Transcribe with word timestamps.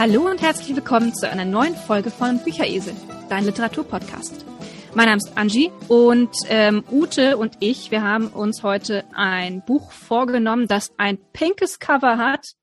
Hallo 0.00 0.30
und 0.30 0.40
herzlich 0.40 0.74
willkommen 0.74 1.14
zu 1.14 1.28
einer 1.28 1.44
neuen 1.44 1.76
Folge 1.76 2.10
von 2.10 2.42
Bücheresel, 2.42 2.94
dein 3.28 3.44
Literaturpodcast. 3.44 4.46
Mein 4.94 5.04
Name 5.04 5.18
ist 5.18 5.36
Angie 5.36 5.70
und 5.88 6.30
ähm, 6.48 6.82
Ute 6.90 7.36
und 7.36 7.58
ich, 7.60 7.90
wir 7.90 8.02
haben 8.02 8.28
uns 8.28 8.62
heute 8.62 9.04
ein 9.12 9.62
Buch 9.62 9.92
vorgenommen, 9.92 10.68
das 10.68 10.90
ein 10.96 11.18
pinkes 11.34 11.80
Cover 11.80 12.16
hat. 12.16 12.54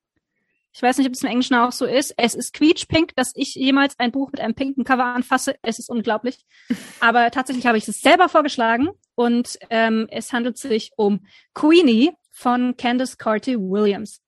Ich 0.74 0.82
weiß 0.82 0.98
nicht, 0.98 1.06
ob 1.06 1.14
es 1.14 1.22
im 1.22 1.30
Englischen 1.30 1.54
auch 1.54 1.72
so 1.72 1.86
ist. 1.86 2.16
Es 2.18 2.34
ist 2.34 2.56
quietschpink, 2.56 3.16
dass 3.16 3.34
ich 3.36 3.54
jemals 3.54 3.94
ein 4.00 4.12
Buch 4.12 4.32
mit 4.32 4.42
einem 4.42 4.56
pinken 4.56 4.84
Cover 4.84 5.06
anfasse. 5.06 5.58
Es 5.62 5.78
ist 5.78 5.92
unglaublich. 5.92 6.44
Aber 7.02 7.30
tatsächlich 7.30 7.68
habe 7.68 7.78
ich 7.78 7.88
es 7.88 8.02
selber 8.02 8.30
vorgeschlagen 8.30 8.90
und 9.14 9.60
ähm, 9.70 10.08
es 10.10 10.34
handelt 10.34 10.58
sich 10.58 10.90
um 10.96 11.28
Queenie 11.54 12.14
von 12.32 12.76
Candice 12.78 13.20
Carty 13.20 13.60
Williams. 13.60 14.24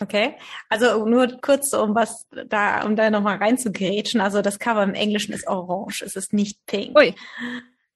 Okay, 0.00 0.34
also 0.68 1.06
nur 1.06 1.40
kurz, 1.40 1.72
um 1.72 1.94
was 1.94 2.26
da, 2.48 2.84
um 2.84 2.96
da 2.96 3.10
nochmal 3.10 3.36
reinzugrätschen. 3.36 4.20
Also 4.20 4.42
das 4.42 4.58
Cover 4.58 4.82
im 4.82 4.94
Englischen 4.94 5.32
ist 5.32 5.46
orange, 5.46 6.02
es 6.02 6.16
ist 6.16 6.32
nicht 6.32 6.64
pink. 6.66 6.96
Ui. 6.98 7.14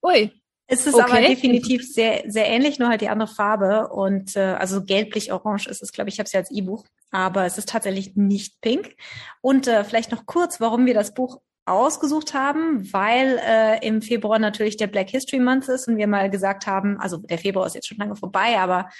Ui. 0.02 0.32
Es 0.70 0.86
ist 0.86 0.94
okay. 0.94 1.10
aber 1.10 1.20
definitiv 1.22 1.82
sehr, 1.82 2.24
sehr 2.26 2.46
ähnlich, 2.46 2.78
nur 2.78 2.90
halt 2.90 3.00
die 3.00 3.08
andere 3.08 3.28
Farbe. 3.28 3.88
Und 3.88 4.36
äh, 4.36 4.40
also 4.40 4.84
gelblich-orange 4.84 5.66
ist 5.66 5.82
es, 5.82 5.92
glaube 5.92 6.10
ich, 6.10 6.16
ich 6.16 6.18
habe 6.18 6.26
es 6.26 6.32
ja 6.32 6.40
als 6.40 6.50
E-Buch, 6.50 6.84
aber 7.10 7.46
es 7.46 7.56
ist 7.56 7.70
tatsächlich 7.70 8.16
nicht 8.16 8.60
pink. 8.60 8.94
Und 9.40 9.66
äh, 9.66 9.82
vielleicht 9.82 10.12
noch 10.12 10.26
kurz, 10.26 10.60
warum 10.60 10.84
wir 10.84 10.92
das 10.92 11.14
Buch 11.14 11.40
ausgesucht 11.64 12.34
haben, 12.34 12.92
weil 12.92 13.40
äh, 13.42 13.86
im 13.86 14.02
Februar 14.02 14.38
natürlich 14.38 14.76
der 14.76 14.88
Black 14.88 15.08
History 15.08 15.40
Month 15.40 15.68
ist 15.68 15.88
und 15.88 15.96
wir 15.96 16.06
mal 16.06 16.30
gesagt 16.30 16.66
haben, 16.66 16.98
also 17.00 17.16
der 17.16 17.38
Februar 17.38 17.66
ist 17.66 17.74
jetzt 17.74 17.88
schon 17.88 17.98
lange 17.98 18.16
vorbei, 18.16 18.58
aber 18.58 18.90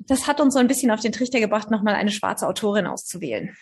das 0.00 0.26
hat 0.26 0.40
uns 0.40 0.54
so 0.54 0.60
ein 0.60 0.68
bisschen 0.68 0.90
auf 0.90 1.00
den 1.00 1.12
Trichter 1.12 1.40
gebracht, 1.40 1.70
nochmal 1.70 1.94
eine 1.94 2.10
schwarze 2.10 2.46
Autorin 2.46 2.86
auszuwählen. 2.86 3.56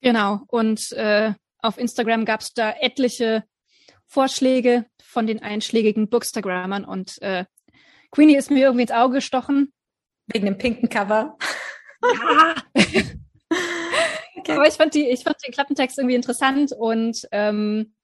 Genau. 0.00 0.40
Und 0.48 0.92
äh, 0.92 1.32
auf 1.58 1.78
Instagram 1.78 2.24
gab 2.24 2.40
es 2.40 2.52
da 2.52 2.72
etliche 2.72 3.44
Vorschläge 4.06 4.86
von 5.02 5.26
den 5.26 5.42
einschlägigen 5.42 6.08
Bookstagrammern 6.08 6.84
und 6.84 7.20
äh, 7.22 7.46
Queenie 8.10 8.36
ist 8.36 8.50
mir 8.50 8.66
irgendwie 8.66 8.82
ins 8.82 8.92
Auge 8.92 9.14
gestochen. 9.14 9.72
Wegen 10.26 10.46
dem 10.46 10.58
pinken 10.58 10.88
Cover. 10.88 11.36
Ja. 12.02 12.54
okay. 14.36 14.52
Aber 14.52 14.68
ich 14.68 14.74
fand 14.74 14.94
die, 14.94 15.08
ich 15.08 15.24
fand 15.24 15.36
den 15.44 15.52
Klappentext 15.52 15.98
irgendwie 15.98 16.14
interessant 16.14 16.72
und 16.72 17.26
ähm, 17.32 17.94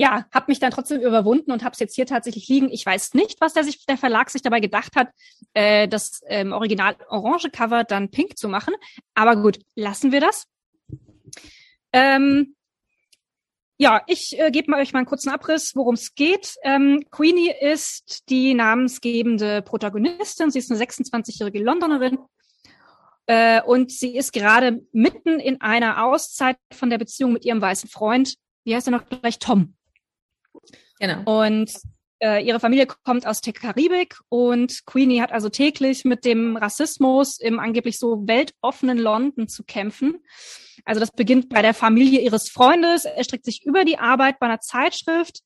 ja, 0.00 0.24
habe 0.32 0.46
mich 0.48 0.58
dann 0.58 0.70
trotzdem 0.70 1.02
überwunden 1.02 1.52
und 1.52 1.62
habe 1.62 1.74
es 1.74 1.78
jetzt 1.78 1.94
hier 1.94 2.06
tatsächlich 2.06 2.48
liegen. 2.48 2.70
Ich 2.70 2.86
weiß 2.86 3.12
nicht, 3.12 3.38
was 3.42 3.52
der, 3.52 3.64
sich, 3.64 3.84
der 3.84 3.98
Verlag 3.98 4.30
sich 4.30 4.40
dabei 4.40 4.60
gedacht 4.60 4.96
hat, 4.96 5.08
äh, 5.52 5.88
das 5.88 6.22
ähm, 6.26 6.52
Original 6.52 6.96
orange 7.10 7.50
Cover 7.50 7.84
dann 7.84 8.10
pink 8.10 8.38
zu 8.38 8.48
machen. 8.48 8.72
Aber 9.12 9.36
gut, 9.36 9.58
lassen 9.74 10.10
wir 10.10 10.20
das. 10.20 10.46
Ähm, 11.92 12.56
ja, 13.76 14.00
ich 14.06 14.40
äh, 14.40 14.50
gebe 14.50 14.70
mal 14.70 14.80
euch 14.80 14.94
mal 14.94 15.00
einen 15.00 15.06
kurzen 15.06 15.28
Abriss, 15.28 15.76
worum 15.76 15.96
es 15.96 16.14
geht. 16.14 16.54
Ähm, 16.62 17.04
Queenie 17.10 17.52
ist 17.60 18.30
die 18.30 18.54
namensgebende 18.54 19.60
Protagonistin. 19.60 20.50
Sie 20.50 20.60
ist 20.60 20.70
eine 20.72 20.82
26-jährige 20.82 21.62
Londonerin 21.62 22.20
äh, 23.26 23.60
und 23.60 23.92
sie 23.92 24.16
ist 24.16 24.32
gerade 24.32 24.80
mitten 24.92 25.40
in 25.40 25.60
einer 25.60 26.02
Auszeit 26.06 26.56
von 26.72 26.88
der 26.88 26.96
Beziehung 26.96 27.34
mit 27.34 27.44
ihrem 27.44 27.60
weißen 27.60 27.90
Freund. 27.90 28.36
Wie 28.64 28.74
heißt 28.74 28.88
er 28.88 28.92
noch 28.92 29.04
gleich? 29.06 29.38
Tom. 29.38 29.74
Genau. 31.00 31.42
Und 31.42 31.72
äh, 32.22 32.44
ihre 32.44 32.60
Familie 32.60 32.86
kommt 32.86 33.26
aus 33.26 33.40
der 33.40 33.54
Karibik 33.54 34.16
und 34.28 34.84
Queenie 34.86 35.22
hat 35.22 35.32
also 35.32 35.48
täglich 35.48 36.04
mit 36.04 36.24
dem 36.24 36.56
Rassismus 36.56 37.40
im 37.40 37.58
angeblich 37.58 37.98
so 37.98 38.26
weltoffenen 38.26 38.98
London 38.98 39.48
zu 39.48 39.64
kämpfen. 39.64 40.22
Also 40.84 41.00
das 41.00 41.10
beginnt 41.10 41.48
bei 41.48 41.62
der 41.62 41.74
Familie 41.74 42.20
ihres 42.20 42.50
Freundes, 42.50 43.06
erstreckt 43.06 43.46
sich 43.46 43.64
über 43.64 43.84
die 43.84 43.98
Arbeit 43.98 44.38
bei 44.38 44.46
einer 44.46 44.60
Zeitschrift, 44.60 45.40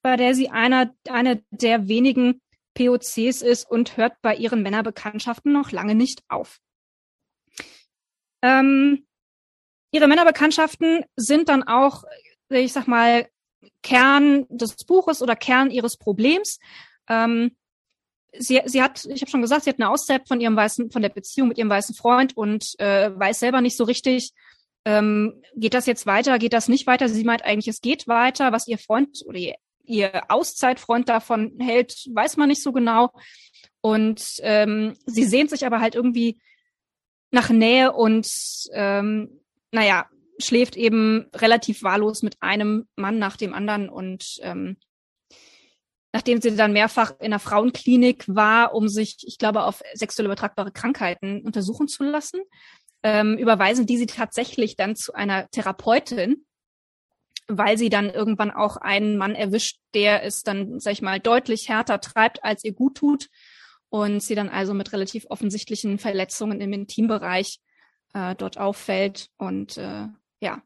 bei 0.00 0.16
der 0.16 0.34
sie 0.34 0.48
einer, 0.48 0.94
eine 1.08 1.42
der 1.50 1.88
wenigen 1.88 2.40
POCs 2.74 3.42
ist 3.42 3.68
und 3.68 3.96
hört 3.96 4.14
bei 4.22 4.34
ihren 4.36 4.62
Männerbekanntschaften 4.62 5.52
noch 5.52 5.72
lange 5.72 5.94
nicht 5.96 6.22
auf. 6.28 6.58
Ähm, 8.42 9.06
ihre 9.92 10.08
Männerbekanntschaften 10.08 11.04
sind 11.16 11.48
dann 11.48 11.64
auch, 11.64 12.04
ich 12.48 12.72
sag 12.72 12.86
mal, 12.86 13.26
Kern 13.82 14.46
des 14.48 14.76
Buches 14.84 15.22
oder 15.22 15.36
Kern 15.36 15.70
ihres 15.70 15.96
Problems. 15.96 16.58
Ähm, 17.08 17.56
sie, 18.38 18.60
sie 18.64 18.82
hat, 18.82 19.04
ich 19.04 19.20
habe 19.20 19.30
schon 19.30 19.42
gesagt, 19.42 19.64
sie 19.64 19.70
hat 19.70 19.78
eine 19.78 19.90
Auszeit 19.90 20.26
von 20.26 20.40
ihrem 20.40 20.56
weißen, 20.56 20.90
von 20.90 21.02
der 21.02 21.08
Beziehung 21.08 21.48
mit 21.48 21.58
ihrem 21.58 21.70
weißen 21.70 21.94
Freund 21.94 22.36
und 22.36 22.78
äh, 22.78 23.10
weiß 23.16 23.40
selber 23.40 23.60
nicht 23.60 23.76
so 23.76 23.84
richtig, 23.84 24.32
ähm, 24.84 25.42
geht 25.54 25.74
das 25.74 25.86
jetzt 25.86 26.06
weiter, 26.06 26.38
geht 26.38 26.52
das 26.52 26.68
nicht 26.68 26.86
weiter. 26.86 27.08
Sie 27.08 27.24
meint 27.24 27.44
eigentlich, 27.44 27.68
es 27.68 27.80
geht 27.80 28.08
weiter. 28.08 28.52
Was 28.52 28.66
ihr 28.66 28.78
Freund 28.78 29.22
oder 29.26 29.38
ihr, 29.38 29.54
ihr 29.84 30.22
Auszeitfreund 30.28 31.08
davon 31.08 31.56
hält, 31.60 32.08
weiß 32.12 32.36
man 32.36 32.48
nicht 32.48 32.62
so 32.62 32.72
genau. 32.72 33.10
Und 33.80 34.36
ähm, 34.40 34.96
sie 35.06 35.24
sehnt 35.24 35.50
sich 35.50 35.66
aber 35.66 35.80
halt 35.80 35.94
irgendwie 35.94 36.40
nach 37.30 37.50
Nähe 37.50 37.92
und 37.92 38.28
ähm, 38.72 39.40
naja, 39.70 40.06
schläft 40.44 40.76
eben 40.76 41.26
relativ 41.34 41.82
wahllos 41.82 42.22
mit 42.22 42.36
einem 42.40 42.86
Mann 42.96 43.18
nach 43.18 43.36
dem 43.36 43.54
anderen. 43.54 43.88
Und 43.88 44.38
ähm, 44.42 44.76
nachdem 46.12 46.40
sie 46.40 46.54
dann 46.54 46.72
mehrfach 46.72 47.12
in 47.18 47.26
einer 47.26 47.38
Frauenklinik 47.38 48.24
war, 48.28 48.74
um 48.74 48.88
sich, 48.88 49.18
ich 49.26 49.38
glaube, 49.38 49.64
auf 49.64 49.82
sexuell 49.94 50.26
übertragbare 50.26 50.72
Krankheiten 50.72 51.42
untersuchen 51.42 51.88
zu 51.88 52.04
lassen, 52.04 52.40
ähm, 53.02 53.36
überweisen 53.36 53.86
die 53.86 53.96
sie 53.96 54.06
tatsächlich 54.06 54.76
dann 54.76 54.94
zu 54.94 55.14
einer 55.14 55.48
Therapeutin, 55.50 56.44
weil 57.48 57.76
sie 57.76 57.88
dann 57.88 58.10
irgendwann 58.10 58.50
auch 58.50 58.76
einen 58.76 59.16
Mann 59.16 59.34
erwischt, 59.34 59.78
der 59.94 60.22
es 60.22 60.42
dann, 60.42 60.78
sag 60.78 60.92
ich 60.92 61.02
mal, 61.02 61.18
deutlich 61.18 61.68
härter 61.68 62.00
treibt, 62.00 62.44
als 62.44 62.64
ihr 62.64 62.72
gut 62.72 62.96
tut. 62.96 63.28
Und 63.88 64.22
sie 64.22 64.34
dann 64.34 64.48
also 64.48 64.72
mit 64.72 64.92
relativ 64.94 65.26
offensichtlichen 65.28 65.98
Verletzungen 65.98 66.62
im 66.62 66.72
Intimbereich 66.72 67.60
äh, 68.14 68.34
dort 68.34 68.56
auffällt. 68.56 69.28
Und 69.36 69.76
äh, 69.76 70.06
ja, 70.42 70.60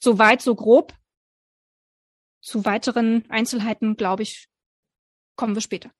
so 0.00 0.18
weit, 0.18 0.40
so 0.40 0.54
grob. 0.54 0.94
Zu 2.40 2.64
weiteren 2.64 3.24
Einzelheiten, 3.28 3.96
glaube 3.96 4.22
ich, 4.22 4.48
kommen 5.36 5.54
wir 5.54 5.60
später. 5.60 5.90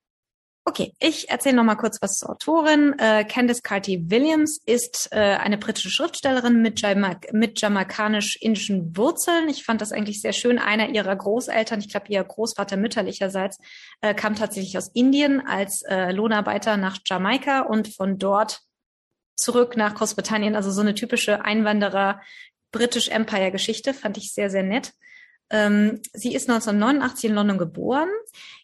Okay, 0.65 0.93
ich 1.01 1.29
erzähle 1.29 1.57
noch 1.57 1.65
mal 1.65 1.75
kurz 1.75 2.01
was 2.01 2.19
zur 2.19 2.31
Autorin. 2.31 2.97
Äh, 2.99 3.25
Candice 3.25 3.63
Carty 3.63 4.11
Williams 4.11 4.61
ist 4.65 5.09
äh, 5.11 5.17
eine 5.17 5.59
britische 5.59 5.91
Schriftstellerin 5.91 6.63
mit, 6.63 6.81
Jamaik 6.81 7.33
mit 7.33 7.61
jamaikanisch-indischen 7.61 8.97
Wurzeln. 8.97 9.49
Ich 9.49 9.65
fand 9.65 9.81
das 9.81 9.91
eigentlich 9.91 10.21
sehr 10.21 10.33
schön. 10.33 10.61
Einer 10.61 10.89
ihrer 10.91 11.17
Großeltern, 11.17 11.81
ich 11.81 11.89
glaube 11.89 12.07
ihr 12.11 12.23
Großvater 12.23 12.77
mütterlicherseits, 12.77 13.59
äh, 14.03 14.15
kam 14.15 14.37
tatsächlich 14.37 14.79
aus 14.79 14.89
Indien 14.95 15.45
als 15.45 15.83
äh, 15.83 16.13
Lohnarbeiter 16.13 16.77
nach 16.77 16.99
Jamaika 17.05 17.63
und 17.63 17.89
von 17.89 18.19
dort 18.19 18.61
zurück 19.37 19.77
nach 19.77 19.95
Großbritannien. 19.95 20.57
Also 20.57 20.71
so 20.71 20.81
eine 20.81 20.95
typische 20.95 21.45
Einwanderer 21.45 22.21
British 22.71 23.09
Empire 23.09 23.51
Geschichte 23.53 23.95
fand 23.95 24.17
ich 24.17 24.33
sehr, 24.33 24.51
sehr 24.51 24.63
nett. 24.63 24.93
Ähm, 25.51 26.01
sie 26.15 26.35
ist 26.35 26.49
1989 26.49 27.29
in 27.29 27.35
London 27.35 27.59
geboren. 27.59 28.09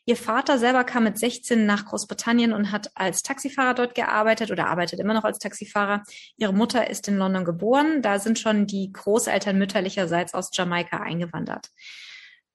Ihr 0.07 0.17
Vater 0.17 0.59
selber 0.59 0.85
kam 0.85 1.05
mit 1.05 1.19
16 1.19 1.67
nach 1.67 1.85
Großbritannien 1.85 2.55
und 2.55 2.73
hat 2.73 2.91
als 2.95 3.23
Taxifahrer 3.23 3.75
dort 3.75 3.95
gearbeitet 3.95 4.51
oder 4.51 4.69
arbeitet 4.69 4.99
immer 4.99 5.13
noch 5.13 5.25
als 5.25 5.39
Taxifahrer. 5.39 6.03
Ihre 6.39 6.55
Mutter 6.55 6.89
ist 6.89 7.07
in 7.07 7.19
London 7.19 7.45
geboren. 7.45 8.01
Da 8.01 8.19
sind 8.19 8.39
schon 8.39 8.67
die 8.67 8.91
Großeltern 8.91 9.59
mütterlicherseits 9.59 10.33
aus 10.33 10.49
Jamaika 10.55 11.01
eingewandert. 11.01 11.69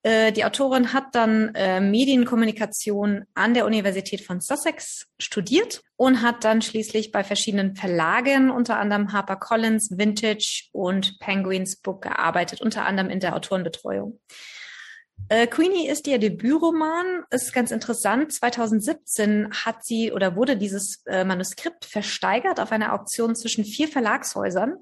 Äh, 0.04 0.34
die 0.34 0.44
Autorin 0.44 0.92
hat 0.92 1.16
dann 1.16 1.56
äh, 1.56 1.80
Medienkommunikation 1.80 3.24
an 3.34 3.54
der 3.54 3.66
Universität 3.66 4.22
von 4.22 4.42
Sussex 4.42 5.08
studiert 5.18 5.82
und 5.96 6.22
hat 6.22 6.44
dann 6.44 6.62
schließlich 6.62 7.12
bei 7.12 7.24
verschiedenen 7.24 7.76
Verlagen, 7.76 8.52
unter 8.52 8.78
anderem 8.78 9.14
HarperCollins, 9.14 9.98
Vintage 9.98 10.66
und 10.74 11.20
Penguins 11.20 11.78
Book 11.78 12.02
gearbeitet, 12.02 12.62
unter 12.62 12.86
anderem 12.86 13.10
in 13.10 13.22
der 13.22 13.36
Autorenbetreuung. 13.36 14.20
Äh, 15.30 15.48
Queenie 15.48 15.88
ist 15.88 16.06
ihr 16.08 16.20
Debütroman, 16.20 17.24
ist 17.30 17.54
ganz 17.54 17.72
interessant. 17.72 18.34
2017 18.34 19.52
hat 19.52 19.86
sie 19.86 20.12
oder 20.12 20.36
wurde 20.36 20.58
dieses 20.58 21.02
äh, 21.06 21.24
Manuskript 21.24 21.86
versteigert 21.86 22.60
auf 22.60 22.74
einer 22.74 22.94
Auktion 22.94 23.36
zwischen 23.36 23.64
vier 23.64 23.88
Verlagshäusern. 23.88 24.76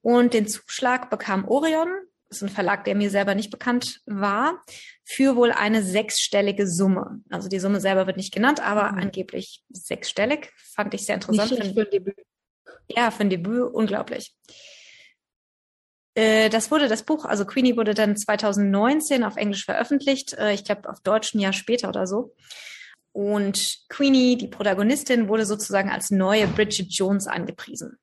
Und 0.00 0.34
den 0.34 0.48
Zuschlag 0.48 1.10
bekam 1.10 1.46
Orion, 1.46 1.88
ist 2.30 2.42
ein 2.42 2.48
Verlag, 2.48 2.84
der 2.84 2.94
mir 2.94 3.10
selber 3.10 3.34
nicht 3.34 3.50
bekannt 3.50 4.00
war, 4.06 4.62
für 5.04 5.36
wohl 5.36 5.50
eine 5.52 5.82
sechsstellige 5.82 6.66
Summe. 6.66 7.22
Also 7.30 7.48
die 7.48 7.58
Summe 7.58 7.80
selber 7.80 8.06
wird 8.06 8.16
nicht 8.16 8.34
genannt, 8.34 8.60
aber 8.60 8.92
mhm. 8.92 8.98
angeblich 8.98 9.62
sechsstellig. 9.70 10.52
Fand 10.56 10.94
ich 10.94 11.06
sehr 11.06 11.16
interessant. 11.16 11.50
Nicht 11.50 11.74
für 11.74 11.80
ein 11.80 11.90
Debüt. 11.90 12.16
Ja, 12.88 13.10
für 13.10 13.22
ein 13.22 13.30
Debüt 13.30 13.72
unglaublich. 13.72 14.34
Äh, 16.14 16.48
das 16.50 16.70
wurde 16.70 16.88
das 16.88 17.04
Buch, 17.04 17.24
also 17.24 17.44
Queenie 17.44 17.76
wurde 17.76 17.94
dann 17.94 18.16
2019 18.16 19.22
auf 19.24 19.36
Englisch 19.36 19.64
veröffentlicht, 19.64 20.34
äh, 20.34 20.52
ich 20.52 20.64
glaube 20.64 20.88
auf 20.88 21.00
Deutsch 21.00 21.34
ein 21.34 21.40
Jahr 21.40 21.52
später 21.52 21.88
oder 21.88 22.06
so. 22.06 22.34
Und 23.12 23.78
Queenie, 23.88 24.36
die 24.36 24.48
Protagonistin, 24.48 25.28
wurde 25.28 25.46
sozusagen 25.46 25.90
als 25.90 26.10
neue 26.10 26.46
Bridget 26.46 26.92
Jones 26.92 27.26
angepriesen. 27.26 27.98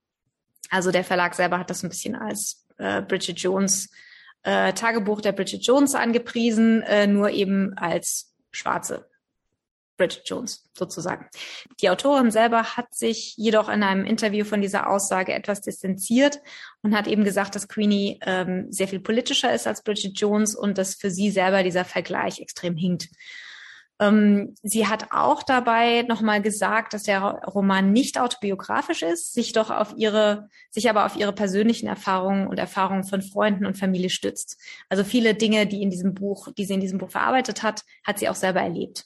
Also 0.69 0.91
der 0.91 1.03
Verlag 1.03 1.35
selber 1.35 1.59
hat 1.59 1.69
das 1.69 1.83
ein 1.83 1.89
bisschen 1.89 2.15
als 2.15 2.65
äh, 2.77 3.01
Bridget 3.01 3.39
Jones 3.39 3.89
äh, 4.45 4.73
Tagebuch 4.73 5.21
der 5.21 5.31
Bridget 5.31 5.65
Jones 5.65 5.95
angepriesen, 5.95 6.81
äh, 6.83 7.07
nur 7.07 7.31
eben 7.31 7.73
als 7.77 8.33
schwarze 8.51 9.09
Bridget 9.97 10.23
Jones 10.25 10.69
sozusagen. 10.77 11.27
Die 11.81 11.89
Autorin 11.89 12.29
selber 12.29 12.77
hat 12.77 12.93
sich 12.93 13.35
jedoch 13.37 13.69
in 13.69 13.81
einem 13.81 14.05
Interview 14.05 14.45
von 14.45 14.61
dieser 14.61 14.89
Aussage 14.89 15.33
etwas 15.33 15.61
distanziert 15.61 16.41
und 16.81 16.95
hat 16.95 17.07
eben 17.07 17.23
gesagt, 17.23 17.55
dass 17.55 17.67
Queenie 17.67 18.19
ähm, 18.25 18.71
sehr 18.71 18.87
viel 18.87 18.99
politischer 18.99 19.53
ist 19.53 19.67
als 19.67 19.83
Bridget 19.83 20.19
Jones 20.19 20.55
und 20.55 20.77
dass 20.77 20.95
für 20.95 21.09
sie 21.09 21.31
selber 21.31 21.63
dieser 21.63 21.85
Vergleich 21.85 22.39
extrem 22.39 22.75
hinkt. 22.75 23.07
Ähm, 23.99 24.55
sie 24.61 24.87
hat 24.87 25.07
auch 25.11 25.41
dabei 25.41 26.03
nochmal 26.03 26.41
gesagt, 26.41 26.93
dass 26.93 27.03
der 27.03 27.21
Roman 27.21 27.93
nicht 27.93 28.19
autobiografisch 28.19 29.03
ist, 29.03 29.33
sich 29.33 29.53
doch 29.53 29.69
auf 29.69 29.93
ihre, 29.95 30.49
sich 30.69 30.89
aber 30.89 31.05
auf 31.05 31.15
ihre 31.15 31.33
persönlichen 31.33 31.87
Erfahrungen 31.87 32.47
und 32.47 32.59
Erfahrungen 32.59 33.05
von 33.05 33.21
Freunden 33.21 33.65
und 33.65 33.77
Familie 33.77 34.09
stützt. 34.09 34.59
Also 34.89 35.03
viele 35.03 35.33
Dinge, 35.33 35.65
die 35.65 35.81
in 35.81 35.89
diesem 35.89 36.13
Buch, 36.13 36.49
die 36.57 36.65
sie 36.65 36.73
in 36.73 36.81
diesem 36.81 36.97
Buch 36.97 37.11
verarbeitet 37.11 37.63
hat, 37.63 37.83
hat 38.03 38.19
sie 38.19 38.27
auch 38.27 38.35
selber 38.35 38.61
erlebt. 38.61 39.05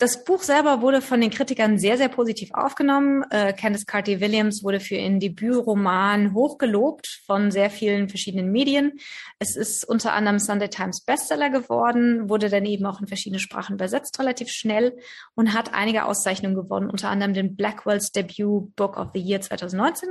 Das 0.00 0.24
Buch 0.24 0.42
selber 0.42 0.80
wurde 0.80 1.02
von 1.02 1.20
den 1.20 1.28
Kritikern 1.28 1.78
sehr, 1.78 1.98
sehr 1.98 2.08
positiv 2.08 2.48
aufgenommen. 2.54 3.22
Äh, 3.28 3.52
Candice 3.52 3.84
Carty-Williams 3.84 4.64
wurde 4.64 4.80
für 4.80 4.94
ihren 4.94 5.20
Debütroman 5.20 6.32
hochgelobt 6.32 7.20
von 7.26 7.50
sehr 7.50 7.68
vielen 7.68 8.08
verschiedenen 8.08 8.50
Medien. 8.50 8.98
Es 9.38 9.56
ist 9.56 9.84
unter 9.86 10.14
anderem 10.14 10.38
Sunday 10.38 10.70
Times 10.70 11.02
Bestseller 11.02 11.50
geworden, 11.50 12.30
wurde 12.30 12.48
dann 12.48 12.64
eben 12.64 12.86
auch 12.86 13.02
in 13.02 13.08
verschiedene 13.08 13.40
Sprachen 13.40 13.74
übersetzt 13.74 14.18
relativ 14.18 14.48
schnell 14.48 14.96
und 15.34 15.52
hat 15.52 15.74
einige 15.74 16.06
Auszeichnungen 16.06 16.56
gewonnen, 16.56 16.88
unter 16.88 17.10
anderem 17.10 17.34
den 17.34 17.54
Blackwells 17.54 18.10
Debut 18.10 18.74
Book 18.76 18.96
of 18.96 19.10
the 19.12 19.20
Year 19.20 19.42
2019 19.42 20.08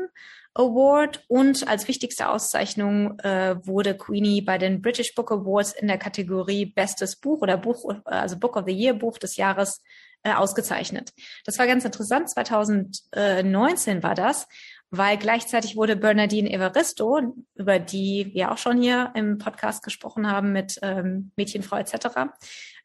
Award 0.54 1.24
und 1.28 1.68
als 1.68 1.88
wichtigste 1.88 2.30
Auszeichnung 2.30 3.19
äh, 3.19 3.56
wurde 3.66 3.96
Queenie 3.96 4.42
bei 4.42 4.57
den 4.57 4.81
British 4.81 5.13
Book 5.16 5.31
Awards 5.31 5.74
in 5.74 5.88
der 5.88 5.98
Kategorie 5.98 6.66
Bestes 6.66 7.16
Buch 7.16 7.42
oder 7.42 7.57
Buch, 7.57 7.90
also 8.06 8.38
Book 8.38 8.56
of 8.56 8.66
the 8.66 8.74
Year 8.74 8.94
Buch 8.94 9.18
des 9.18 9.38
Jahres 9.38 9.81
äh, 10.24 10.34
ausgezeichnet. 10.34 11.13
Das 11.46 11.60
war 11.60 11.68
ganz 11.68 11.86
interessant. 11.86 12.30
2019 12.30 14.04
war 14.04 14.16
das, 14.16 14.48
weil 14.92 15.18
gleichzeitig 15.18 15.75
wurde 15.75 15.96
Bernadine 15.96 16.51
Evaristo, 16.51 17.36
über 17.56 17.80
die 17.80 18.31
wir 18.34 18.51
auch 18.51 18.57
schon 18.57 18.81
hier 18.81 19.12
im 19.16 19.38
Podcast 19.38 19.84
gesprochen 19.84 20.30
haben 20.30 20.51
mit 20.51 20.80
ähm, 20.81 21.31
Mädchenfrau 21.36 21.78
etc., 21.78 22.07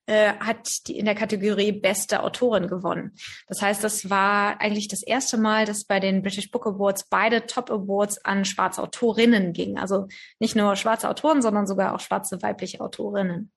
äh, 0.07 0.35
hat 0.35 0.87
die 0.87 0.99
in 0.99 1.05
der 1.05 1.15
Kategorie 1.15 1.73
beste 1.73 2.23
Autorin 2.23 2.69
gewonnen. 2.69 3.13
Das 3.49 3.63
heißt, 3.63 3.83
das 3.83 4.11
war 4.11 4.61
eigentlich 4.61 4.89
das 4.89 5.03
erste 5.03 5.39
Mal, 5.39 5.65
dass 5.65 5.85
bei 5.85 6.01
den 6.01 6.23
British 6.23 6.51
Book 6.51 6.67
Awards 6.67 7.05
beide 7.09 7.47
Top 7.47 7.71
Awards 7.71 8.25
an 8.25 8.45
schwarze 8.45 8.83
Autorinnen 8.83 9.53
gingen. 9.53 9.79
Also 9.79 10.09
nicht 10.39 10.57
nur 10.57 10.77
schwarze 10.77 11.09
Autoren, 11.09 11.43
sondern 11.43 11.67
sogar 11.67 11.95
auch 11.95 12.01
schwarze 12.01 12.43
weibliche 12.43 12.81
Autorinnen. 12.81 13.51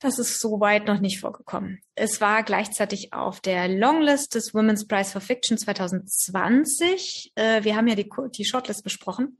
Das 0.00 0.18
ist 0.18 0.38
soweit 0.38 0.86
noch 0.86 1.00
nicht 1.00 1.20
vorgekommen. 1.20 1.80
Es 1.94 2.20
war 2.20 2.42
gleichzeitig 2.42 3.14
auf 3.14 3.40
der 3.40 3.68
Longlist 3.68 4.34
des 4.34 4.52
Women's 4.52 4.86
Prize 4.86 5.10
for 5.10 5.22
Fiction 5.22 5.56
2020. 5.56 7.32
Äh, 7.36 7.64
wir 7.64 7.76
haben 7.76 7.88
ja 7.88 7.94
die, 7.94 8.10
die 8.36 8.44
Shortlist 8.44 8.84
besprochen. 8.84 9.38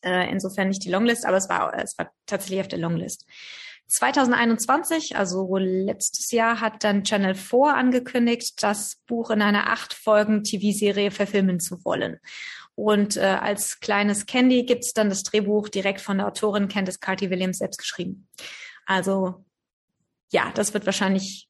Äh, 0.00 0.30
insofern 0.30 0.68
nicht 0.68 0.84
die 0.84 0.90
Longlist, 0.90 1.26
aber 1.26 1.36
es 1.36 1.50
war, 1.50 1.74
es 1.74 1.98
war 1.98 2.10
tatsächlich 2.24 2.60
auf 2.60 2.68
der 2.68 2.78
Longlist. 2.78 3.26
2021, 3.88 5.16
also 5.16 5.56
letztes 5.58 6.30
Jahr, 6.32 6.60
hat 6.60 6.82
dann 6.82 7.04
Channel 7.04 7.34
4 7.34 7.74
angekündigt, 7.74 8.62
das 8.62 8.96
Buch 9.06 9.30
in 9.30 9.42
einer 9.42 9.70
acht 9.70 9.94
Folgen 9.94 10.42
TV-Serie 10.42 11.10
verfilmen 11.10 11.60
zu 11.60 11.84
wollen. 11.84 12.18
Und 12.74 13.16
äh, 13.16 13.20
als 13.20 13.80
kleines 13.80 14.26
Candy 14.26 14.64
gibt's 14.64 14.92
dann 14.92 15.08
das 15.08 15.22
Drehbuch 15.22 15.68
direkt 15.68 16.00
von 16.00 16.18
der 16.18 16.26
Autorin 16.26 16.68
Candice 16.68 17.00
Carty 17.00 17.30
Williams 17.30 17.58
selbst 17.58 17.78
geschrieben. 17.78 18.28
Also 18.84 19.44
ja, 20.30 20.50
das 20.54 20.74
wird 20.74 20.84
wahrscheinlich 20.84 21.48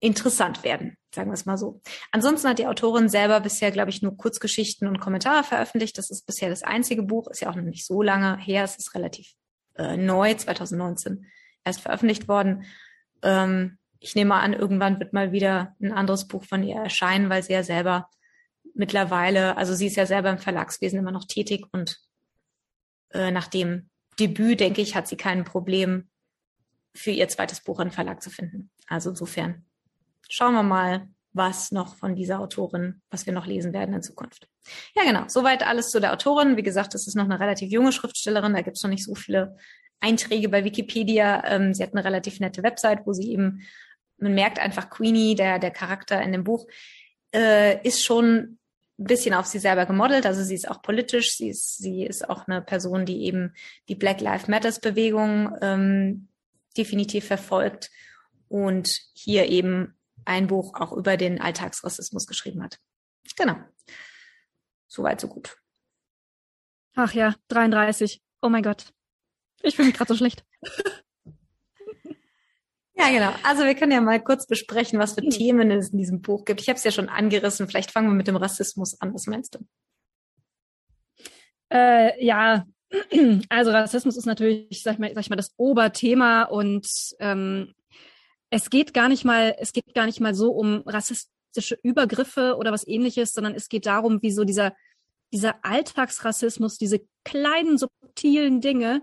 interessant 0.00 0.64
werden, 0.64 0.96
sagen 1.14 1.30
wir 1.30 1.34
es 1.34 1.46
mal 1.46 1.58
so. 1.58 1.80
Ansonsten 2.12 2.48
hat 2.48 2.58
die 2.58 2.66
Autorin 2.66 3.08
selber 3.08 3.40
bisher, 3.40 3.70
glaube 3.70 3.90
ich, 3.90 4.02
nur 4.02 4.16
Kurzgeschichten 4.16 4.88
und 4.88 5.00
Kommentare 5.00 5.44
veröffentlicht. 5.44 5.98
Das 5.98 6.10
ist 6.10 6.26
bisher 6.26 6.48
das 6.48 6.62
einzige 6.62 7.02
Buch, 7.02 7.28
ist 7.28 7.40
ja 7.40 7.50
auch 7.50 7.56
noch 7.56 7.62
nicht 7.62 7.86
so 7.86 8.02
lange 8.02 8.36
her, 8.38 8.64
es 8.64 8.76
ist 8.76 8.94
relativ 8.94 9.34
äh, 9.76 9.96
neu, 9.96 10.34
2019 10.34 11.26
erst 11.64 11.80
veröffentlicht 11.80 12.28
worden. 12.28 12.64
Ähm, 13.22 13.78
ich 14.00 14.14
nehme 14.14 14.34
an, 14.34 14.52
irgendwann 14.52 15.00
wird 15.00 15.12
mal 15.12 15.32
wieder 15.32 15.74
ein 15.80 15.92
anderes 15.92 16.28
Buch 16.28 16.44
von 16.44 16.62
ihr 16.62 16.76
erscheinen, 16.76 17.30
weil 17.30 17.42
sie 17.42 17.52
ja 17.52 17.62
selber 17.62 18.08
mittlerweile, 18.74 19.56
also 19.56 19.74
sie 19.74 19.88
ist 19.88 19.96
ja 19.96 20.06
selber 20.06 20.30
im 20.30 20.38
Verlagswesen 20.38 20.98
immer 20.98 21.10
noch 21.10 21.26
tätig 21.26 21.66
und 21.72 21.98
äh, 23.10 23.30
nach 23.30 23.48
dem 23.48 23.90
Debüt, 24.20 24.60
denke 24.60 24.80
ich, 24.80 24.94
hat 24.94 25.08
sie 25.08 25.16
kein 25.16 25.44
Problem, 25.44 26.08
für 26.94 27.10
ihr 27.10 27.28
zweites 27.28 27.60
Buch 27.60 27.78
einen 27.78 27.90
Verlag 27.90 28.22
zu 28.22 28.30
finden. 28.30 28.70
Also 28.86 29.10
insofern 29.10 29.64
schauen 30.28 30.54
wir 30.54 30.62
mal, 30.62 31.08
was 31.38 31.72
noch 31.72 31.96
von 31.96 32.14
dieser 32.14 32.40
Autorin, 32.40 33.00
was 33.10 33.24
wir 33.24 33.32
noch 33.32 33.46
lesen 33.46 33.72
werden 33.72 33.94
in 33.94 34.02
Zukunft. 34.02 34.46
Ja, 34.94 35.04
genau. 35.04 35.24
Soweit 35.28 35.66
alles 35.66 35.88
zu 35.88 36.00
der 36.00 36.12
Autorin. 36.12 36.58
Wie 36.58 36.62
gesagt, 36.62 36.92
das 36.92 37.06
ist 37.06 37.14
noch 37.14 37.24
eine 37.24 37.40
relativ 37.40 37.70
junge 37.70 37.92
Schriftstellerin. 37.92 38.52
Da 38.52 38.60
gibt 38.60 38.76
es 38.76 38.82
noch 38.82 38.90
nicht 38.90 39.04
so 39.04 39.14
viele 39.14 39.56
Einträge 40.00 40.50
bei 40.50 40.64
Wikipedia. 40.64 41.42
Ähm, 41.46 41.72
sie 41.72 41.82
hat 41.82 41.94
eine 41.94 42.04
relativ 42.04 42.40
nette 42.40 42.62
Website, 42.62 43.06
wo 43.06 43.14
sie 43.14 43.32
eben, 43.32 43.62
man 44.18 44.34
merkt 44.34 44.58
einfach 44.58 44.90
Queenie, 44.90 45.34
der, 45.34 45.58
der 45.58 45.70
Charakter 45.70 46.20
in 46.20 46.32
dem 46.32 46.44
Buch, 46.44 46.66
äh, 47.34 47.80
ist 47.86 48.04
schon 48.04 48.58
ein 48.98 49.04
bisschen 49.04 49.34
auf 49.34 49.46
sie 49.46 49.60
selber 49.60 49.86
gemodelt. 49.86 50.26
Also 50.26 50.42
sie 50.42 50.54
ist 50.54 50.68
auch 50.68 50.82
politisch, 50.82 51.36
sie 51.36 51.48
ist, 51.48 51.78
sie 51.78 52.04
ist 52.04 52.28
auch 52.28 52.46
eine 52.46 52.60
Person, 52.60 53.06
die 53.06 53.24
eben 53.24 53.54
die 53.88 53.94
Black 53.94 54.20
Lives 54.20 54.48
Matters 54.48 54.80
Bewegung 54.80 55.56
ähm, 55.62 56.28
definitiv 56.76 57.26
verfolgt 57.26 57.90
und 58.48 59.00
hier 59.14 59.48
eben 59.48 59.94
ein 60.28 60.46
Buch 60.46 60.74
auch 60.74 60.92
über 60.92 61.16
den 61.16 61.40
Alltagsrassismus 61.40 62.26
geschrieben 62.26 62.62
hat. 62.62 62.78
Genau. 63.36 63.56
Soweit, 64.86 65.20
so 65.20 65.28
gut. 65.28 65.56
Ach 66.94 67.12
ja, 67.12 67.34
33. 67.48 68.22
Oh 68.42 68.48
mein 68.48 68.62
Gott. 68.62 68.92
Ich 69.62 69.76
fühle 69.76 69.88
mich 69.88 69.96
gerade 69.96 70.12
so 70.12 70.16
schlecht. 70.16 70.44
Ja, 72.94 73.10
genau. 73.10 73.32
Also 73.44 73.64
wir 73.64 73.76
können 73.76 73.92
ja 73.92 74.00
mal 74.00 74.20
kurz 74.20 74.48
besprechen, 74.48 74.98
was 74.98 75.14
für 75.14 75.22
hm. 75.22 75.30
Themen 75.30 75.70
es 75.70 75.90
in 75.90 75.98
diesem 75.98 76.20
Buch 76.20 76.44
gibt. 76.44 76.60
Ich 76.60 76.68
habe 76.68 76.76
es 76.76 76.84
ja 76.84 76.90
schon 76.90 77.08
angerissen. 77.08 77.68
Vielleicht 77.68 77.92
fangen 77.92 78.08
wir 78.08 78.14
mit 78.14 78.26
dem 78.26 78.36
Rassismus 78.36 79.00
an. 79.00 79.14
Was 79.14 79.26
meinst 79.26 79.54
du? 79.54 79.60
Äh, 81.72 82.24
ja, 82.24 82.66
also 83.48 83.70
Rassismus 83.70 84.16
ist 84.16 84.26
natürlich, 84.26 84.82
sag 84.82 84.94
ich 84.94 84.98
mal, 84.98 85.14
sag 85.14 85.20
ich 85.20 85.30
mal 85.30 85.36
das 85.36 85.54
Oberthema 85.56 86.42
und 86.44 86.88
ähm, 87.20 87.74
es 88.50 88.70
geht 88.70 88.94
gar 88.94 89.08
nicht 89.08 89.24
mal, 89.24 89.56
es 89.58 89.72
geht 89.72 89.94
gar 89.94 90.06
nicht 90.06 90.20
mal 90.20 90.34
so 90.34 90.50
um 90.52 90.82
rassistische 90.86 91.78
Übergriffe 91.82 92.56
oder 92.56 92.72
was 92.72 92.86
ähnliches, 92.86 93.32
sondern 93.32 93.54
es 93.54 93.68
geht 93.68 93.86
darum, 93.86 94.22
wie 94.22 94.30
so 94.30 94.44
dieser, 94.44 94.74
dieser 95.32 95.64
Alltagsrassismus, 95.64 96.78
diese 96.78 97.00
kleinen, 97.24 97.78
subtilen 97.78 98.60
Dinge, 98.60 99.02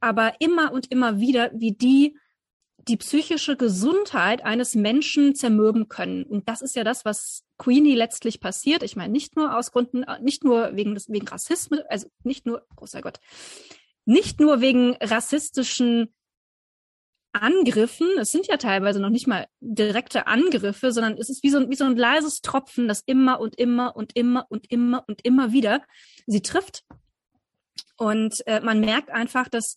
aber 0.00 0.34
immer 0.40 0.72
und 0.72 0.90
immer 0.90 1.20
wieder, 1.20 1.50
wie 1.54 1.72
die 1.72 2.16
die 2.88 2.96
psychische 2.96 3.56
Gesundheit 3.56 4.44
eines 4.44 4.74
Menschen 4.74 5.34
zermürben 5.34 5.88
können. 5.88 6.24
Und 6.24 6.48
das 6.48 6.62
ist 6.62 6.74
ja 6.76 6.84
das, 6.84 7.04
was 7.04 7.44
Queenie 7.58 7.94
letztlich 7.94 8.40
passiert. 8.40 8.82
Ich 8.82 8.96
meine, 8.96 9.12
nicht 9.12 9.36
nur 9.36 9.56
aus 9.56 9.72
Gründen, 9.72 10.04
nicht 10.22 10.44
nur 10.44 10.74
wegen 10.76 10.96
wegen 11.08 11.28
Rassismus, 11.28 11.80
also 11.88 12.08
nicht 12.24 12.46
nur, 12.46 12.66
großer 12.76 13.02
Gott, 13.02 13.20
nicht 14.06 14.40
nur 14.40 14.60
wegen 14.60 14.96
rassistischen 15.00 16.14
Angriffen, 17.32 18.08
es 18.18 18.32
sind 18.32 18.48
ja 18.48 18.56
teilweise 18.56 19.00
noch 19.00 19.10
nicht 19.10 19.26
mal 19.26 19.46
direkte 19.60 20.26
Angriffe, 20.26 20.92
sondern 20.92 21.16
es 21.16 21.30
ist 21.30 21.42
wie 21.42 21.50
so, 21.50 21.58
ein, 21.58 21.70
wie 21.70 21.76
so 21.76 21.84
ein 21.84 21.96
leises 21.96 22.40
Tropfen, 22.40 22.88
das 22.88 23.02
immer 23.06 23.40
und 23.40 23.56
immer 23.56 23.94
und 23.96 24.16
immer 24.16 24.46
und 24.48 24.70
immer 24.70 25.04
und 25.06 25.24
immer 25.24 25.52
wieder 25.52 25.82
sie 26.26 26.42
trifft. 26.42 26.84
Und 27.96 28.44
äh, 28.46 28.60
man 28.60 28.80
merkt 28.80 29.10
einfach, 29.10 29.48
dass 29.48 29.76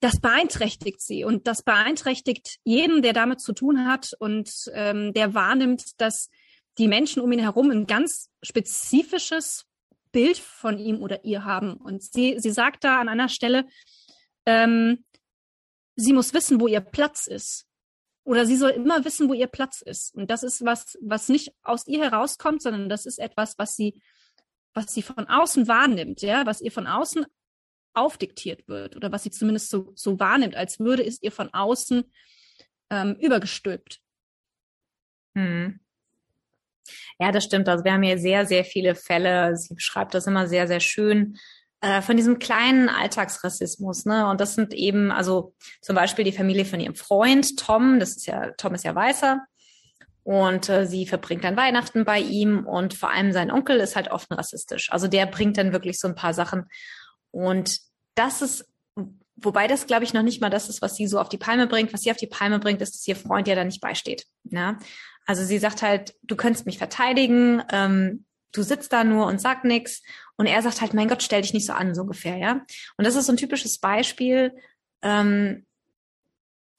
das 0.00 0.20
beeinträchtigt 0.20 1.00
sie 1.00 1.24
und 1.24 1.46
das 1.46 1.62
beeinträchtigt 1.62 2.58
jeden, 2.64 3.02
der 3.02 3.12
damit 3.12 3.40
zu 3.40 3.52
tun 3.52 3.86
hat 3.86 4.12
und 4.18 4.50
ähm, 4.72 5.12
der 5.12 5.34
wahrnimmt, 5.34 6.00
dass 6.00 6.30
die 6.78 6.88
Menschen 6.88 7.22
um 7.22 7.32
ihn 7.32 7.40
herum 7.40 7.70
ein 7.70 7.86
ganz 7.86 8.30
spezifisches 8.42 9.64
Bild 10.12 10.38
von 10.38 10.78
ihm 10.78 11.02
oder 11.02 11.24
ihr 11.24 11.44
haben. 11.44 11.74
Und 11.74 12.02
sie, 12.02 12.38
sie 12.38 12.50
sagt 12.50 12.84
da 12.84 13.00
an 13.00 13.08
einer 13.08 13.28
Stelle, 13.28 13.66
ähm, 14.46 15.04
sie 15.98 16.12
muss 16.12 16.32
wissen, 16.32 16.60
wo 16.60 16.68
ihr 16.68 16.80
Platz 16.80 17.26
ist. 17.26 17.66
Oder 18.24 18.46
sie 18.46 18.56
soll 18.56 18.70
immer 18.70 19.04
wissen, 19.04 19.28
wo 19.28 19.34
ihr 19.34 19.46
Platz 19.46 19.80
ist. 19.80 20.14
Und 20.14 20.30
das 20.30 20.42
ist 20.42 20.64
was, 20.64 20.98
was 21.02 21.28
nicht 21.28 21.52
aus 21.62 21.86
ihr 21.86 22.02
herauskommt, 22.02 22.62
sondern 22.62 22.88
das 22.88 23.06
ist 23.06 23.18
etwas, 23.18 23.58
was 23.58 23.74
sie, 23.74 24.00
was 24.74 24.92
sie 24.92 25.02
von 25.02 25.26
außen 25.26 25.66
wahrnimmt, 25.66 26.22
ja, 26.22 26.46
was 26.46 26.60
ihr 26.60 26.70
von 26.70 26.86
außen 26.86 27.26
aufdiktiert 27.94 28.68
wird 28.68 28.96
oder 28.96 29.10
was 29.10 29.24
sie 29.24 29.30
zumindest 29.30 29.70
so, 29.70 29.92
so 29.96 30.20
wahrnimmt, 30.20 30.54
als 30.54 30.78
würde 30.78 31.04
es 31.04 31.20
ihr 31.22 31.32
von 31.32 31.52
außen 31.52 32.04
ähm, 32.90 33.16
übergestülpt. 33.18 34.00
Hm. 35.34 35.80
Ja, 37.18 37.32
das 37.32 37.44
stimmt. 37.44 37.68
Also 37.68 37.84
wir 37.84 37.92
haben 37.92 38.02
hier 38.02 38.18
sehr, 38.18 38.46
sehr 38.46 38.64
viele 38.64 38.94
Fälle. 38.94 39.56
Sie 39.56 39.74
beschreibt 39.74 40.14
das 40.14 40.26
immer 40.26 40.46
sehr, 40.46 40.68
sehr 40.68 40.80
schön 40.80 41.38
äh, 41.80 42.02
von 42.02 42.16
diesem 42.16 42.38
kleinen 42.38 42.88
Alltagsrassismus, 42.88 44.04
ne? 44.04 44.28
Und 44.28 44.40
das 44.40 44.54
sind 44.54 44.74
eben, 44.74 45.12
also 45.12 45.54
zum 45.80 45.94
Beispiel 45.94 46.24
die 46.24 46.32
Familie 46.32 46.64
von 46.64 46.80
ihrem 46.80 46.96
Freund 46.96 47.56
Tom, 47.58 48.00
das 48.00 48.16
ist 48.16 48.26
ja, 48.26 48.50
Tom 48.56 48.74
ist 48.74 48.84
ja 48.84 48.94
Weißer. 48.94 49.44
Und 50.24 50.68
äh, 50.68 50.86
sie 50.86 51.06
verbringt 51.06 51.44
dann 51.44 51.56
Weihnachten 51.56 52.04
bei 52.04 52.18
ihm 52.18 52.66
und 52.66 52.92
vor 52.92 53.10
allem 53.10 53.32
sein 53.32 53.50
Onkel 53.50 53.80
ist 53.80 53.96
halt 53.96 54.10
offen 54.10 54.34
rassistisch. 54.34 54.92
Also 54.92 55.08
der 55.08 55.24
bringt 55.24 55.56
dann 55.56 55.72
wirklich 55.72 55.98
so 55.98 56.06
ein 56.06 56.14
paar 56.14 56.34
Sachen. 56.34 56.66
Und 57.30 57.78
das 58.14 58.42
ist, 58.42 58.66
wobei 59.36 59.68
das, 59.68 59.86
glaube 59.86 60.04
ich, 60.04 60.12
noch 60.12 60.22
nicht 60.22 60.42
mal 60.42 60.50
das 60.50 60.68
ist, 60.68 60.82
was 60.82 60.96
sie 60.96 61.06
so 61.06 61.18
auf 61.18 61.30
die 61.30 61.38
Palme 61.38 61.66
bringt. 61.66 61.94
Was 61.94 62.02
sie 62.02 62.10
auf 62.10 62.18
die 62.18 62.26
Palme 62.26 62.58
bringt, 62.58 62.82
ist, 62.82 62.94
dass 62.94 63.08
ihr 63.08 63.16
Freund 63.16 63.48
ja 63.48 63.54
da 63.54 63.64
nicht 63.64 63.80
beisteht. 63.80 64.26
Ne? 64.44 64.78
Also 65.24 65.44
sie 65.44 65.58
sagt 65.58 65.80
halt, 65.80 66.14
du 66.22 66.36
könntest 66.36 66.66
mich 66.66 66.76
verteidigen, 66.76 67.62
ähm, 67.70 68.26
du 68.52 68.62
sitzt 68.62 68.92
da 68.92 69.04
nur 69.04 69.26
und 69.26 69.40
sag 69.40 69.64
nix. 69.64 70.02
Und 70.36 70.46
er 70.46 70.62
sagt 70.62 70.80
halt, 70.80 70.94
mein 70.94 71.08
Gott, 71.08 71.22
stell 71.22 71.42
dich 71.42 71.54
nicht 71.54 71.66
so 71.66 71.72
an, 71.72 71.94
so 71.94 72.02
ungefähr, 72.02 72.36
ja. 72.36 72.64
Und 72.96 73.06
das 73.06 73.16
ist 73.16 73.26
so 73.26 73.32
ein 73.32 73.36
typisches 73.36 73.78
Beispiel, 73.78 74.54
ähm, 75.02 75.66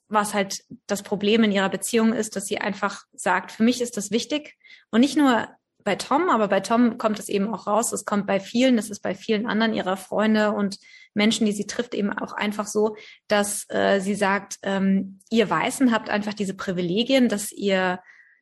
was 0.07 0.33
halt 0.33 0.63
das 0.87 1.03
Problem 1.03 1.43
in 1.43 1.51
ihrer 1.51 1.69
Beziehung 1.69 2.13
ist, 2.13 2.35
dass 2.35 2.47
sie 2.47 2.57
einfach 2.57 3.03
sagt, 3.13 3.51
für 3.51 3.63
mich 3.63 3.81
ist 3.81 3.97
das 3.97 4.11
wichtig. 4.11 4.57
Und 4.89 5.01
nicht 5.01 5.17
nur 5.17 5.47
bei 5.83 5.95
Tom, 5.95 6.29
aber 6.29 6.47
bei 6.47 6.59
Tom 6.59 6.97
kommt 6.97 7.19
es 7.19 7.29
eben 7.29 7.53
auch 7.53 7.67
raus. 7.67 7.93
Es 7.93 8.05
kommt 8.05 8.27
bei 8.27 8.39
vielen, 8.39 8.77
es 8.77 8.89
ist 8.89 9.01
bei 9.01 9.15
vielen 9.15 9.45
anderen 9.45 9.73
ihrer 9.73 9.97
Freunde 9.97 10.51
und 10.51 10.79
Menschen, 11.13 11.45
die 11.45 11.51
sie 11.51 11.67
trifft, 11.67 11.93
eben 11.93 12.11
auch 12.11 12.33
einfach 12.33 12.67
so, 12.67 12.95
dass 13.27 13.65
äh, 13.69 13.99
sie 13.99 14.15
sagt, 14.15 14.57
ähm, 14.63 15.19
ihr 15.29 15.49
Weißen 15.49 15.91
habt 15.91 16.09
einfach 16.09 16.33
diese 16.33 16.53
Privilegien, 16.53 17.29
dass 17.29 17.51
ihr, 17.51 17.99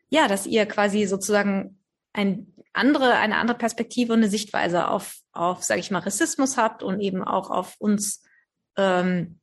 ja, 0.09 0.27
dass 0.27 0.45
ihr 0.45 0.65
quasi 0.65 1.05
sozusagen 1.05 1.79
ein 2.13 2.53
andere, 2.77 3.13
eine 3.15 3.37
andere 3.37 3.57
Perspektive 3.57 4.13
und 4.13 4.19
eine 4.19 4.29
Sichtweise 4.29 4.87
auf, 4.87 5.17
auf, 5.31 5.63
sage 5.63 5.79
ich 5.79 5.91
mal, 5.91 5.99
Rassismus 5.99 6.57
habt 6.57 6.83
und 6.83 6.99
eben 6.99 7.23
auch 7.23 7.49
auf 7.49 7.75
uns 7.79 8.23
ähm, 8.77 9.39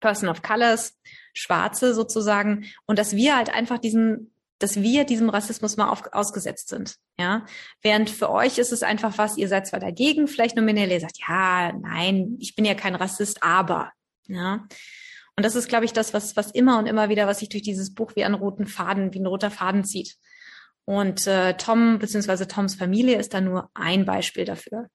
Person 0.00 0.28
of 0.28 0.42
Colors, 0.42 0.98
Schwarze 1.32 1.94
sozusagen, 1.94 2.66
und 2.86 2.98
dass 2.98 3.16
wir 3.16 3.36
halt 3.36 3.52
einfach 3.52 3.78
diesen, 3.78 4.34
dass 4.58 4.76
wir 4.76 5.04
diesem 5.04 5.30
Rassismus 5.30 5.76
mal 5.76 5.88
auf, 5.88 6.02
ausgesetzt 6.12 6.68
sind, 6.68 6.96
ja. 7.18 7.46
Während 7.80 8.10
für 8.10 8.30
euch 8.30 8.58
ist 8.58 8.72
es 8.72 8.82
einfach 8.82 9.16
was, 9.18 9.36
ihr 9.36 9.48
seid 9.48 9.66
zwar 9.66 9.80
dagegen, 9.80 10.28
vielleicht 10.28 10.56
nominell, 10.56 10.90
ihr 10.90 11.00
sagt, 11.00 11.18
ja, 11.26 11.72
nein, 11.72 12.36
ich 12.38 12.54
bin 12.54 12.64
ja 12.64 12.74
kein 12.74 12.94
Rassist, 12.94 13.42
aber, 13.42 13.92
ja. 14.26 14.66
Und 15.36 15.44
das 15.44 15.56
ist, 15.56 15.68
glaube 15.68 15.84
ich, 15.84 15.92
das, 15.92 16.14
was, 16.14 16.36
was 16.36 16.50
immer 16.52 16.78
und 16.78 16.86
immer 16.86 17.08
wieder, 17.08 17.26
was 17.26 17.40
sich 17.40 17.48
durch 17.48 17.62
dieses 17.62 17.92
Buch 17.94 18.14
wie 18.14 18.24
einen 18.24 18.34
roten 18.34 18.66
Faden, 18.66 19.12
wie 19.14 19.18
ein 19.18 19.26
roter 19.26 19.50
Faden 19.50 19.84
zieht. 19.84 20.16
Und 20.84 21.26
äh, 21.26 21.56
Tom 21.56 21.98
bzw. 21.98 22.46
Toms 22.46 22.74
Familie 22.74 23.18
ist 23.18 23.34
da 23.34 23.40
nur 23.40 23.70
ein 23.74 24.04
Beispiel 24.04 24.44
dafür. 24.44 24.88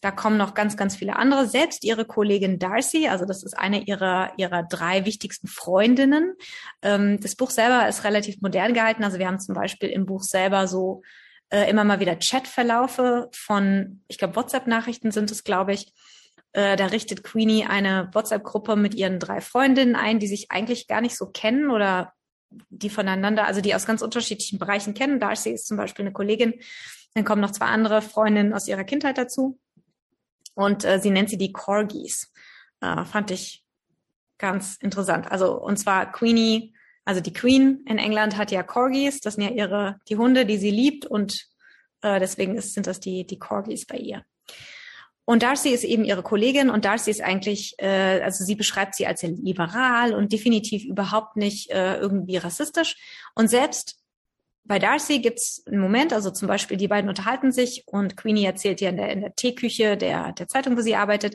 Da 0.00 0.12
kommen 0.12 0.36
noch 0.36 0.54
ganz, 0.54 0.76
ganz 0.76 0.94
viele 0.94 1.16
andere. 1.16 1.48
Selbst 1.48 1.82
ihre 1.82 2.04
Kollegin 2.04 2.60
Darcy, 2.60 3.08
also 3.08 3.24
das 3.24 3.42
ist 3.42 3.58
eine 3.58 3.82
ihrer, 3.82 4.32
ihrer 4.36 4.62
drei 4.62 5.04
wichtigsten 5.04 5.48
Freundinnen. 5.48 6.34
Ähm, 6.82 7.18
das 7.20 7.34
Buch 7.34 7.50
selber 7.50 7.88
ist 7.88 8.04
relativ 8.04 8.40
modern 8.40 8.74
gehalten. 8.74 9.02
Also 9.02 9.18
wir 9.18 9.26
haben 9.26 9.40
zum 9.40 9.54
Beispiel 9.54 9.88
im 9.88 10.06
Buch 10.06 10.22
selber 10.22 10.68
so 10.68 11.02
äh, 11.50 11.68
immer 11.68 11.82
mal 11.84 11.98
wieder 11.98 12.16
Chatverlaufe 12.16 13.28
von, 13.32 14.02
ich 14.06 14.18
glaube, 14.18 14.36
WhatsApp-Nachrichten 14.36 15.10
sind 15.10 15.30
es, 15.32 15.42
glaube 15.42 15.72
ich. 15.72 15.92
Äh, 16.52 16.76
da 16.76 16.86
richtet 16.86 17.24
Queenie 17.24 17.66
eine 17.66 18.08
WhatsApp-Gruppe 18.12 18.76
mit 18.76 18.94
ihren 18.94 19.18
drei 19.18 19.40
Freundinnen 19.40 19.96
ein, 19.96 20.20
die 20.20 20.28
sich 20.28 20.50
eigentlich 20.50 20.86
gar 20.86 21.00
nicht 21.00 21.16
so 21.16 21.26
kennen 21.26 21.70
oder 21.70 22.12
die 22.50 22.90
voneinander, 22.90 23.46
also 23.46 23.60
die 23.60 23.74
aus 23.74 23.86
ganz 23.86 24.02
unterschiedlichen 24.02 24.58
Bereichen 24.58 24.94
kennen. 24.94 25.20
Darcy 25.20 25.50
ist 25.50 25.66
zum 25.66 25.76
Beispiel 25.76 26.04
eine 26.04 26.12
Kollegin. 26.12 26.54
Dann 27.14 27.24
kommen 27.24 27.42
noch 27.42 27.52
zwei 27.52 27.66
andere 27.66 28.02
Freundinnen 28.02 28.52
aus 28.52 28.68
ihrer 28.68 28.84
Kindheit 28.84 29.18
dazu. 29.18 29.58
Und 30.54 30.84
äh, 30.84 30.98
sie 30.98 31.10
nennt 31.10 31.30
sie 31.30 31.38
die 31.38 31.52
Corgis. 31.52 32.32
Äh, 32.80 33.04
fand 33.04 33.30
ich 33.30 33.64
ganz 34.38 34.76
interessant. 34.76 35.30
Also, 35.30 35.60
und 35.60 35.78
zwar 35.78 36.10
Queenie, 36.10 36.74
also 37.04 37.20
die 37.20 37.32
Queen 37.32 37.84
in 37.86 37.98
England 37.98 38.36
hat 38.36 38.50
ja 38.50 38.62
Corgis. 38.62 39.20
Das 39.20 39.34
sind 39.34 39.44
ja 39.44 39.50
ihre, 39.50 40.00
die 40.08 40.16
Hunde, 40.16 40.46
die 40.46 40.58
sie 40.58 40.70
liebt. 40.70 41.06
Und 41.06 41.46
äh, 42.02 42.20
deswegen 42.20 42.56
ist, 42.56 42.74
sind 42.74 42.86
das 42.86 43.00
die, 43.00 43.26
die 43.26 43.38
Corgis 43.38 43.86
bei 43.86 43.96
ihr. 43.96 44.24
Und 45.28 45.42
Darcy 45.42 45.68
ist 45.68 45.84
eben 45.84 46.06
ihre 46.06 46.22
Kollegin 46.22 46.70
und 46.70 46.86
Darcy 46.86 47.10
ist 47.10 47.20
eigentlich, 47.20 47.74
äh, 47.76 48.22
also 48.22 48.44
sie 48.44 48.54
beschreibt 48.54 48.94
sie 48.94 49.06
als 49.06 49.20
liberal 49.20 50.14
und 50.14 50.32
definitiv 50.32 50.86
überhaupt 50.86 51.36
nicht 51.36 51.70
äh, 51.70 51.98
irgendwie 51.98 52.38
rassistisch. 52.38 52.96
Und 53.34 53.48
selbst 53.48 53.98
bei 54.64 54.78
Darcy 54.78 55.18
gibt's 55.18 55.62
einen 55.66 55.82
Moment, 55.82 56.14
also 56.14 56.30
zum 56.30 56.48
Beispiel 56.48 56.78
die 56.78 56.88
beiden 56.88 57.10
unterhalten 57.10 57.52
sich 57.52 57.82
und 57.84 58.16
Queenie 58.16 58.46
erzählt 58.46 58.80
ihr 58.80 58.88
in 58.88 58.96
der, 58.96 59.10
in 59.10 59.20
der 59.20 59.34
Teeküche 59.34 59.98
der, 59.98 60.32
der 60.32 60.48
Zeitung, 60.48 60.78
wo 60.78 60.80
sie 60.80 60.96
arbeitet, 60.96 61.34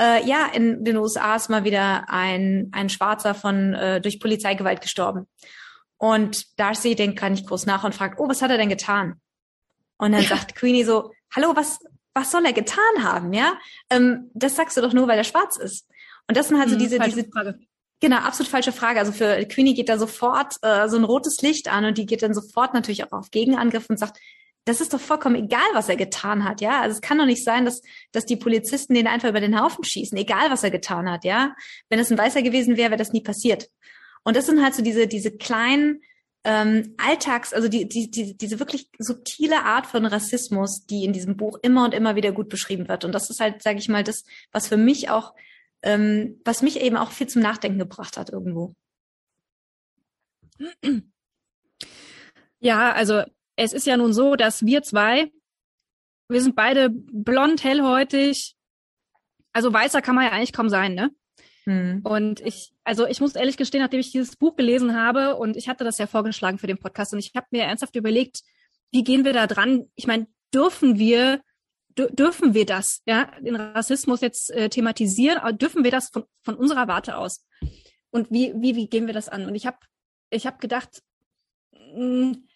äh, 0.00 0.24
ja, 0.24 0.46
in 0.54 0.84
den 0.84 0.96
USA 0.96 1.34
ist 1.34 1.50
mal 1.50 1.64
wieder 1.64 2.08
ein, 2.08 2.68
ein 2.70 2.88
Schwarzer 2.88 3.34
von 3.34 3.74
äh, 3.74 4.00
durch 4.00 4.20
Polizeigewalt 4.20 4.80
gestorben. 4.80 5.26
Und 5.96 6.56
Darcy 6.56 6.94
denkt 6.94 7.18
gar 7.18 7.30
nicht 7.30 7.48
groß 7.48 7.66
nach 7.66 7.82
und 7.82 7.96
fragt, 7.96 8.20
oh, 8.20 8.28
was 8.28 8.42
hat 8.42 8.52
er 8.52 8.58
denn 8.58 8.68
getan? 8.68 9.20
Und 9.98 10.12
dann 10.12 10.22
sagt 10.22 10.54
Queenie 10.54 10.84
so, 10.84 11.10
hallo, 11.34 11.56
was, 11.56 11.80
was 12.14 12.30
soll 12.30 12.44
er 12.46 12.52
getan 12.52 13.02
haben, 13.02 13.32
ja? 13.32 13.58
Ähm, 13.90 14.30
das 14.34 14.56
sagst 14.56 14.76
du 14.76 14.80
doch 14.80 14.92
nur, 14.92 15.08
weil 15.08 15.18
er 15.18 15.24
schwarz 15.24 15.56
ist. 15.56 15.86
Und 16.28 16.36
das 16.36 16.48
sind 16.48 16.58
halt 16.58 16.68
so 16.70 16.76
hm, 16.76 16.82
diese, 16.82 16.98
diese 17.00 17.24
Frage. 17.24 17.58
Genau, 18.00 18.16
absolut 18.16 18.50
falsche 18.50 18.72
Frage. 18.72 19.00
Also 19.00 19.12
für 19.12 19.44
Queenie 19.46 19.74
geht 19.74 19.88
da 19.88 19.98
sofort 19.98 20.54
äh, 20.62 20.88
so 20.88 20.96
ein 20.96 21.04
rotes 21.04 21.42
Licht 21.42 21.68
an 21.68 21.84
und 21.84 21.98
die 21.98 22.06
geht 22.06 22.22
dann 22.22 22.34
sofort 22.34 22.74
natürlich 22.74 23.04
auch 23.04 23.12
auf 23.12 23.30
Gegenangriff 23.30 23.88
und 23.88 23.98
sagt, 23.98 24.18
das 24.66 24.80
ist 24.80 24.94
doch 24.94 25.00
vollkommen 25.00 25.36
egal, 25.36 25.60
was 25.74 25.88
er 25.88 25.96
getan 25.96 26.44
hat, 26.44 26.60
ja. 26.60 26.80
Also 26.80 26.94
es 26.94 27.02
kann 27.02 27.18
doch 27.18 27.26
nicht 27.26 27.44
sein, 27.44 27.64
dass, 27.64 27.82
dass 28.12 28.24
die 28.24 28.36
Polizisten 28.36 28.94
den 28.94 29.06
einfach 29.06 29.28
über 29.28 29.40
den 29.40 29.60
Haufen 29.60 29.84
schießen, 29.84 30.16
egal 30.16 30.50
was 30.50 30.64
er 30.64 30.70
getan 30.70 31.10
hat, 31.10 31.24
ja. 31.24 31.54
Wenn 31.90 31.98
es 31.98 32.10
ein 32.10 32.18
Weißer 32.18 32.42
gewesen 32.42 32.76
wäre, 32.76 32.90
wäre 32.90 32.98
das 32.98 33.12
nie 33.12 33.22
passiert. 33.22 33.68
Und 34.22 34.36
das 34.36 34.46
sind 34.46 34.62
halt 34.62 34.74
so 34.74 34.82
diese, 34.82 35.06
diese 35.06 35.36
kleinen 35.36 36.02
ähm, 36.44 36.94
Alltags, 36.98 37.52
also 37.54 37.68
die, 37.68 37.88
die, 37.88 38.10
die, 38.10 38.36
diese 38.36 38.58
wirklich 38.58 38.90
subtile 38.98 39.64
Art 39.64 39.86
von 39.86 40.04
Rassismus, 40.04 40.84
die 40.86 41.04
in 41.04 41.12
diesem 41.12 41.36
Buch 41.36 41.58
immer 41.62 41.84
und 41.84 41.94
immer 41.94 42.16
wieder 42.16 42.32
gut 42.32 42.50
beschrieben 42.50 42.86
wird. 42.88 43.04
Und 43.04 43.12
das 43.12 43.30
ist 43.30 43.40
halt, 43.40 43.62
sage 43.62 43.78
ich 43.78 43.88
mal, 43.88 44.04
das, 44.04 44.24
was 44.52 44.68
für 44.68 44.76
mich 44.76 45.08
auch, 45.08 45.34
ähm, 45.82 46.40
was 46.44 46.62
mich 46.62 46.80
eben 46.80 46.96
auch 46.96 47.12
viel 47.12 47.28
zum 47.28 47.42
Nachdenken 47.42 47.78
gebracht 47.78 48.16
hat 48.18 48.30
irgendwo. 48.30 48.74
Ja, 52.60 52.92
also 52.92 53.22
es 53.56 53.72
ist 53.72 53.86
ja 53.86 53.96
nun 53.96 54.12
so, 54.12 54.36
dass 54.36 54.64
wir 54.64 54.82
zwei, 54.82 55.30
wir 56.28 56.40
sind 56.40 56.56
beide 56.56 56.90
blond, 56.90 57.62
hellhäutig, 57.64 58.56
also 59.52 59.72
weißer 59.72 60.02
kann 60.02 60.14
man 60.14 60.24
ja 60.24 60.30
eigentlich 60.32 60.52
kaum 60.52 60.68
sein, 60.68 60.94
ne? 60.94 61.10
Hm. 61.64 62.00
Und 62.04 62.40
ich, 62.40 62.72
also 62.84 63.06
ich 63.06 63.20
muss 63.20 63.34
ehrlich 63.34 63.56
gestehen, 63.56 63.82
nachdem 63.82 64.00
ich 64.00 64.12
dieses 64.12 64.36
Buch 64.36 64.56
gelesen 64.56 64.94
habe 64.94 65.36
und 65.36 65.56
ich 65.56 65.68
hatte 65.68 65.84
das 65.84 65.98
ja 65.98 66.06
vorgeschlagen 66.06 66.58
für 66.58 66.66
den 66.66 66.78
Podcast 66.78 67.12
und 67.12 67.18
ich 67.18 67.32
habe 67.34 67.46
mir 67.50 67.62
ernsthaft 67.62 67.96
überlegt, 67.96 68.42
wie 68.92 69.02
gehen 69.02 69.24
wir 69.24 69.32
da 69.32 69.46
dran? 69.46 69.86
Ich 69.94 70.06
meine, 70.06 70.26
dürfen 70.52 70.98
wir 70.98 71.40
dürfen 71.96 72.54
wir 72.54 72.66
das, 72.66 73.02
ja, 73.06 73.30
den 73.40 73.56
Rassismus 73.56 74.20
jetzt 74.20 74.50
äh, 74.50 74.68
thematisieren? 74.68 75.56
Dürfen 75.58 75.84
wir 75.84 75.90
das 75.90 76.08
von, 76.08 76.24
von 76.42 76.56
unserer 76.56 76.88
Warte 76.88 77.16
aus? 77.16 77.46
Und 78.10 78.30
wie, 78.30 78.52
wie, 78.56 78.76
wie 78.76 78.88
gehen 78.88 79.06
wir 79.06 79.14
das 79.14 79.28
an? 79.28 79.46
Und 79.46 79.54
ich 79.54 79.66
habe 79.66 79.78
ich 80.30 80.46
hab 80.46 80.60
gedacht, 80.60 81.02
mh, 81.72 81.94
hm, 81.94 82.48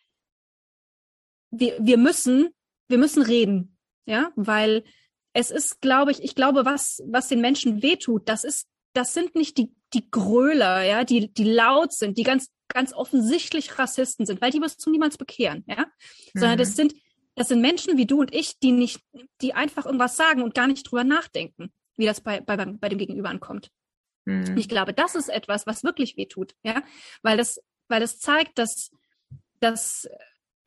wir, 1.51 1.79
wir 1.81 1.99
müssen, 1.99 2.49
wir 2.89 2.99
müssen 2.99 3.23
reden, 3.23 3.79
ja, 4.07 4.33
weil 4.37 4.85
es 5.33 5.51
ist, 5.51 5.81
glaube 5.81 6.11
ich, 6.11 6.23
ich 6.23 6.35
glaube, 6.35 6.65
was, 6.65 7.03
was 7.07 7.29
den 7.29 7.41
Menschen 7.41 7.83
wehtut, 7.83 8.29
das 8.29 8.45
ist 8.45 8.67
das 8.99 9.15
sind 9.15 9.37
nicht 9.37 9.57
die, 9.59 9.73
die 9.95 10.11
Gröler, 10.11 10.83
ja, 10.83 11.05
die, 11.05 11.33
die 11.33 11.45
laut 11.45 11.93
sind, 11.93 12.19
die 12.19 12.25
ganz, 12.25 12.51
ganz 12.67 12.93
offensichtlich 12.93 13.79
Rassisten 13.79 14.27
sind, 14.27 14.41
weil 14.43 14.51
die 14.51 14.61
wirst 14.61 14.85
du 14.85 14.91
niemals 14.91 15.17
bekehren, 15.17 15.65
ja. 15.69 15.87
Mhm. 16.35 16.41
Sondern 16.41 16.59
das 16.59 16.75
sind, 16.75 16.95
das 17.37 17.47
sind 17.47 17.61
Menschen 17.61 17.97
wie 17.97 18.07
du 18.07 18.19
und 18.21 18.35
ich, 18.35 18.59
die 18.59 18.73
nicht, 18.73 19.01
die 19.41 19.55
einfach 19.55 19.87
irgendwas 19.87 20.17
sagen 20.17 20.43
und 20.43 20.53
gar 20.53 20.67
nicht 20.67 20.83
drüber 20.83 21.05
nachdenken, 21.05 21.73
wie 21.97 22.07
das 22.07 22.21
bei, 22.21 22.41
bei, 22.41 22.57
bei 22.57 22.89
dem 22.89 22.99
Gegenüber 22.99 23.29
ankommt. 23.29 23.71
Mhm. 24.25 24.57
Ich 24.57 24.69
glaube, 24.69 24.93
das 24.93 25.15
ist 25.15 25.29
etwas, 25.29 25.65
was 25.65 25.85
wirklich 25.85 26.17
wehtut, 26.17 26.57
ja, 26.65 26.83
weil 27.23 27.37
das, 27.37 27.61
weil 27.87 28.01
das 28.01 28.19
zeigt, 28.19 28.59
dass, 28.59 28.91
dass 29.61 30.09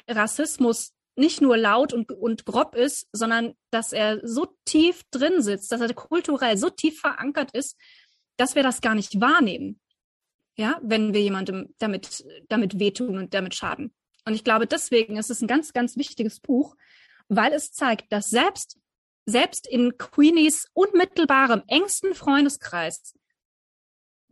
Rassismus 0.08 0.94
nicht 1.18 1.42
nur 1.42 1.58
laut 1.58 1.92
und, 1.92 2.12
und 2.14 2.46
grob 2.46 2.76
ist, 2.76 3.10
sondern 3.12 3.56
dass 3.72 3.92
er 3.92 4.26
so 4.26 4.56
tief 4.64 5.04
drin 5.12 5.42
sitzt, 5.42 5.72
dass 5.72 5.82
er 5.82 5.94
kulturell 5.94 6.58
so 6.58 6.70
tief 6.70 7.02
verankert 7.02 7.52
ist, 7.52 7.78
dass 8.38 8.56
wir 8.56 8.64
das 8.64 8.82
gar 8.82 8.96
nicht 8.96 9.20
wahrnehmen. 9.20 9.80
Ja, 10.56 10.80
wenn 10.84 11.14
wir 11.14 11.22
jemandem 11.22 11.74
damit, 11.80 12.26
damit 12.50 12.78
wehtun 12.78 13.18
und 13.18 13.34
damit 13.34 13.56
schaden. 13.56 13.94
Und 14.26 14.34
ich 14.34 14.44
glaube, 14.44 14.68
deswegen 14.68 15.18
ist 15.18 15.30
es 15.30 15.42
ein 15.42 15.48
ganz, 15.48 15.74
ganz 15.74 15.98
wichtiges 15.98 16.40
Buch, 16.40 16.76
weil 17.30 17.54
es 17.54 17.72
zeigt, 17.72 18.12
dass 18.12 18.30
selbst, 18.30 18.78
selbst 19.26 19.66
in 19.66 19.98
Queenies 19.98 20.68
unmittelbarem, 20.74 21.64
engsten 21.68 22.14
Freundeskreis, 22.14 23.16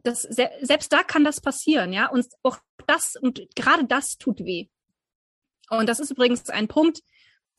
das, 0.04 0.24
selbst 0.24 0.92
da 0.94 1.04
kann 1.04 1.24
das 1.24 1.42
passieren, 1.42 1.94
ja, 1.94 2.10
und 2.10 2.28
auch 2.44 2.60
das, 2.88 3.16
und 3.16 3.42
gerade 3.56 3.86
das 3.86 4.18
tut 4.18 4.40
weh. 4.40 4.68
Und 5.70 5.88
das 5.88 6.00
ist 6.00 6.12
übrigens 6.12 6.50
ein 6.50 6.68
Punkt, 6.68 7.02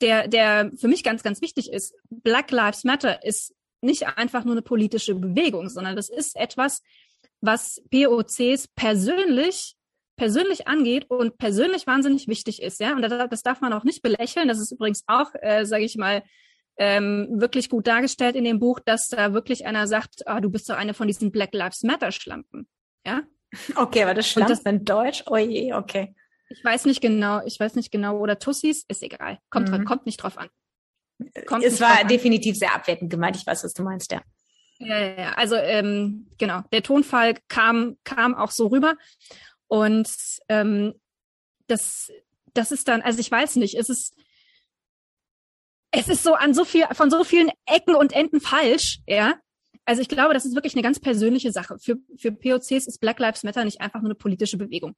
der, 0.00 0.28
der 0.28 0.70
für 0.76 0.88
mich 0.88 1.04
ganz, 1.04 1.22
ganz 1.22 1.40
wichtig 1.40 1.72
ist. 1.72 1.94
Black 2.08 2.50
Lives 2.50 2.84
Matter 2.84 3.24
ist 3.24 3.54
nicht 3.82 4.06
einfach 4.06 4.44
nur 4.44 4.54
eine 4.54 4.62
politische 4.62 5.14
Bewegung, 5.14 5.68
sondern 5.68 5.96
das 5.96 6.08
ist 6.08 6.36
etwas, 6.36 6.82
was 7.40 7.82
POCs 7.90 8.68
persönlich 8.74 9.76
persönlich 10.20 10.68
angeht 10.68 11.08
und 11.08 11.38
persönlich 11.38 11.86
wahnsinnig 11.86 12.28
wichtig 12.28 12.60
ist, 12.60 12.78
ja. 12.78 12.92
Und 12.92 13.00
das, 13.00 13.42
darf 13.42 13.62
man 13.62 13.72
auch 13.72 13.84
nicht 13.84 14.02
belächeln. 14.02 14.48
Das 14.48 14.58
ist 14.58 14.70
übrigens 14.70 15.02
auch, 15.06 15.30
äh, 15.40 15.64
sage 15.64 15.84
ich 15.84 15.96
mal, 15.96 16.22
ähm, 16.76 17.28
wirklich 17.32 17.70
gut 17.70 17.86
dargestellt 17.86 18.36
in 18.36 18.44
dem 18.44 18.58
Buch, 18.58 18.80
dass 18.80 19.08
da 19.08 19.32
wirklich 19.32 19.64
einer 19.64 19.86
sagt, 19.86 20.28
ah, 20.28 20.40
du 20.40 20.50
bist 20.50 20.68
doch 20.68 20.76
eine 20.76 20.92
von 20.92 21.06
diesen 21.06 21.32
Black 21.32 21.54
Lives 21.54 21.84
Matter 21.84 22.12
Schlampen, 22.12 22.68
ja. 23.06 23.22
Okay, 23.76 24.02
aber 24.02 24.12
das 24.12 24.28
Schlampen 24.28 24.54
das, 24.54 24.62
in 24.70 24.84
Deutsch, 24.84 25.24
oh 25.26 25.38
je, 25.38 25.72
okay. 25.72 26.14
Ich 26.50 26.62
weiß 26.62 26.84
nicht 26.84 27.00
genau, 27.00 27.40
ich 27.46 27.58
weiß 27.58 27.74
nicht 27.76 27.90
genau, 27.90 28.18
oder 28.18 28.38
Tussis, 28.38 28.84
ist 28.88 29.02
egal. 29.02 29.38
Kommt, 29.48 29.70
mhm. 29.70 29.86
kommt 29.86 30.04
nicht 30.04 30.18
drauf 30.18 30.36
an. 30.36 30.48
Kommt 31.46 31.64
es 31.64 31.80
war 31.80 32.04
definitiv 32.04 32.56
sehr 32.56 32.74
abwertend 32.74 33.10
gemeint. 33.10 33.36
Ich 33.36 33.46
weiß, 33.46 33.64
was 33.64 33.74
du 33.74 33.82
meinst, 33.82 34.12
ja. 34.12 34.22
Ja, 34.78 34.98
ja, 34.98 35.20
ja. 35.20 35.32
Also 35.32 35.56
ähm, 35.56 36.28
genau, 36.38 36.62
der 36.72 36.82
Tonfall 36.82 37.34
kam 37.48 37.96
kam 38.04 38.34
auch 38.34 38.50
so 38.50 38.68
rüber 38.68 38.96
und 39.68 40.08
ähm, 40.48 40.94
das 41.66 42.10
das 42.54 42.72
ist 42.72 42.88
dann, 42.88 43.02
also 43.02 43.20
ich 43.20 43.30
weiß 43.30 43.56
nicht, 43.56 43.74
es 43.76 43.88
ist 43.90 44.14
es 45.92 46.08
ist 46.08 46.22
so 46.22 46.34
an 46.34 46.54
so 46.54 46.64
viel 46.64 46.86
von 46.92 47.10
so 47.10 47.24
vielen 47.24 47.50
Ecken 47.66 47.94
und 47.94 48.12
Enden 48.12 48.40
falsch, 48.40 49.00
ja. 49.06 49.34
Also 49.84 50.02
ich 50.02 50.08
glaube, 50.08 50.34
das 50.34 50.46
ist 50.46 50.54
wirklich 50.54 50.74
eine 50.74 50.82
ganz 50.82 51.00
persönliche 51.00 51.52
Sache. 51.52 51.78
Für 51.78 51.96
für 52.16 52.32
POCs 52.32 52.86
ist 52.86 53.00
Black 53.00 53.18
Lives 53.18 53.42
Matter 53.42 53.64
nicht 53.64 53.80
einfach 53.80 54.00
nur 54.00 54.10
eine 54.10 54.14
politische 54.14 54.56
Bewegung. 54.56 54.94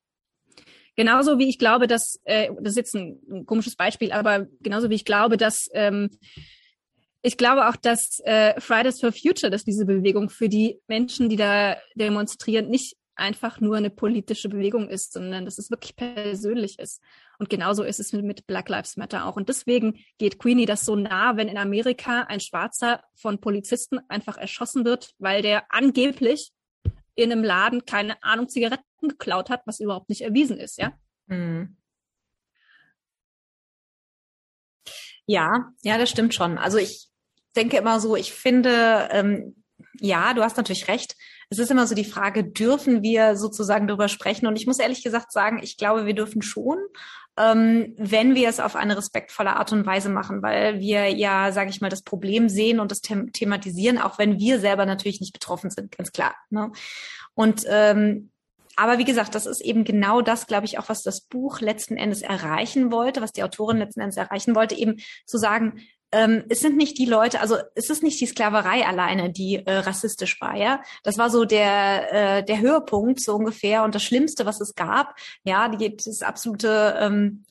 Genauso 0.96 1.38
wie 1.38 1.48
ich 1.48 1.58
glaube, 1.58 1.86
dass, 1.86 2.20
äh, 2.24 2.50
das 2.60 2.72
ist 2.72 2.76
jetzt 2.76 2.94
ein, 2.94 3.18
ein 3.30 3.46
komisches 3.46 3.76
Beispiel, 3.76 4.12
aber 4.12 4.46
genauso 4.60 4.90
wie 4.90 4.94
ich 4.94 5.04
glaube, 5.04 5.36
dass 5.36 5.68
ähm, 5.72 6.10
ich 7.22 7.36
glaube 7.36 7.68
auch, 7.68 7.76
dass 7.76 8.20
äh, 8.24 8.60
Fridays 8.60 9.00
for 9.00 9.12
Future, 9.12 9.50
dass 9.50 9.64
diese 9.64 9.86
Bewegung 9.86 10.28
für 10.28 10.48
die 10.48 10.80
Menschen, 10.88 11.28
die 11.28 11.36
da 11.36 11.76
demonstrieren, 11.94 12.68
nicht 12.68 12.96
einfach 13.14 13.60
nur 13.60 13.76
eine 13.76 13.90
politische 13.90 14.48
Bewegung 14.48 14.88
ist, 14.88 15.12
sondern 15.12 15.44
dass 15.44 15.58
es 15.58 15.70
wirklich 15.70 15.94
persönlich 15.96 16.78
ist. 16.78 17.00
Und 17.38 17.50
genauso 17.50 17.84
ist 17.84 18.00
es 18.00 18.12
mit 18.12 18.46
Black 18.46 18.68
Lives 18.68 18.96
Matter 18.96 19.26
auch. 19.26 19.36
Und 19.36 19.48
deswegen 19.48 19.98
geht 20.18 20.38
Queenie 20.38 20.66
das 20.66 20.84
so 20.84 20.96
nah, 20.96 21.36
wenn 21.36 21.48
in 21.48 21.58
Amerika 21.58 22.22
ein 22.22 22.40
Schwarzer 22.40 23.02
von 23.14 23.40
Polizisten 23.40 24.00
einfach 24.08 24.36
erschossen 24.36 24.84
wird, 24.84 25.14
weil 25.18 25.42
der 25.42 25.64
angeblich 25.70 26.50
in 27.14 27.30
einem 27.30 27.44
Laden, 27.44 27.84
keine 27.84 28.20
Ahnung, 28.22 28.48
Zigaretten 28.48 28.84
geklaut 29.08 29.50
hat, 29.50 29.62
was 29.66 29.80
überhaupt 29.80 30.08
nicht 30.08 30.22
erwiesen 30.22 30.58
ist, 30.58 30.78
ja? 30.78 30.92
Mhm. 31.26 31.76
Ja, 35.26 35.72
ja, 35.82 35.98
das 35.98 36.10
stimmt 36.10 36.34
schon. 36.34 36.58
Also 36.58 36.78
ich 36.78 37.08
denke 37.54 37.76
immer 37.76 38.00
so, 38.00 38.16
ich 38.16 38.32
finde, 38.32 39.08
ähm, 39.12 39.62
ja, 40.00 40.34
du 40.34 40.42
hast 40.42 40.56
natürlich 40.56 40.88
recht. 40.88 41.16
Es 41.48 41.58
ist 41.58 41.70
immer 41.70 41.86
so 41.86 41.94
die 41.94 42.04
Frage, 42.04 42.44
dürfen 42.44 43.02
wir 43.02 43.36
sozusagen 43.36 43.86
darüber 43.86 44.08
sprechen? 44.08 44.46
Und 44.46 44.56
ich 44.56 44.66
muss 44.66 44.78
ehrlich 44.78 45.02
gesagt 45.02 45.32
sagen, 45.32 45.60
ich 45.62 45.76
glaube, 45.76 46.06
wir 46.06 46.14
dürfen 46.14 46.42
schon, 46.42 46.78
ähm, 47.38 47.94
wenn 47.98 48.34
wir 48.34 48.48
es 48.48 48.60
auf 48.60 48.76
eine 48.76 48.96
respektvolle 48.96 49.56
Art 49.56 49.72
und 49.72 49.86
Weise 49.86 50.10
machen, 50.10 50.42
weil 50.42 50.80
wir 50.80 51.08
ja, 51.08 51.52
sage 51.52 51.70
ich 51.70 51.80
mal, 51.80 51.88
das 51.88 52.02
Problem 52.02 52.48
sehen 52.48 52.80
und 52.80 52.90
das 52.90 53.00
them 53.00 53.32
thematisieren, 53.32 53.98
auch 53.98 54.18
wenn 54.18 54.38
wir 54.38 54.60
selber 54.60 54.86
natürlich 54.86 55.20
nicht 55.20 55.32
betroffen 55.32 55.70
sind, 55.70 55.96
ganz 55.96 56.12
klar. 56.12 56.34
Ne? 56.50 56.72
Und 57.34 57.64
ähm, 57.68 58.31
aber 58.76 58.98
wie 58.98 59.04
gesagt, 59.04 59.34
das 59.34 59.46
ist 59.46 59.60
eben 59.60 59.84
genau 59.84 60.22
das, 60.22 60.46
glaube 60.46 60.66
ich, 60.66 60.78
auch 60.78 60.88
was 60.88 61.02
das 61.02 61.20
Buch 61.20 61.60
letzten 61.60 61.96
Endes 61.96 62.22
erreichen 62.22 62.92
wollte, 62.92 63.20
was 63.20 63.32
die 63.32 63.42
Autorin 63.42 63.78
letzten 63.78 64.00
Endes 64.00 64.16
erreichen 64.16 64.54
wollte, 64.54 64.74
eben 64.74 64.96
zu 65.26 65.38
sagen, 65.38 65.82
ähm, 66.12 66.44
es 66.50 66.60
sind 66.60 66.76
nicht 66.76 66.98
die 66.98 67.06
Leute, 67.06 67.40
also 67.40 67.56
es 67.74 67.88
ist 67.88 68.02
nicht 68.02 68.20
die 68.20 68.26
Sklaverei 68.26 68.86
alleine, 68.86 69.32
die 69.32 69.66
äh, 69.66 69.78
rassistisch 69.78 70.40
war, 70.40 70.56
ja. 70.56 70.82
Das 71.02 71.16
war 71.16 71.30
so 71.30 71.44
der 71.44 72.38
äh, 72.38 72.44
der 72.44 72.60
Höhepunkt 72.60 73.22
so 73.22 73.34
ungefähr 73.34 73.82
und 73.82 73.94
das 73.94 74.02
Schlimmste, 74.04 74.44
was 74.44 74.60
es 74.60 74.74
gab, 74.74 75.14
ja, 75.44 75.68
die 75.68 75.96
das 75.96 76.22
absolute, 76.22 76.96
ähm, 77.00 77.44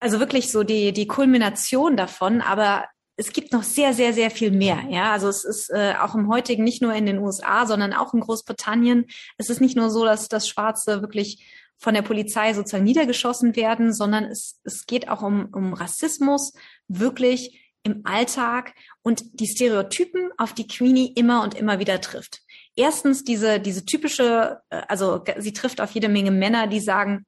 also 0.00 0.18
wirklich 0.18 0.50
so 0.50 0.64
die 0.64 0.92
die 0.92 1.06
Kulmination 1.06 1.96
davon. 1.96 2.40
Aber 2.40 2.86
es 3.16 3.32
gibt 3.32 3.52
noch 3.52 3.62
sehr, 3.62 3.94
sehr, 3.94 4.12
sehr 4.12 4.30
viel 4.30 4.50
mehr. 4.50 4.84
Ja, 4.90 5.12
also 5.12 5.28
es 5.28 5.44
ist 5.44 5.70
äh, 5.70 5.94
auch 6.00 6.14
im 6.14 6.28
heutigen 6.28 6.64
nicht 6.64 6.82
nur 6.82 6.94
in 6.94 7.06
den 7.06 7.18
USA, 7.18 7.66
sondern 7.66 7.94
auch 7.94 8.12
in 8.12 8.20
Großbritannien. 8.20 9.06
Es 9.38 9.48
ist 9.48 9.60
nicht 9.60 9.76
nur 9.76 9.90
so, 9.90 10.04
dass 10.04 10.28
das 10.28 10.48
Schwarze 10.48 11.00
wirklich 11.00 11.46
von 11.78 11.94
der 11.94 12.02
Polizei 12.02 12.52
sozusagen 12.52 12.84
niedergeschossen 12.84 13.56
werden, 13.56 13.92
sondern 13.92 14.24
es, 14.24 14.60
es 14.64 14.86
geht 14.86 15.08
auch 15.08 15.22
um, 15.22 15.48
um 15.52 15.72
Rassismus 15.72 16.52
wirklich 16.88 17.62
im 17.82 18.02
Alltag 18.04 18.74
und 19.02 19.40
die 19.40 19.46
Stereotypen, 19.46 20.30
auf 20.38 20.52
die 20.52 20.66
Queenie 20.66 21.12
immer 21.14 21.42
und 21.42 21.54
immer 21.54 21.78
wieder 21.78 22.00
trifft. 22.00 22.40
Erstens 22.74 23.24
diese, 23.24 23.60
diese 23.60 23.86
typische, 23.86 24.60
äh, 24.70 24.82
also 24.88 25.24
sie 25.38 25.52
trifft 25.52 25.80
auf 25.80 25.92
jede 25.92 26.08
Menge 26.08 26.32
Männer, 26.32 26.66
die 26.66 26.80
sagen, 26.80 27.24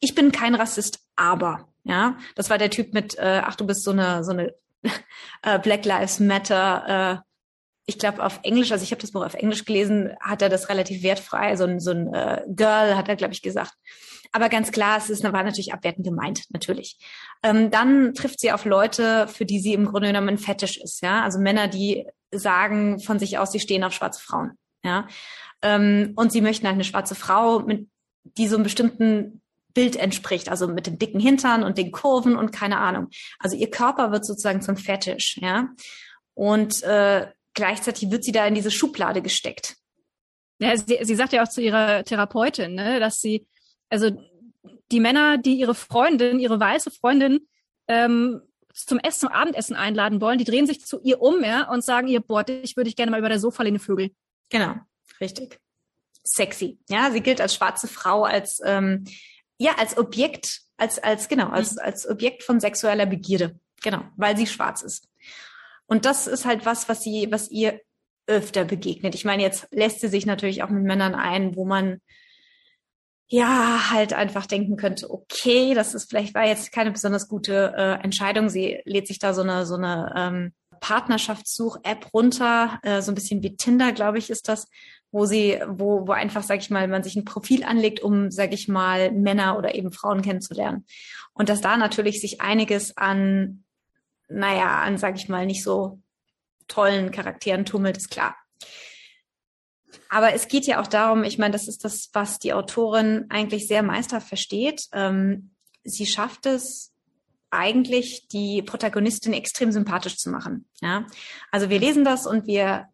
ich 0.00 0.14
bin 0.14 0.32
kein 0.32 0.54
Rassist, 0.54 1.00
aber, 1.14 1.68
ja, 1.84 2.16
das 2.34 2.50
war 2.50 2.58
der 2.58 2.70
Typ 2.70 2.94
mit, 2.94 3.18
äh, 3.18 3.42
ach, 3.44 3.56
du 3.56 3.66
bist 3.66 3.84
so 3.84 3.90
eine, 3.90 4.24
so 4.24 4.30
eine 4.30 4.54
äh, 5.42 5.58
Black 5.58 5.84
Lives 5.84 6.20
Matter, 6.20 7.22
äh, 7.22 7.28
ich 7.86 7.98
glaube 7.98 8.22
auf 8.22 8.40
Englisch, 8.42 8.70
also 8.70 8.82
ich 8.82 8.90
habe 8.90 9.00
das 9.00 9.12
Buch 9.12 9.24
auf 9.24 9.34
Englisch 9.34 9.64
gelesen, 9.64 10.14
hat 10.20 10.42
er 10.42 10.50
das 10.50 10.68
relativ 10.68 11.02
wertfrei, 11.02 11.56
so 11.56 11.64
ein, 11.64 11.80
so 11.80 11.90
ein 11.90 12.12
äh, 12.12 12.42
Girl 12.48 12.96
hat 12.96 13.08
er, 13.08 13.16
glaube 13.16 13.32
ich, 13.32 13.40
gesagt. 13.40 13.72
Aber 14.30 14.50
ganz 14.50 14.72
klar, 14.72 14.98
es 14.98 15.08
ist, 15.08 15.24
war 15.24 15.42
natürlich 15.42 15.72
abwertend 15.72 16.06
gemeint, 16.06 16.44
natürlich. 16.50 16.98
Ähm, 17.42 17.70
dann 17.70 18.12
trifft 18.12 18.40
sie 18.40 18.52
auf 18.52 18.66
Leute, 18.66 19.26
für 19.26 19.46
die 19.46 19.58
sie 19.58 19.72
im 19.72 19.86
Grunde 19.86 20.08
genommen 20.08 20.28
ein 20.28 20.38
Fetisch 20.38 20.76
ist, 20.76 21.00
ja. 21.00 21.22
Also 21.22 21.38
Männer, 21.38 21.66
die 21.68 22.06
sagen 22.30 22.98
von 22.98 23.18
sich 23.18 23.38
aus, 23.38 23.52
sie 23.52 23.60
stehen 23.60 23.84
auf 23.84 23.94
schwarze 23.94 24.20
Frauen, 24.20 24.52
ja. 24.84 25.06
Ähm, 25.62 26.12
und 26.16 26.30
sie 26.30 26.42
möchten 26.42 26.66
halt 26.66 26.74
eine 26.74 26.84
schwarze 26.84 27.14
Frau, 27.14 27.60
mit, 27.60 27.88
die 28.22 28.48
so 28.48 28.56
einem 28.56 28.64
bestimmten 28.64 29.40
Bild 29.78 29.94
entspricht, 29.94 30.48
also 30.48 30.66
mit 30.66 30.88
dem 30.88 30.98
dicken 30.98 31.20
Hintern 31.20 31.62
und 31.62 31.78
den 31.78 31.92
Kurven 31.92 32.34
und 32.34 32.50
keine 32.50 32.78
Ahnung. 32.78 33.10
Also 33.38 33.54
ihr 33.54 33.70
Körper 33.70 34.10
wird 34.10 34.26
sozusagen 34.26 34.60
zum 34.60 34.76
Fetisch, 34.76 35.38
ja. 35.40 35.68
Und 36.34 36.82
äh, 36.82 37.28
gleichzeitig 37.54 38.10
wird 38.10 38.24
sie 38.24 38.32
da 38.32 38.44
in 38.44 38.56
diese 38.56 38.72
Schublade 38.72 39.22
gesteckt. 39.22 39.76
Ja, 40.58 40.76
sie, 40.76 40.98
sie 41.02 41.14
sagt 41.14 41.32
ja 41.32 41.44
auch 41.44 41.48
zu 41.48 41.60
ihrer 41.60 42.02
Therapeutin, 42.02 42.74
ne, 42.74 42.98
dass 42.98 43.20
sie, 43.20 43.46
also 43.88 44.10
die 44.90 44.98
Männer, 44.98 45.38
die 45.38 45.54
ihre 45.54 45.76
Freundin, 45.76 46.40
ihre 46.40 46.58
weiße 46.58 46.90
Freundin 46.90 47.46
ähm, 47.86 48.40
zum 48.74 48.98
Essen, 48.98 49.20
zum 49.20 49.28
Abendessen 49.28 49.76
einladen 49.76 50.20
wollen, 50.20 50.38
die 50.38 50.44
drehen 50.44 50.66
sich 50.66 50.84
zu 50.84 51.00
ihr 51.04 51.22
um, 51.22 51.44
ja, 51.44 51.70
und 51.70 51.84
sagen 51.84 52.08
ihr, 52.08 52.18
boah, 52.18 52.44
ich 52.48 52.76
würde 52.76 52.90
ich 52.90 52.96
gerne 52.96 53.12
mal 53.12 53.20
über 53.20 53.28
der 53.28 53.38
Sofa 53.38 53.62
lehne 53.62 53.78
Vögel. 53.78 54.10
Genau, 54.48 54.74
richtig. 55.20 55.60
Sexy. 56.24 56.80
Ja, 56.88 57.12
sie 57.12 57.20
gilt 57.20 57.40
als 57.40 57.54
schwarze 57.54 57.86
Frau, 57.86 58.24
als 58.24 58.60
ähm, 58.64 59.04
ja, 59.58 59.74
als 59.78 59.98
Objekt, 59.98 60.62
als 60.76 60.98
als 60.98 61.28
genau, 61.28 61.48
als 61.48 61.72
mhm. 61.72 61.80
als 61.82 62.08
Objekt 62.08 62.42
von 62.42 62.60
sexueller 62.60 63.06
Begierde. 63.06 63.58
Genau, 63.82 64.02
weil 64.16 64.36
sie 64.36 64.46
schwarz 64.46 64.82
ist. 64.82 65.08
Und 65.86 66.04
das 66.04 66.26
ist 66.26 66.44
halt 66.44 66.66
was, 66.66 66.88
was 66.88 67.02
sie, 67.02 67.28
was 67.30 67.50
ihr 67.50 67.80
öfter 68.26 68.64
begegnet. 68.64 69.14
Ich 69.14 69.24
meine, 69.24 69.42
jetzt 69.42 69.68
lässt 69.70 70.00
sie 70.00 70.08
sich 70.08 70.26
natürlich 70.26 70.62
auch 70.62 70.68
mit 70.68 70.82
Männern 70.82 71.14
ein, 71.14 71.56
wo 71.56 71.64
man 71.64 72.00
ja 73.26 73.90
halt 73.90 74.12
einfach 74.12 74.46
denken 74.46 74.76
könnte, 74.76 75.10
okay, 75.10 75.74
das 75.74 75.94
ist 75.94 76.08
vielleicht 76.08 76.34
war 76.34 76.46
jetzt 76.46 76.72
keine 76.72 76.92
besonders 76.92 77.28
gute 77.28 77.74
äh, 77.76 78.02
Entscheidung. 78.02 78.48
Sie 78.48 78.80
lädt 78.84 79.06
sich 79.06 79.18
da 79.18 79.34
so 79.34 79.42
eine 79.42 79.66
so 79.66 79.76
eine 79.76 80.12
ähm, 80.16 80.52
Partnerschaftssuch-App 80.80 82.12
runter, 82.12 82.78
äh, 82.82 83.02
so 83.02 83.12
ein 83.12 83.14
bisschen 83.14 83.42
wie 83.42 83.56
Tinder, 83.56 83.92
glaube 83.92 84.18
ich, 84.18 84.30
ist 84.30 84.48
das, 84.48 84.68
wo 85.10 85.24
sie, 85.24 85.58
wo, 85.66 86.06
wo 86.06 86.12
einfach, 86.12 86.42
sag 86.42 86.60
ich 86.60 86.70
mal, 86.70 86.86
man 86.88 87.02
sich 87.02 87.16
ein 87.16 87.24
Profil 87.24 87.64
anlegt, 87.64 88.00
um, 88.00 88.30
sag 88.30 88.52
ich 88.52 88.68
mal, 88.68 89.10
Männer 89.12 89.56
oder 89.56 89.74
eben 89.74 89.92
Frauen 89.92 90.22
kennenzulernen. 90.22 90.84
Und 91.32 91.48
dass 91.48 91.60
da 91.60 91.76
natürlich 91.76 92.20
sich 92.20 92.40
einiges 92.40 92.96
an 92.96 93.64
naja, 94.28 94.82
an, 94.82 94.98
sag 94.98 95.16
ich 95.16 95.28
mal, 95.28 95.46
nicht 95.46 95.62
so 95.62 96.00
tollen 96.68 97.10
Charakteren 97.10 97.64
tummelt, 97.64 97.96
ist 97.96 98.10
klar. 98.10 98.36
Aber 100.10 100.32
es 100.34 100.48
geht 100.48 100.66
ja 100.66 100.80
auch 100.80 100.86
darum, 100.86 101.24
ich 101.24 101.38
meine, 101.38 101.52
das 101.52 101.68
ist 101.68 101.84
das, 101.84 102.10
was 102.12 102.38
die 102.38 102.52
Autorin 102.52 103.26
eigentlich 103.30 103.66
sehr 103.66 103.82
meisterhaft 103.82 104.28
versteht. 104.28 104.86
Ähm, 104.92 105.54
sie 105.82 106.06
schafft 106.06 106.46
es 106.46 106.92
eigentlich, 107.50 108.28
die 108.28 108.62
Protagonistin 108.62 109.32
extrem 109.32 109.72
sympathisch 109.72 110.16
zu 110.16 110.30
machen. 110.30 110.68
Ja? 110.80 111.06
Also 111.50 111.70
wir 111.70 111.78
lesen 111.78 112.04
das 112.04 112.26
und 112.26 112.46
wir 112.46 112.86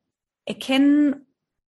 erkennen 0.45 1.27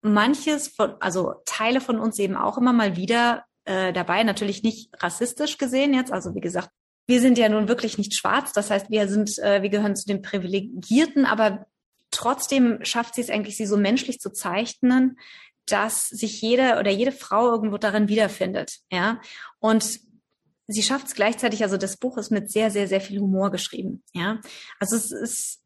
manches 0.01 0.67
von, 0.67 0.95
also 0.99 1.35
Teile 1.45 1.81
von 1.81 1.99
uns 1.99 2.19
eben 2.19 2.35
auch 2.35 2.57
immer 2.57 2.73
mal 2.73 2.95
wieder 2.95 3.45
äh, 3.65 3.91
dabei, 3.93 4.23
natürlich 4.23 4.63
nicht 4.63 4.89
rassistisch 5.01 5.57
gesehen 5.57 5.93
jetzt, 5.93 6.11
also 6.11 6.35
wie 6.35 6.41
gesagt, 6.41 6.69
wir 7.07 7.21
sind 7.21 7.37
ja 7.37 7.49
nun 7.49 7.67
wirklich 7.67 7.97
nicht 7.97 8.15
schwarz, 8.15 8.53
das 8.53 8.69
heißt, 8.69 8.89
wir 8.89 9.07
sind, 9.07 9.37
äh, 9.39 9.61
wir 9.61 9.69
gehören 9.69 9.95
zu 9.95 10.05
den 10.05 10.21
Privilegierten, 10.21 11.25
aber 11.25 11.65
trotzdem 12.11 12.83
schafft 12.83 13.15
sie 13.15 13.21
es 13.21 13.29
eigentlich, 13.29 13.57
sie 13.57 13.65
so 13.65 13.77
menschlich 13.77 14.19
zu 14.19 14.31
zeichnen, 14.31 15.17
dass 15.65 16.07
sich 16.07 16.41
jede 16.41 16.79
oder 16.79 16.91
jede 16.91 17.11
Frau 17.11 17.51
irgendwo 17.51 17.77
darin 17.77 18.07
wiederfindet, 18.07 18.79
ja. 18.91 19.19
Und 19.59 19.99
sie 20.67 20.83
schafft 20.83 21.07
es 21.07 21.15
gleichzeitig, 21.15 21.63
also 21.63 21.77
das 21.77 21.97
Buch 21.97 22.17
ist 22.17 22.31
mit 22.31 22.51
sehr, 22.51 22.71
sehr, 22.71 22.87
sehr 22.87 23.01
viel 23.01 23.19
Humor 23.19 23.51
geschrieben. 23.51 24.03
Ja, 24.13 24.39
also 24.79 24.95
es 24.95 25.11
ist 25.11 25.61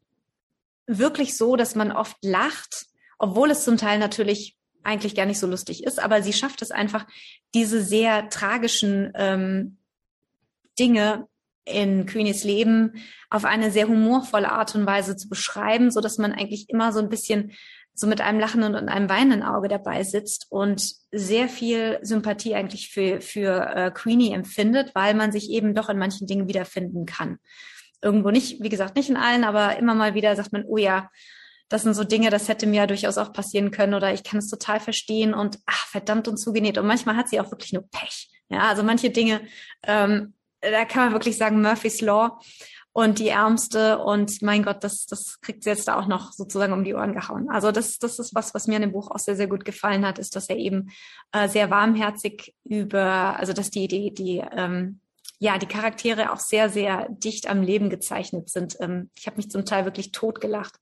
wirklich 0.86 1.36
so, 1.36 1.56
dass 1.56 1.74
man 1.74 1.92
oft 1.92 2.16
lacht, 2.22 2.86
obwohl 3.18 3.50
es 3.50 3.64
zum 3.64 3.76
Teil 3.76 3.98
natürlich 3.98 4.56
eigentlich 4.84 5.14
gar 5.14 5.26
nicht 5.26 5.38
so 5.38 5.46
lustig 5.46 5.84
ist, 5.84 6.00
aber 6.00 6.22
sie 6.22 6.32
schafft 6.32 6.62
es 6.62 6.70
einfach, 6.70 7.06
diese 7.54 7.82
sehr 7.82 8.28
tragischen 8.30 9.12
ähm, 9.14 9.78
Dinge 10.78 11.28
in 11.64 12.06
Queenies 12.06 12.42
Leben 12.42 12.94
auf 13.30 13.44
eine 13.44 13.70
sehr 13.70 13.86
humorvolle 13.86 14.50
Art 14.50 14.74
und 14.74 14.86
Weise 14.86 15.16
zu 15.16 15.28
beschreiben, 15.28 15.92
so 15.92 16.00
dass 16.00 16.18
man 16.18 16.32
eigentlich 16.32 16.68
immer 16.68 16.92
so 16.92 16.98
ein 16.98 17.08
bisschen 17.08 17.52
so 17.94 18.06
mit 18.06 18.20
einem 18.20 18.40
lachenden 18.40 18.74
und 18.74 18.88
einem 18.88 19.08
weinenden 19.08 19.42
Auge 19.42 19.68
dabei 19.68 20.02
sitzt 20.02 20.46
und 20.50 20.94
sehr 21.10 21.48
viel 21.48 21.98
Sympathie 22.02 22.54
eigentlich 22.54 22.88
für, 22.88 23.20
für 23.20 23.66
äh, 23.74 23.90
Queenie 23.90 24.32
empfindet, 24.32 24.94
weil 24.94 25.14
man 25.14 25.30
sich 25.30 25.50
eben 25.50 25.74
doch 25.74 25.88
in 25.88 25.98
manchen 25.98 26.26
Dingen 26.26 26.48
wiederfinden 26.48 27.04
kann. 27.04 27.38
Irgendwo 28.00 28.30
nicht, 28.30 28.62
wie 28.62 28.70
gesagt, 28.70 28.96
nicht 28.96 29.10
in 29.10 29.16
allen, 29.16 29.44
aber 29.44 29.76
immer 29.76 29.94
mal 29.94 30.14
wieder 30.14 30.34
sagt 30.34 30.52
man, 30.52 30.64
oh 30.66 30.78
ja, 30.78 31.10
das 31.68 31.82
sind 31.82 31.94
so 31.94 32.04
Dinge, 32.04 32.30
das 32.30 32.48
hätte 32.48 32.66
mir 32.66 32.78
ja 32.78 32.86
durchaus 32.86 33.18
auch 33.18 33.32
passieren 33.32 33.70
können 33.70 33.94
oder 33.94 34.12
ich 34.12 34.24
kann 34.24 34.38
es 34.38 34.48
total 34.48 34.80
verstehen 34.80 35.32
und 35.32 35.58
ach, 35.66 35.86
verdammt 35.86 36.28
und 36.28 36.36
zugenäht. 36.36 36.78
Und 36.78 36.86
manchmal 36.86 37.16
hat 37.16 37.28
sie 37.28 37.40
auch 37.40 37.50
wirklich 37.50 37.72
nur 37.72 37.88
Pech. 37.90 38.28
Ja, 38.48 38.68
also 38.68 38.82
manche 38.82 39.10
Dinge, 39.10 39.40
ähm, 39.86 40.34
da 40.60 40.84
kann 40.84 41.04
man 41.04 41.12
wirklich 41.12 41.36
sagen, 41.36 41.62
Murphy's 41.62 42.00
Law 42.00 42.38
und 42.92 43.18
die 43.18 43.28
Ärmste 43.28 43.98
und 43.98 44.42
mein 44.42 44.62
Gott, 44.62 44.84
das, 44.84 45.06
das 45.06 45.40
kriegt 45.40 45.64
sie 45.64 45.70
jetzt 45.70 45.88
da 45.88 45.98
auch 45.98 46.06
noch 46.06 46.32
sozusagen 46.32 46.72
um 46.72 46.84
die 46.84 46.94
Ohren 46.94 47.14
gehauen. 47.14 47.48
Also 47.50 47.72
das, 47.72 47.98
das 47.98 48.18
ist 48.18 48.34
was, 48.34 48.52
was 48.52 48.66
mir 48.66 48.76
in 48.76 48.82
dem 48.82 48.92
Buch 48.92 49.10
auch 49.10 49.18
sehr, 49.18 49.36
sehr 49.36 49.48
gut 49.48 49.64
gefallen 49.64 50.06
hat, 50.06 50.18
ist, 50.18 50.36
dass 50.36 50.48
er 50.48 50.56
eben 50.56 50.90
äh, 51.32 51.48
sehr 51.48 51.70
warmherzig 51.70 52.54
über, 52.64 53.38
also 53.38 53.54
dass 53.54 53.70
die, 53.70 53.88
die, 53.88 54.12
die, 54.12 54.42
ähm, 54.52 55.00
ja, 55.38 55.58
die 55.58 55.66
Charaktere 55.66 56.32
auch 56.32 56.38
sehr, 56.38 56.68
sehr 56.68 57.08
dicht 57.08 57.48
am 57.48 57.62
Leben 57.62 57.88
gezeichnet 57.88 58.50
sind. 58.50 58.76
Ähm, 58.80 59.10
ich 59.16 59.26
habe 59.26 59.38
mich 59.38 59.50
zum 59.50 59.64
Teil 59.64 59.86
wirklich 59.86 60.12
totgelacht. 60.12 60.76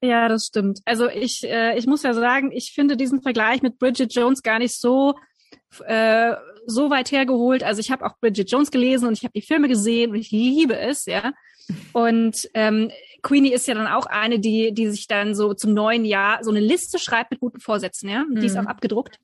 Ja, 0.00 0.28
das 0.28 0.46
stimmt. 0.46 0.78
Also 0.84 1.08
ich, 1.08 1.42
äh, 1.42 1.76
ich 1.76 1.88
muss 1.88 2.04
ja 2.04 2.14
sagen, 2.14 2.52
ich 2.52 2.72
finde 2.72 2.96
diesen 2.96 3.20
Vergleich 3.20 3.62
mit 3.62 3.80
Bridget 3.80 4.14
Jones 4.14 4.42
gar 4.44 4.60
nicht 4.60 4.78
so 4.78 5.14
äh, 5.84 6.34
so 6.66 6.90
weit 6.90 7.10
hergeholt. 7.10 7.62
Also 7.62 7.80
ich 7.80 7.90
habe 7.90 8.04
auch 8.04 8.18
Bridget 8.20 8.50
Jones 8.50 8.70
gelesen 8.70 9.08
und 9.08 9.14
ich 9.14 9.24
habe 9.24 9.32
die 9.34 9.42
Filme 9.42 9.68
gesehen 9.68 10.10
und 10.10 10.16
ich 10.16 10.30
liebe 10.30 10.78
es, 10.78 11.06
ja. 11.06 11.32
Und 11.92 12.48
ähm, 12.54 12.90
Queenie 13.22 13.52
ist 13.52 13.68
ja 13.68 13.74
dann 13.74 13.86
auch 13.86 14.06
eine, 14.06 14.38
die, 14.38 14.72
die 14.72 14.88
sich 14.88 15.06
dann 15.06 15.34
so 15.34 15.54
zum 15.54 15.74
neuen 15.74 16.04
Jahr 16.04 16.42
so 16.42 16.50
eine 16.50 16.60
Liste 16.60 16.98
schreibt 16.98 17.30
mit 17.30 17.40
guten 17.40 17.60
Vorsätzen, 17.60 18.08
ja. 18.08 18.22
Und 18.22 18.40
die 18.40 18.46
ist 18.46 18.54
mhm. 18.54 18.66
auch 18.66 18.70
abgedruckt. 18.70 19.18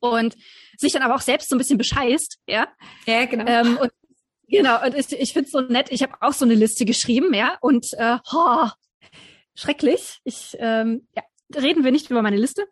Und 0.00 0.34
sich 0.76 0.92
dann 0.92 1.02
aber 1.02 1.14
auch 1.14 1.20
selbst 1.20 1.48
so 1.48 1.56
ein 1.56 1.58
bisschen 1.58 1.78
bescheißt, 1.78 2.38
ja. 2.48 2.68
Ja, 3.06 3.24
genau. 3.26 3.44
Ähm, 3.46 3.78
und 3.78 3.90
Genau, 4.46 4.84
und 4.84 4.94
ich, 4.94 5.10
ich 5.12 5.32
finde 5.32 5.46
es 5.46 5.52
so 5.52 5.60
nett. 5.62 5.90
Ich 5.90 6.02
habe 6.02 6.14
auch 6.20 6.32
so 6.32 6.44
eine 6.44 6.54
Liste 6.54 6.84
geschrieben, 6.84 7.32
ja, 7.34 7.56
und 7.60 7.92
äh, 7.94 8.18
oh, 8.32 8.68
schrecklich. 9.54 10.20
Ich 10.24 10.56
ähm, 10.58 11.08
ja, 11.16 11.22
reden 11.60 11.84
wir 11.84 11.92
nicht 11.92 12.10
über 12.10 12.22
meine 12.22 12.36
Liste. 12.36 12.66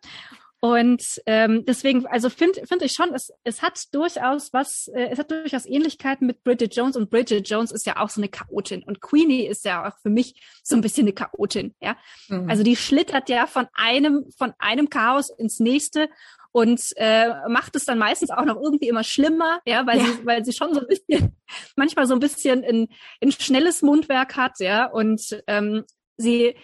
Und 0.63 1.21
ähm, 1.25 1.65
deswegen, 1.65 2.07
also 2.07 2.29
finde 2.29 2.65
find 2.65 2.83
ich 2.83 2.93
schon, 2.93 3.13
es, 3.13 3.33
es 3.43 3.61
hat 3.61 3.81
durchaus 3.91 4.53
was, 4.53 4.87
äh, 4.95 5.09
es 5.11 5.19
hat 5.19 5.29
durchaus 5.29 5.65
Ähnlichkeiten 5.65 6.25
mit 6.25 6.41
Bridget 6.41 6.73
Jones 6.73 6.95
und 6.95 7.09
Bridget 7.09 7.49
Jones 7.49 7.69
ist 7.73 7.85
ja 7.85 7.97
auch 7.97 8.09
so 8.09 8.21
eine 8.21 8.29
Chaotin 8.29 8.81
und 8.81 9.01
Queenie 9.01 9.45
ist 9.45 9.65
ja 9.65 9.85
auch 9.85 9.97
für 10.01 10.09
mich 10.09 10.41
so 10.63 10.77
ein 10.77 10.81
bisschen 10.81 11.03
eine 11.03 11.11
Chaotin, 11.11 11.75
ja. 11.81 11.97
Mhm. 12.29 12.49
Also 12.49 12.63
die 12.63 12.77
schlittert 12.77 13.27
ja 13.27 13.45
von 13.45 13.67
einem 13.73 14.23
von 14.37 14.53
einem 14.57 14.89
Chaos 14.89 15.29
ins 15.37 15.59
nächste 15.59 16.07
und 16.53 16.81
äh, 16.95 17.27
macht 17.49 17.75
es 17.75 17.83
dann 17.83 17.97
meistens 17.97 18.29
auch 18.29 18.45
noch 18.45 18.55
irgendwie 18.55 18.87
immer 18.87 19.03
schlimmer, 19.03 19.59
ja, 19.65 19.85
weil 19.85 19.97
ja. 19.97 20.05
sie 20.05 20.25
weil 20.25 20.45
sie 20.45 20.53
schon 20.53 20.73
so 20.73 20.79
ein 20.79 20.87
bisschen 20.87 21.35
manchmal 21.75 22.07
so 22.07 22.13
ein 22.13 22.21
bisschen 22.21 22.63
ein, 22.63 22.87
ein 23.21 23.33
schnelles 23.33 23.81
Mundwerk 23.81 24.37
hat, 24.37 24.61
ja 24.61 24.85
und 24.85 25.43
ähm, 25.47 25.83
sie 26.15 26.55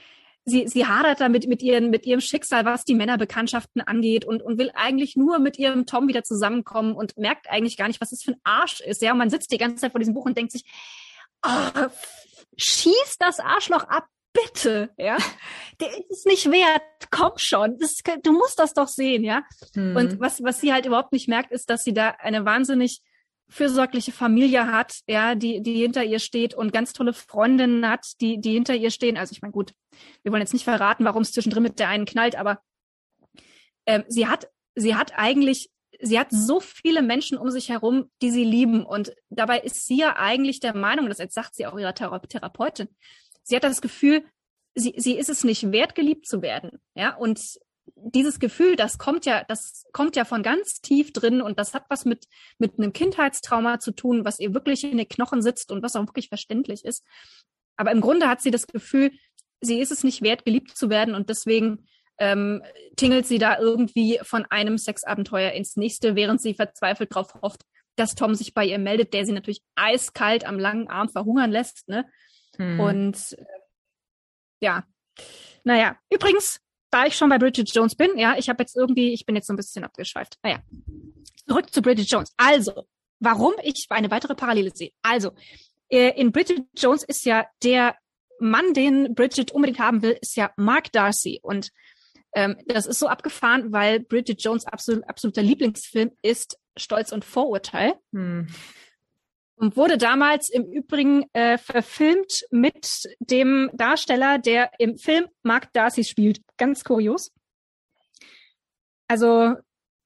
sie, 0.50 0.68
sie 0.68 0.86
hadert 0.86 1.22
damit 1.22 1.48
mit, 1.48 1.62
ihren, 1.62 1.90
mit 1.90 2.06
ihrem 2.06 2.22
Schicksal, 2.22 2.66
was 2.66 2.84
die 2.84 2.96
Männerbekanntschaften 2.96 3.82
angeht 3.82 4.26
und, 4.26 4.42
und 4.42 4.58
will 4.58 4.72
eigentlich 4.74 5.16
nur 5.16 5.40
mit 5.40 5.58
ihrem 5.58 5.86
Tom 5.86 6.08
wieder 6.08 6.24
zusammenkommen 6.24 6.94
und 6.94 7.18
merkt 7.18 7.50
eigentlich 7.50 7.78
gar 7.78 7.88
nicht, 7.88 8.02
was 8.02 8.10
das 8.10 8.24
für 8.24 8.32
ein 8.32 8.42
Arsch 8.44 8.82
ist. 8.82 9.02
Ja, 9.02 9.14
und 9.14 9.18
man 9.18 9.30
sitzt 9.30 9.52
die 9.52 9.58
ganze 9.58 9.78
Zeit 9.78 9.92
vor 9.92 10.00
diesem 10.00 10.14
Buch 10.14 10.26
und 10.26 10.38
denkt 10.38 10.52
sich, 10.52 10.66
oh, 11.46 11.88
schieß 12.58 13.18
das 13.20 13.40
Arschloch 13.40 13.84
ab, 13.84 14.06
bitte, 14.34 14.90
ja. 14.98 15.18
Der 15.80 15.90
ist 16.10 16.26
nicht 16.26 16.52
wert. 16.52 16.82
Komm 17.10 17.32
schon. 17.38 17.78
Das, 17.80 17.96
du 18.24 18.34
musst 18.34 18.60
das 18.60 18.74
doch 18.74 18.88
sehen, 18.88 19.24
ja. 19.24 19.44
Hm. 19.74 19.96
Und 19.96 20.20
was, 20.20 20.44
was 20.44 20.60
sie 20.60 20.74
halt 20.74 20.86
überhaupt 20.86 21.14
nicht 21.14 21.30
merkt, 21.30 21.52
ist, 21.52 21.70
dass 21.70 21.84
sie 21.84 21.94
da 21.94 22.10
eine 22.20 22.46
wahnsinnig 22.46 23.02
fürsorgliche 23.50 24.12
Familie 24.12 24.72
hat, 24.72 25.00
ja, 25.08 25.36
die, 25.36 25.62
die 25.62 25.82
hinter 25.82 26.04
ihr 26.04 26.20
steht 26.20 26.54
und 26.54 26.72
ganz 26.72 26.94
tolle 26.94 27.14
Freundinnen 27.14 27.88
hat, 27.88 28.20
die, 28.22 28.40
die 28.40 28.54
hinter 28.54 28.76
ihr 28.76 28.92
stehen. 28.92 29.18
Also 29.18 29.32
ich 29.32 29.42
meine, 29.42 29.52
gut, 29.52 29.74
wir 30.24 30.32
wollen 30.32 30.42
jetzt 30.42 30.54
nicht 30.54 30.64
verraten, 30.64 31.06
warum 31.06 31.24
es 31.24 31.32
zwischendrin 31.32 31.64
mit 31.64 31.80
der 31.80 31.90
einen 31.90 32.06
knallt, 32.06 32.36
aber 32.36 32.62
ähm, 33.86 34.04
sie 34.08 34.28
hat, 34.28 34.50
sie 34.76 34.96
hat 34.96 35.14
eigentlich, 35.16 35.72
sie 36.00 36.20
hat 36.20 36.28
so 36.30 36.60
viele 36.60 37.02
Menschen 37.02 37.38
um 37.38 37.50
sich 37.50 37.70
herum, 37.70 38.12
die 38.22 38.30
sie 38.30 38.44
lieben. 38.44 38.86
Und 38.86 39.14
dabei 39.30 39.60
ist 39.60 39.88
sie 39.88 39.98
ja 39.98 40.16
eigentlich 40.16 40.60
der 40.60 40.76
Meinung, 40.76 41.10
das 41.10 41.18
jetzt 41.18 41.34
sagt 41.34 41.56
sie 41.56 41.66
auch 41.66 41.78
ihrer 41.78 41.96
Thera 41.96 42.20
Therapeutin, 42.20 42.88
sie 43.42 43.56
hat 43.56 43.64
das 43.64 43.82
Gefühl, 43.82 44.24
sie, 44.76 44.94
sie 44.98 45.14
ist 45.14 45.30
es 45.30 45.44
nicht 45.44 45.72
wert, 45.72 45.96
geliebt 45.96 46.28
zu 46.28 46.44
werden. 46.44 46.80
Ja, 46.94 47.16
und 47.16 47.60
dieses 47.96 48.40
Gefühl, 48.40 48.76
das 48.76 48.98
kommt 48.98 49.26
ja, 49.26 49.44
das 49.48 49.86
kommt 49.92 50.16
ja 50.16 50.26
von 50.26 50.44
ganz 50.44 50.82
tief 50.82 51.14
drin 51.14 51.42
und 51.42 51.60
das 51.60 51.74
hat 51.74 51.86
was 51.90 52.06
mit, 52.06 52.26
mit 52.58 52.78
einem 52.78 52.94
Kindheitstrauma 52.94 53.80
zu 53.80 53.92
tun, 53.92 54.26
was 54.26 54.40
ihr 54.40 54.54
wirklich 54.54 54.84
in 54.84 54.98
den 54.98 55.08
Knochen 55.08 55.42
sitzt 55.42 55.72
und 55.72 55.84
was 55.84 55.96
auch 55.96 56.06
wirklich 56.06 56.30
verständlich 56.30 56.86
ist. 56.86 57.06
Aber 57.78 57.92
im 57.92 58.02
Grunde 58.02 58.28
hat 58.28 58.42
sie 58.42 58.52
das 58.52 58.68
Gefühl, 58.68 59.12
sie 59.62 59.80
ist 59.80 59.92
es 59.92 60.04
nicht 60.04 60.22
wert, 60.22 60.46
geliebt 60.46 60.76
zu 60.78 60.90
werden 60.90 61.16
und 61.16 61.30
deswegen 61.30 61.88
ähm, 62.20 62.62
tingelt 62.98 63.26
sie 63.26 63.38
da 63.38 63.58
irgendwie 63.58 64.20
von 64.24 64.46
einem 64.50 64.78
Sexabenteuer 64.78 65.52
ins 65.52 65.78
nächste, 65.78 66.16
während 66.16 66.42
sie 66.42 66.54
verzweifelt 66.54 67.16
darauf 67.16 67.34
hofft, 67.42 67.64
dass 67.96 68.16
Tom 68.16 68.36
sich 68.36 68.54
bei 68.54 68.66
ihr 68.66 68.80
meldet, 68.80 69.14
der 69.14 69.26
sie 69.26 69.32
natürlich 69.32 69.62
eiskalt 69.76 70.46
am 70.46 70.60
langen 70.60 70.90
Arm 70.90 71.10
verhungern 71.10 71.52
lässt. 71.52 71.88
Ne? 71.88 72.06
Hm. 72.58 72.80
Und 72.80 73.34
äh, 73.38 73.46
ja, 74.62 74.84
naja, 75.64 75.98
übrigens, 76.10 76.62
da 76.92 77.06
ich 77.06 77.16
schon 77.16 77.30
bei 77.30 77.38
Bridget 77.38 77.74
Jones 77.74 77.96
bin, 77.96 78.18
ja, 78.18 78.36
ich 78.38 78.50
habe 78.50 78.64
jetzt 78.64 78.76
irgendwie, 78.76 79.14
ich 79.14 79.26
bin 79.26 79.36
jetzt 79.36 79.48
so 79.48 79.54
ein 79.54 79.58
bisschen 79.58 79.84
abgeschweift. 79.84 80.38
Naja, 80.44 80.60
zurück 81.48 81.72
zu 81.74 81.82
Bridget 81.82 82.10
Jones. 82.10 82.34
Also, 82.38 82.88
warum 83.20 83.54
ich 83.64 83.86
eine 83.90 84.12
weitere 84.12 84.36
Parallele 84.36 84.72
sehe. 84.74 84.92
Also, 85.02 85.32
äh, 85.90 86.20
in 86.20 86.32
Bridget 86.32 86.66
Jones 86.78 87.04
ist 87.04 87.26
ja 87.26 87.46
der 87.64 87.96
Mann, 88.40 88.74
den 88.74 89.14
Bridget 89.16 89.52
unbedingt 89.52 89.80
haben 89.80 90.02
will, 90.02 90.18
ist 90.22 90.36
ja 90.36 90.52
Mark 90.56 90.92
Darcy. 90.92 91.40
Und 91.44 91.72
ähm, 92.34 92.58
das 92.68 92.86
ist 92.86 93.00
so 93.00 93.08
abgefahren, 93.08 93.72
weil 93.72 94.00
Bridget 94.00 94.42
Jones 94.42 94.66
absolut, 94.66 95.08
absoluter 95.10 95.42
Lieblingsfilm 95.42 96.12
ist 96.22 96.58
Stolz 96.78 97.12
und 97.12 97.26
Vorurteil. 97.26 97.96
Hm. 98.14 98.48
Und 99.60 99.76
wurde 99.76 99.98
damals 99.98 100.50
im 100.50 100.64
Übrigen 100.72 101.26
äh, 101.34 101.58
verfilmt 101.58 102.46
mit 102.50 103.04
dem 103.20 103.70
Darsteller, 103.74 104.40
der 104.40 104.72
im 104.80 104.98
Film 104.98 105.28
Mark 105.44 105.74
Darcy 105.74 106.06
spielt. 106.06 106.40
Ganz 106.56 106.86
kurios. 106.86 107.34
Also 109.10 109.56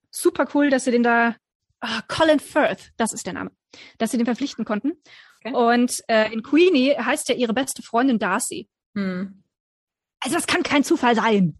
super 0.09 0.47
cool, 0.55 0.71
dass 0.71 0.85
sie 0.85 0.91
den 0.91 1.03
da, 1.03 1.35
oh, 1.83 1.99
Colin 2.07 2.39
Firth, 2.39 2.93
das 2.97 3.13
ist 3.13 3.27
der 3.27 3.33
Name, 3.33 3.51
dass 3.99 4.09
sie 4.09 4.17
den 4.17 4.25
verpflichten 4.25 4.65
konnten. 4.65 4.93
Okay. 5.45 5.53
Und 5.53 6.01
äh, 6.07 6.33
in 6.33 6.41
Queenie 6.41 6.95
heißt 6.95 7.29
ja 7.29 7.35
ihre 7.35 7.53
beste 7.53 7.83
Freundin 7.83 8.17
Darcy. 8.17 8.67
Hm. 8.95 9.43
Also 10.19 10.35
das 10.35 10.47
kann 10.47 10.63
kein 10.63 10.83
Zufall 10.83 11.15
sein. 11.15 11.59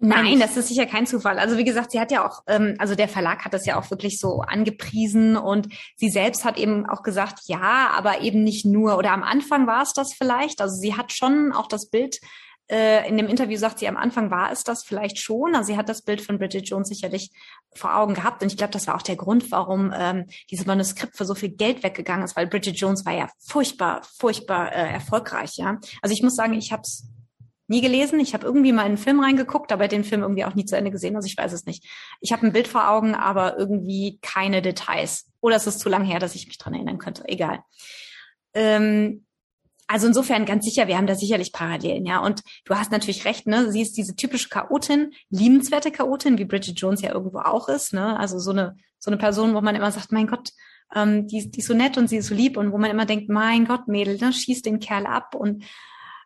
Nein, 0.00 0.38
das 0.38 0.56
ist 0.56 0.68
sicher 0.68 0.86
kein 0.86 1.06
Zufall. 1.06 1.38
Also 1.38 1.56
wie 1.56 1.64
gesagt, 1.64 1.90
sie 1.90 1.98
hat 1.98 2.12
ja 2.12 2.26
auch, 2.26 2.42
ähm, 2.46 2.76
also 2.78 2.94
der 2.94 3.08
Verlag 3.08 3.44
hat 3.44 3.52
das 3.52 3.66
ja 3.66 3.76
auch 3.76 3.90
wirklich 3.90 4.20
so 4.20 4.42
angepriesen 4.42 5.36
und 5.36 5.68
sie 5.96 6.08
selbst 6.08 6.44
hat 6.44 6.56
eben 6.56 6.86
auch 6.86 7.02
gesagt, 7.02 7.40
ja, 7.46 7.90
aber 7.96 8.20
eben 8.20 8.44
nicht 8.44 8.64
nur. 8.64 8.96
Oder 8.96 9.12
am 9.12 9.24
Anfang 9.24 9.66
war 9.66 9.82
es 9.82 9.92
das 9.92 10.14
vielleicht. 10.14 10.60
Also 10.60 10.76
sie 10.76 10.94
hat 10.94 11.12
schon 11.12 11.52
auch 11.52 11.66
das 11.66 11.90
Bild 11.90 12.20
äh, 12.70 13.08
in 13.08 13.16
dem 13.16 13.28
Interview 13.28 13.56
sagt 13.56 13.78
sie, 13.78 13.88
am 13.88 13.96
Anfang 13.96 14.30
war 14.30 14.52
es 14.52 14.62
das 14.62 14.84
vielleicht 14.84 15.18
schon. 15.18 15.54
Also 15.54 15.72
sie 15.72 15.78
hat 15.78 15.88
das 15.88 16.02
Bild 16.02 16.20
von 16.20 16.38
Bridget 16.38 16.68
Jones 16.68 16.88
sicherlich 16.88 17.30
vor 17.74 17.96
Augen 17.96 18.14
gehabt. 18.14 18.42
Und 18.42 18.52
ich 18.52 18.58
glaube, 18.58 18.72
das 18.72 18.86
war 18.86 18.94
auch 18.94 19.02
der 19.02 19.16
Grund, 19.16 19.50
warum 19.50 19.92
ähm, 19.96 20.26
dieses 20.50 20.66
Manuskript 20.66 21.16
für 21.16 21.24
so 21.24 21.34
viel 21.34 21.50
Geld 21.50 21.82
weggegangen 21.82 22.24
ist, 22.24 22.36
weil 22.36 22.46
Bridget 22.46 22.78
Jones 22.78 23.06
war 23.06 23.14
ja 23.14 23.30
furchtbar, 23.38 24.02
furchtbar 24.18 24.72
äh, 24.72 24.92
erfolgreich. 24.92 25.56
Ja, 25.56 25.78
Also 26.02 26.12
ich 26.12 26.22
muss 26.22 26.36
sagen, 26.36 26.52
ich 26.52 26.70
habe 26.70 26.82
es 26.82 27.08
nie 27.68 27.80
gelesen. 27.80 28.18
Ich 28.18 28.34
habe 28.34 28.46
irgendwie 28.46 28.72
mal 28.72 28.82
in 28.82 28.88
einen 28.88 28.96
Film 28.96 29.20
reingeguckt, 29.20 29.72
aber 29.72 29.88
den 29.88 30.04
Film 30.04 30.22
irgendwie 30.22 30.44
auch 30.44 30.54
nie 30.54 30.64
zu 30.64 30.76
Ende 30.76 30.90
gesehen. 30.90 31.14
Also 31.16 31.26
ich 31.26 31.36
weiß 31.36 31.52
es 31.52 31.66
nicht. 31.66 31.86
Ich 32.20 32.32
habe 32.32 32.46
ein 32.46 32.52
Bild 32.52 32.66
vor 32.66 32.90
Augen, 32.90 33.14
aber 33.14 33.58
irgendwie 33.58 34.18
keine 34.22 34.62
Details. 34.62 35.30
Oder 35.40 35.56
es 35.56 35.66
ist 35.66 35.80
zu 35.80 35.88
lang 35.88 36.04
her, 36.04 36.18
dass 36.18 36.34
ich 36.34 36.46
mich 36.46 36.58
dran 36.58 36.74
erinnern 36.74 36.98
könnte. 36.98 37.22
Egal. 37.26 37.60
Ähm, 38.54 39.26
also 39.86 40.06
insofern 40.06 40.44
ganz 40.44 40.66
sicher, 40.66 40.86
wir 40.86 40.98
haben 40.98 41.06
da 41.06 41.14
sicherlich 41.14 41.52
Parallelen, 41.52 42.04
ja. 42.04 42.18
Und 42.20 42.42
du 42.66 42.74
hast 42.74 42.92
natürlich 42.92 43.24
recht, 43.24 43.46
ne? 43.46 43.72
Sie 43.72 43.80
ist 43.80 43.96
diese 43.96 44.14
typische 44.16 44.50
Chaotin, 44.50 45.12
liebenswerte 45.30 45.90
Chaotin, 45.90 46.36
wie 46.36 46.44
Bridget 46.44 46.78
Jones 46.78 47.00
ja 47.00 47.12
irgendwo 47.12 47.38
auch 47.38 47.68
ist, 47.68 47.94
ne? 47.94 48.18
Also 48.18 48.38
so 48.38 48.50
eine, 48.50 48.76
so 48.98 49.10
eine 49.10 49.16
Person, 49.16 49.54
wo 49.54 49.62
man 49.62 49.74
immer 49.74 49.90
sagt, 49.90 50.12
mein 50.12 50.26
Gott, 50.26 50.50
ähm, 50.94 51.26
die, 51.26 51.50
die 51.50 51.60
ist 51.60 51.68
so 51.68 51.74
nett 51.74 51.96
und 51.96 52.08
sie 52.08 52.18
ist 52.18 52.28
so 52.28 52.34
lieb 52.34 52.56
und 52.56 52.72
wo 52.72 52.78
man 52.78 52.90
immer 52.90 53.06
denkt, 53.06 53.30
mein 53.30 53.66
Gott, 53.66 53.88
Mädel, 53.88 54.18
ne? 54.18 54.32
schieß 54.32 54.62
den 54.62 54.78
Kerl 54.78 55.06
ab 55.06 55.34
und 55.34 55.64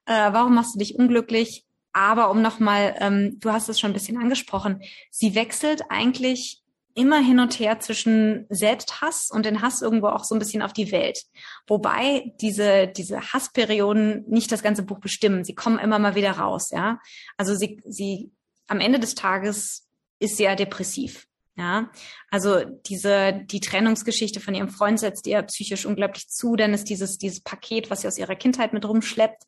äh, 0.07 0.33
warum 0.33 0.55
machst 0.55 0.75
du 0.75 0.79
dich 0.79 0.97
unglücklich? 0.97 1.65
Aber 1.93 2.31
um 2.31 2.41
nochmal, 2.41 2.95
ähm, 2.99 3.39
du 3.39 3.53
hast 3.53 3.69
es 3.69 3.79
schon 3.79 3.91
ein 3.91 3.95
bisschen 3.95 4.17
angesprochen, 4.17 4.83
sie 5.11 5.35
wechselt 5.35 5.83
eigentlich 5.91 6.63
immer 6.95 7.19
hin 7.19 7.41
und 7.41 7.59
her 7.59 7.81
zwischen 7.81 8.47
Selbsthass 8.51 9.31
und 9.31 9.47
den 9.47 9.63
Hass 9.63 9.83
irgendwo 9.83 10.09
auch 10.09 10.25
so 10.25 10.35
ein 10.35 10.39
bisschen 10.39 10.63
auf 10.63 10.73
die 10.73 10.93
Welt. 10.93 11.25
Wobei 11.67 12.35
diese, 12.41 12.87
diese 12.89 13.33
Hassperioden 13.33 14.25
nicht 14.29 14.53
das 14.53 14.63
ganze 14.63 14.83
Buch 14.83 14.99
bestimmen. 14.99 15.45
Sie 15.45 15.55
kommen 15.55 15.79
immer 15.79 15.99
mal 15.99 16.15
wieder 16.15 16.33
raus, 16.33 16.71
ja. 16.71 16.99
Also 17.37 17.55
sie, 17.55 17.81
sie, 17.87 18.31
am 18.69 18.81
Ende 18.81 18.99
des 18.99 19.15
Tages 19.15 19.89
ist 20.19 20.37
sie 20.37 20.45
ja 20.45 20.55
depressiv. 20.55 21.27
Ja, 21.55 21.91
also 22.31 22.65
diese, 22.65 23.35
die 23.45 23.61
Trennungsgeschichte 23.61 24.41
von 24.41 24.55
ihrem 24.55 24.71
Freund 24.71 24.99
setzt 24.99 25.27
ihr 25.27 25.43
psychisch 25.43 25.85
unglaublich 25.85 26.29
zu, 26.29 26.57
denn 26.57 26.73
ist 26.73 26.89
dieses, 26.89 27.19
dieses 27.19 27.43
Paket, 27.43 27.91
was 27.91 28.01
sie 28.01 28.09
aus 28.09 28.17
ihrer 28.17 28.37
Kindheit 28.37 28.73
mit 28.73 28.87
rumschleppt 28.87 29.43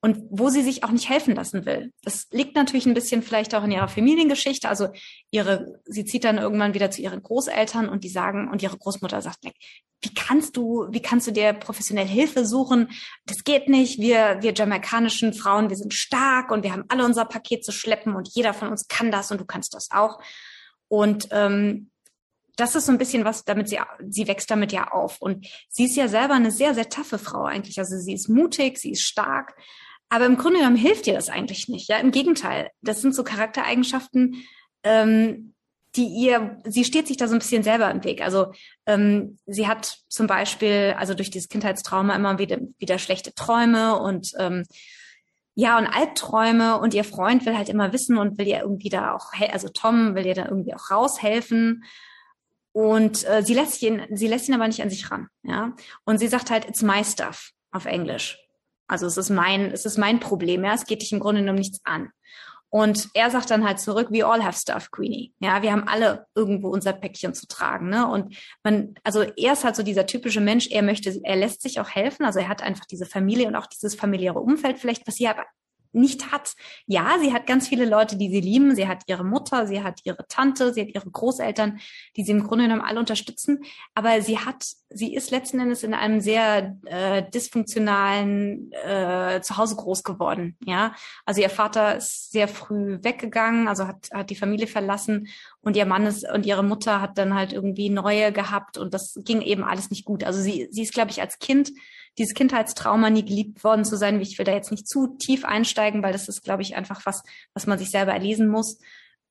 und 0.00 0.22
wo 0.30 0.48
sie 0.48 0.62
sich 0.62 0.84
auch 0.84 0.90
nicht 0.90 1.10
helfen 1.10 1.34
lassen 1.34 1.66
will. 1.66 1.92
Das 2.02 2.28
liegt 2.30 2.56
natürlich 2.56 2.86
ein 2.86 2.94
bisschen 2.94 3.22
vielleicht 3.22 3.54
auch 3.54 3.62
in 3.62 3.72
ihrer 3.72 3.88
Familiengeschichte. 3.88 4.70
Also 4.70 4.88
ihre, 5.30 5.78
sie 5.84 6.06
zieht 6.06 6.24
dann 6.24 6.38
irgendwann 6.38 6.72
wieder 6.72 6.90
zu 6.90 7.02
ihren 7.02 7.22
Großeltern 7.22 7.90
und 7.90 8.04
die 8.04 8.08
sagen, 8.08 8.48
und 8.48 8.62
ihre 8.62 8.78
Großmutter 8.78 9.20
sagt, 9.20 9.44
wie 9.44 10.14
kannst 10.14 10.56
du, 10.56 10.86
wie 10.90 11.02
kannst 11.02 11.26
du 11.26 11.30
dir 11.30 11.52
professionell 11.52 12.06
Hilfe 12.06 12.46
suchen? 12.46 12.88
Das 13.26 13.44
geht 13.44 13.68
nicht. 13.68 13.98
Wir, 14.00 14.38
wir 14.40 14.54
jamaikanischen 14.54 15.34
Frauen, 15.34 15.68
wir 15.68 15.76
sind 15.76 15.92
stark 15.92 16.50
und 16.52 16.62
wir 16.62 16.72
haben 16.72 16.84
alle 16.88 17.04
unser 17.04 17.26
Paket 17.26 17.66
zu 17.66 17.72
schleppen 17.72 18.16
und 18.16 18.28
jeder 18.32 18.54
von 18.54 18.68
uns 18.68 18.88
kann 18.88 19.10
das 19.10 19.30
und 19.30 19.38
du 19.42 19.44
kannst 19.44 19.74
das 19.74 19.90
auch. 19.90 20.20
Und 20.90 21.28
ähm, 21.30 21.90
das 22.56 22.74
ist 22.74 22.86
so 22.86 22.92
ein 22.92 22.98
bisschen 22.98 23.24
was, 23.24 23.44
damit 23.44 23.68
sie, 23.68 23.78
sie 24.08 24.26
wächst 24.26 24.50
damit 24.50 24.72
ja 24.72 24.88
auf. 24.88 25.22
Und 25.22 25.46
sie 25.68 25.84
ist 25.84 25.96
ja 25.96 26.08
selber 26.08 26.34
eine 26.34 26.50
sehr, 26.50 26.74
sehr 26.74 26.88
taffe 26.88 27.18
Frau 27.18 27.44
eigentlich. 27.44 27.78
Also 27.78 27.96
sie 27.96 28.12
ist 28.12 28.28
mutig, 28.28 28.78
sie 28.78 28.90
ist 28.90 29.02
stark. 29.02 29.54
Aber 30.08 30.26
im 30.26 30.36
Grunde 30.36 30.58
genommen 30.58 30.76
hilft 30.76 31.06
ihr 31.06 31.14
das 31.14 31.28
eigentlich 31.28 31.68
nicht. 31.68 31.88
Ja, 31.88 31.98
im 31.98 32.10
Gegenteil. 32.10 32.70
Das 32.82 33.00
sind 33.00 33.14
so 33.14 33.22
Charaktereigenschaften, 33.22 34.44
ähm, 34.82 35.54
die 35.94 36.06
ihr, 36.06 36.58
sie 36.64 36.84
steht 36.84 37.06
sich 37.06 37.16
da 37.16 37.28
so 37.28 37.34
ein 37.34 37.38
bisschen 37.38 37.62
selber 37.62 37.88
im 37.88 38.02
Weg. 38.02 38.20
Also 38.20 38.52
ähm, 38.86 39.38
sie 39.46 39.68
hat 39.68 40.00
zum 40.08 40.26
Beispiel, 40.26 40.96
also 40.98 41.14
durch 41.14 41.30
dieses 41.30 41.48
Kindheitstrauma 41.48 42.16
immer 42.16 42.38
wieder, 42.38 42.58
wieder 42.78 42.98
schlechte 42.98 43.32
Träume 43.32 43.96
und 44.00 44.32
ähm, 44.38 44.64
ja, 45.60 45.76
und 45.76 45.86
Albträume 45.86 46.80
und 46.80 46.94
ihr 46.94 47.04
Freund 47.04 47.44
will 47.44 47.54
halt 47.54 47.68
immer 47.68 47.92
wissen 47.92 48.16
und 48.16 48.38
will 48.38 48.46
ihr 48.46 48.60
irgendwie 48.60 48.88
da 48.88 49.14
auch, 49.14 49.30
also 49.52 49.68
Tom 49.68 50.14
will 50.14 50.24
ihr 50.24 50.34
da 50.34 50.46
irgendwie 50.46 50.72
auch 50.74 50.90
raushelfen. 50.90 51.84
Und 52.72 53.28
äh, 53.28 53.42
sie 53.42 53.52
lässt 53.52 53.82
ihn, 53.82 54.06
sie 54.10 54.26
lässt 54.26 54.48
ihn 54.48 54.54
aber 54.54 54.66
nicht 54.66 54.80
an 54.80 54.88
sich 54.88 55.10
ran, 55.10 55.28
ja. 55.42 55.74
Und 56.04 56.16
sie 56.18 56.28
sagt 56.28 56.50
halt, 56.50 56.66
it's 56.66 56.80
my 56.80 57.04
stuff 57.04 57.50
auf 57.72 57.84
Englisch. 57.84 58.38
Also 58.86 59.04
es 59.04 59.18
ist 59.18 59.28
mein, 59.28 59.70
es 59.70 59.84
ist 59.84 59.98
mein 59.98 60.18
Problem, 60.18 60.64
ja. 60.64 60.72
Es 60.72 60.86
geht 60.86 61.02
dich 61.02 61.12
im 61.12 61.20
Grunde 61.20 61.42
genommen 61.42 61.58
nichts 61.58 61.80
an. 61.84 62.10
Und 62.70 63.08
er 63.14 63.30
sagt 63.30 63.50
dann 63.50 63.66
halt 63.66 63.80
zurück, 63.80 64.08
we 64.10 64.24
all 64.24 64.44
have 64.44 64.58
stuff, 64.58 64.90
Queenie. 64.92 65.34
Ja, 65.40 65.60
wir 65.60 65.72
haben 65.72 65.88
alle 65.88 66.26
irgendwo 66.36 66.68
unser 66.68 66.92
Päckchen 66.92 67.34
zu 67.34 67.48
tragen, 67.48 67.88
ne? 67.88 68.08
Und 68.08 68.36
man, 68.62 68.94
also 69.02 69.22
er 69.22 69.52
ist 69.52 69.64
halt 69.64 69.74
so 69.74 69.82
dieser 69.82 70.06
typische 70.06 70.40
Mensch, 70.40 70.68
er 70.70 70.82
möchte, 70.82 71.18
er 71.24 71.36
lässt 71.36 71.62
sich 71.62 71.80
auch 71.80 71.90
helfen. 71.90 72.24
Also 72.24 72.38
er 72.38 72.48
hat 72.48 72.62
einfach 72.62 72.84
diese 72.84 73.06
Familie 73.06 73.48
und 73.48 73.56
auch 73.56 73.66
dieses 73.66 73.96
familiäre 73.96 74.38
Umfeld 74.38 74.78
vielleicht, 74.78 75.06
was 75.08 75.16
sie 75.16 75.26
aber 75.26 75.44
nicht 75.92 76.30
hat. 76.32 76.54
Ja, 76.86 77.16
sie 77.20 77.32
hat 77.32 77.46
ganz 77.46 77.68
viele 77.68 77.84
Leute, 77.84 78.16
die 78.16 78.30
sie 78.30 78.40
lieben. 78.40 78.74
Sie 78.74 78.88
hat 78.88 79.02
ihre 79.06 79.24
Mutter, 79.24 79.66
sie 79.66 79.82
hat 79.82 80.00
ihre 80.04 80.26
Tante, 80.28 80.72
sie 80.72 80.82
hat 80.82 80.94
ihre 80.94 81.10
Großeltern, 81.10 81.80
die 82.16 82.24
sie 82.24 82.32
im 82.32 82.44
Grunde 82.46 82.64
genommen 82.64 82.82
alle 82.82 83.00
unterstützen. 83.00 83.64
Aber 83.94 84.22
sie 84.22 84.38
hat, 84.38 84.64
sie 84.88 85.14
ist 85.14 85.30
letzten 85.30 85.60
Endes 85.60 85.82
in 85.82 85.94
einem 85.94 86.20
sehr 86.20 86.76
äh, 86.84 87.22
dysfunktionalen 87.30 88.72
äh, 88.72 89.40
Zuhause 89.42 89.76
groß 89.76 90.04
geworden. 90.04 90.56
Ja, 90.64 90.94
also 91.24 91.40
ihr 91.40 91.50
Vater 91.50 91.96
ist 91.96 92.32
sehr 92.32 92.48
früh 92.48 92.98
weggegangen, 93.02 93.68
also 93.68 93.86
hat, 93.86 94.08
hat 94.12 94.30
die 94.30 94.36
Familie 94.36 94.66
verlassen 94.66 95.28
und 95.60 95.76
ihr 95.76 95.86
Mann 95.86 96.06
ist 96.06 96.30
und 96.30 96.46
ihre 96.46 96.62
Mutter 96.62 97.00
hat 97.00 97.18
dann 97.18 97.34
halt 97.34 97.52
irgendwie 97.52 97.90
neue 97.90 98.32
gehabt 98.32 98.78
und 98.78 98.94
das 98.94 99.20
ging 99.24 99.42
eben 99.42 99.64
alles 99.64 99.90
nicht 99.90 100.04
gut. 100.04 100.24
Also 100.24 100.40
sie, 100.40 100.68
sie 100.70 100.82
ist, 100.82 100.94
glaube 100.94 101.10
ich, 101.10 101.20
als 101.20 101.38
Kind 101.38 101.72
dieses 102.18 102.34
Kindheitstrauma, 102.34 103.10
nie 103.10 103.24
geliebt 103.24 103.64
worden 103.64 103.84
zu 103.84 103.96
sein. 103.96 104.20
Ich 104.20 104.38
will 104.38 104.44
da 104.44 104.52
jetzt 104.52 104.70
nicht 104.70 104.88
zu 104.88 105.16
tief 105.18 105.44
einsteigen, 105.44 106.02
weil 106.02 106.12
das 106.12 106.28
ist, 106.28 106.42
glaube 106.42 106.62
ich, 106.62 106.76
einfach 106.76 107.06
was, 107.06 107.22
was 107.54 107.66
man 107.66 107.78
sich 107.78 107.90
selber 107.90 108.12
erlesen 108.12 108.48
muss. 108.48 108.78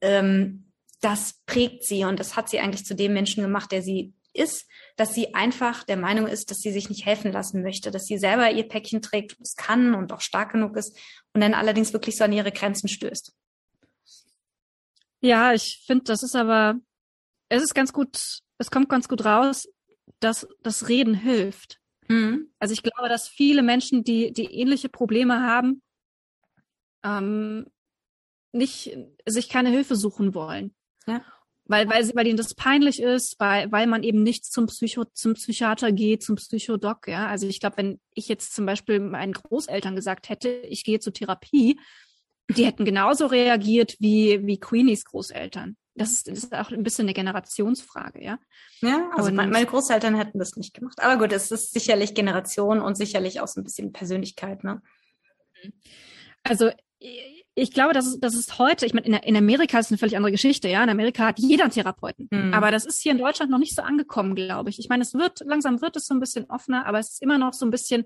Ähm, 0.02 0.72
das 1.02 1.36
prägt 1.46 1.84
sie 1.86 2.04
und 2.04 2.20
das 2.20 2.36
hat 2.36 2.50
sie 2.50 2.60
eigentlich 2.60 2.86
zu 2.86 2.96
dem 2.96 3.14
Menschen 3.14 3.44
gemacht, 3.44 3.72
der 3.72 3.82
sie 3.82 4.14
ist, 4.34 4.68
dass 4.96 5.14
sie 5.14 5.34
einfach 5.34 5.84
der 5.84 5.98
Meinung 5.98 6.28
ist, 6.28 6.52
dass 6.52 6.60
sie 6.60 6.72
sich 6.72 6.90
nicht 6.90 7.06
helfen 7.06 7.32
lassen 7.32 7.62
möchte, 7.62 7.92
dass 7.92 8.06
sie 8.06 8.18
selber 8.18 8.52
ihr 8.52 8.68
Päckchen 8.68 9.02
trägt 9.02 9.38
und 9.38 9.46
es 9.46 9.56
kann 9.56 9.96
und 9.96 10.12
auch 10.14 10.22
stark 10.22 10.52
genug 10.52 10.78
ist 10.78 10.98
und 11.34 11.42
dann 11.42 11.54
allerdings 11.54 11.94
wirklich 11.94 12.16
so 12.18 12.24
an 12.24 12.34
ihre 12.34 12.52
Grenzen 12.52 12.88
stößt. 12.88 13.34
Ja, 15.22 15.54
ich 15.54 15.84
finde, 15.86 16.06
das 16.06 16.24
ist 16.24 16.36
aber, 16.36 16.76
es 17.50 17.64
ist 17.64 17.76
ganz 17.76 17.92
gut, 17.92 18.42
es 18.58 18.72
kommt 18.72 18.90
ganz 18.90 19.08
gut 19.08 19.26
raus, 19.26 19.68
dass 20.20 20.48
das 20.62 20.88
Reden 20.88 21.16
hilft. 21.16 21.79
Mhm. 22.10 22.50
Also 22.60 22.74
ich 22.74 22.84
glaube, 22.84 23.08
dass 23.08 23.28
viele 23.28 23.64
Menschen, 23.64 24.04
die, 24.04 24.34
die 24.34 24.46
ähnliche 24.46 24.90
Probleme 24.90 25.42
haben, 25.42 25.82
ähm, 27.04 27.68
nicht, 28.52 28.98
sich 29.26 29.48
keine 29.48 29.70
Hilfe 29.70 29.96
suchen 29.96 30.34
wollen. 30.34 30.74
Ja. 31.08 31.24
Weil, 31.66 31.88
weil, 31.88 32.04
sie, 32.04 32.16
weil 32.16 32.26
ihnen 32.26 32.38
das 32.38 32.56
peinlich 32.56 33.00
ist, 33.00 33.40
weil, 33.40 33.72
weil 33.72 33.86
man 33.86 34.02
eben 34.02 34.24
nicht 34.24 34.44
zum 34.44 34.66
Psycho, 34.66 35.06
zum 35.14 35.36
Psychiater 35.36 35.92
geht, 35.92 36.24
zum 36.24 36.36
Psychodoc, 36.36 37.08
ja. 37.08 37.28
Also 37.28 37.46
ich 37.48 37.60
glaube, 37.60 37.78
wenn 37.78 38.00
ich 38.16 38.28
jetzt 38.28 38.56
zum 38.56 38.66
Beispiel 38.66 39.00
meinen 39.00 39.34
Großeltern 39.34 39.96
gesagt 39.96 40.30
hätte, 40.30 40.50
ich 40.50 40.84
gehe 40.84 41.00
zur 41.00 41.14
Therapie, 41.14 41.80
die 42.50 42.66
hätten 42.66 42.86
genauso 42.86 43.28
reagiert 43.28 43.96
wie, 44.00 44.44
wie 44.48 44.60
Queenies 44.60 45.06
Großeltern 45.06 45.78
das 46.00 46.12
ist, 46.14 46.28
das 46.30 46.38
ist 46.40 46.54
auch 46.56 46.72
ein 46.72 46.84
bisschen 46.84 47.06
eine 47.06 47.14
Generationsfrage, 47.14 48.24
ja. 48.24 48.40
Ja, 48.80 49.10
also 49.16 49.30
und, 49.30 49.36
meine 49.36 49.66
Großeltern 49.66 50.16
hätten 50.16 50.40
das 50.40 50.56
nicht 50.56 50.74
gemacht. 50.74 50.98
Aber 51.02 51.18
gut, 51.18 51.34
es 51.34 51.52
ist 51.52 51.74
sicherlich 51.74 52.14
Generation 52.14 52.80
und 52.80 52.96
sicherlich 52.96 53.42
auch 53.42 53.48
so 53.48 53.60
ein 53.60 53.66
bisschen 53.66 53.92
Persönlichkeit, 53.92 54.64
ne? 54.64 54.82
Also 56.44 56.72
ich 57.54 57.72
glaube, 57.74 57.94
das 57.94 58.08
ist, 58.08 58.20
das 58.22 58.34
ist 58.34 58.60
heute, 58.60 58.86
ich 58.86 58.94
meine, 58.94 59.08
in, 59.08 59.14
in 59.14 59.36
Amerika 59.36 59.78
ist 59.78 59.88
es 59.88 59.92
eine 59.92 59.98
völlig 59.98 60.16
andere 60.16 60.32
Geschichte, 60.32 60.70
ja. 60.70 60.82
In 60.82 60.90
Amerika 60.90 61.26
hat 61.26 61.40
jeder 61.40 61.64
einen 61.64 61.74
Therapeuten. 61.74 62.30
Mhm. 62.32 62.54
Aber 62.54 62.72
das 62.72 62.86
ist 62.86 63.02
hier 63.02 63.12
in 63.12 63.18
Deutschland 63.18 63.52
noch 63.52 63.60
nicht 63.60 63.76
so 63.76 63.82
angekommen, 63.82 64.36
glaube 64.36 64.70
ich. 64.70 64.80
Ich 64.80 64.88
meine, 64.88 65.04
es 65.04 65.14
wird, 65.14 65.42
langsam 65.46 65.82
wird 65.82 65.98
es 65.98 66.06
so 66.06 66.14
ein 66.14 66.22
bisschen 66.22 66.50
offener, 66.50 66.86
aber 66.86 67.00
es 67.00 67.10
ist 67.10 67.22
immer 67.22 67.38
noch 67.38 67.54
so 67.54 67.66
ein 67.66 67.72
bisschen 67.72 68.06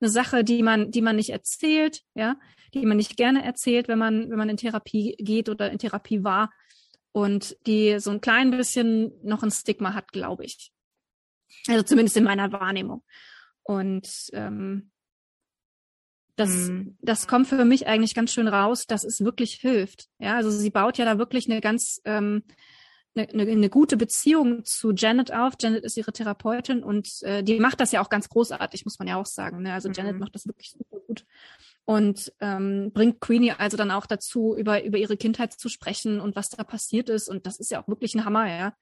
eine 0.00 0.10
Sache, 0.10 0.44
die 0.44 0.62
man, 0.62 0.90
die 0.90 1.00
man 1.00 1.16
nicht 1.16 1.30
erzählt, 1.30 2.02
ja, 2.14 2.36
die 2.74 2.84
man 2.84 2.98
nicht 2.98 3.16
gerne 3.16 3.42
erzählt, 3.44 3.88
wenn 3.88 3.98
man, 3.98 4.28
wenn 4.28 4.38
man 4.38 4.50
in 4.50 4.58
Therapie 4.58 5.16
geht 5.18 5.48
oder 5.48 5.70
in 5.70 5.78
Therapie 5.78 6.22
war 6.22 6.50
und 7.18 7.56
die 7.66 7.98
so 7.98 8.12
ein 8.12 8.20
klein 8.20 8.52
bisschen 8.52 9.12
noch 9.24 9.42
ein 9.42 9.50
Stigma 9.50 9.92
hat, 9.92 10.12
glaube 10.12 10.44
ich. 10.44 10.72
Also 11.66 11.82
zumindest 11.82 12.16
in 12.16 12.22
meiner 12.22 12.52
Wahrnehmung. 12.52 13.02
Und 13.64 14.30
ähm, 14.34 14.92
das, 16.36 16.50
mhm. 16.50 16.96
das 17.00 17.26
kommt 17.26 17.48
für 17.48 17.64
mich 17.64 17.88
eigentlich 17.88 18.14
ganz 18.14 18.32
schön 18.32 18.46
raus, 18.46 18.86
dass 18.86 19.02
es 19.02 19.24
wirklich 19.24 19.54
hilft. 19.54 20.06
Ja, 20.20 20.36
also 20.36 20.48
sie 20.52 20.70
baut 20.70 20.96
ja 20.96 21.04
da 21.04 21.18
wirklich 21.18 21.50
eine 21.50 21.60
ganz 21.60 22.00
ähm, 22.04 22.44
eine, 23.18 23.28
eine, 23.28 23.50
eine 23.50 23.70
gute 23.70 23.96
Beziehung 23.96 24.64
zu 24.64 24.92
Janet 24.92 25.32
auf. 25.32 25.54
Janet 25.60 25.84
ist 25.84 25.96
ihre 25.96 26.12
Therapeutin 26.12 26.82
und 26.82 27.22
äh, 27.22 27.42
die 27.42 27.58
macht 27.58 27.80
das 27.80 27.92
ja 27.92 28.00
auch 28.00 28.08
ganz 28.08 28.28
großartig, 28.28 28.84
muss 28.84 28.98
man 28.98 29.08
ja 29.08 29.16
auch 29.16 29.26
sagen. 29.26 29.62
Ne? 29.62 29.72
Also 29.72 29.90
Janet 29.90 30.14
mhm. 30.14 30.20
macht 30.20 30.34
das 30.34 30.46
wirklich 30.46 30.70
super 30.70 31.00
gut 31.06 31.24
und 31.88 32.34
ähm, 32.40 32.90
bringt 32.92 33.18
Queenie 33.20 33.52
also 33.52 33.78
dann 33.78 33.90
auch 33.90 34.04
dazu, 34.04 34.54
über, 34.54 34.84
über 34.84 34.98
ihre 34.98 35.16
Kindheit 35.16 35.54
zu 35.54 35.70
sprechen 35.70 36.20
und 36.20 36.36
was 36.36 36.50
da 36.50 36.62
passiert 36.62 37.08
ist. 37.08 37.30
Und 37.30 37.46
das 37.46 37.58
ist 37.58 37.70
ja 37.70 37.82
auch 37.82 37.88
wirklich 37.88 38.14
ein 38.14 38.26
Hammer, 38.26 38.46
ja. 38.46 38.74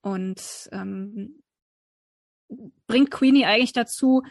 Und 0.00 0.68
ähm, 0.72 1.40
bringt 2.88 3.12
Queenie 3.12 3.44
eigentlich 3.44 3.72
dazu, 3.72 4.22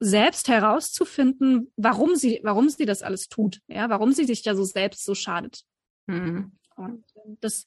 selbst 0.00 0.48
herauszufinden, 0.48 1.72
warum 1.76 2.16
sie, 2.16 2.40
warum 2.42 2.68
sie 2.68 2.86
das 2.86 3.02
alles 3.02 3.28
tut, 3.28 3.60
ja, 3.68 3.88
warum 3.88 4.10
sie 4.10 4.24
sich 4.24 4.42
da 4.42 4.56
so 4.56 4.64
selbst 4.64 5.04
so 5.04 5.14
schadet. 5.14 5.62
Mhm. 6.06 6.58
Und 6.74 7.04
das, 7.40 7.66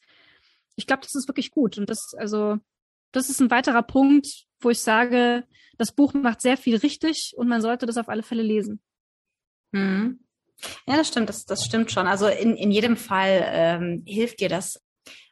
ich 0.80 0.88
glaube, 0.88 1.04
das 1.04 1.16
ist 1.16 1.28
wirklich 1.28 1.52
gut. 1.52 1.78
Und 1.78 1.90
das, 1.90 2.14
also, 2.18 2.58
das 3.12 3.30
ist 3.30 3.40
ein 3.40 3.52
weiterer 3.52 3.84
Punkt, 3.84 4.28
wo 4.60 4.70
ich 4.70 4.80
sage, 4.80 5.46
das 5.78 5.94
Buch 5.94 6.14
macht 6.14 6.42
sehr 6.42 6.58
viel 6.58 6.76
richtig 6.78 7.34
und 7.38 7.48
man 7.48 7.62
sollte 7.62 7.86
das 7.86 7.98
auf 7.98 8.10
alle 8.10 8.24
Fälle 8.24 8.44
lesen. 8.44 8.82
Mhm. 9.72 10.20
Ja, 10.88 10.98
das 10.98 11.08
stimmt, 11.08 11.30
das, 11.30 11.46
das 11.46 11.64
stimmt 11.64 11.92
schon. 11.92 12.08
Also 12.08 12.28
in, 12.28 12.56
in 12.56 12.72
jedem 12.72 12.98
Fall 12.98 13.44
ähm, 13.46 14.04
hilft 14.06 14.42
dir 14.42 14.50
das. 14.50 14.82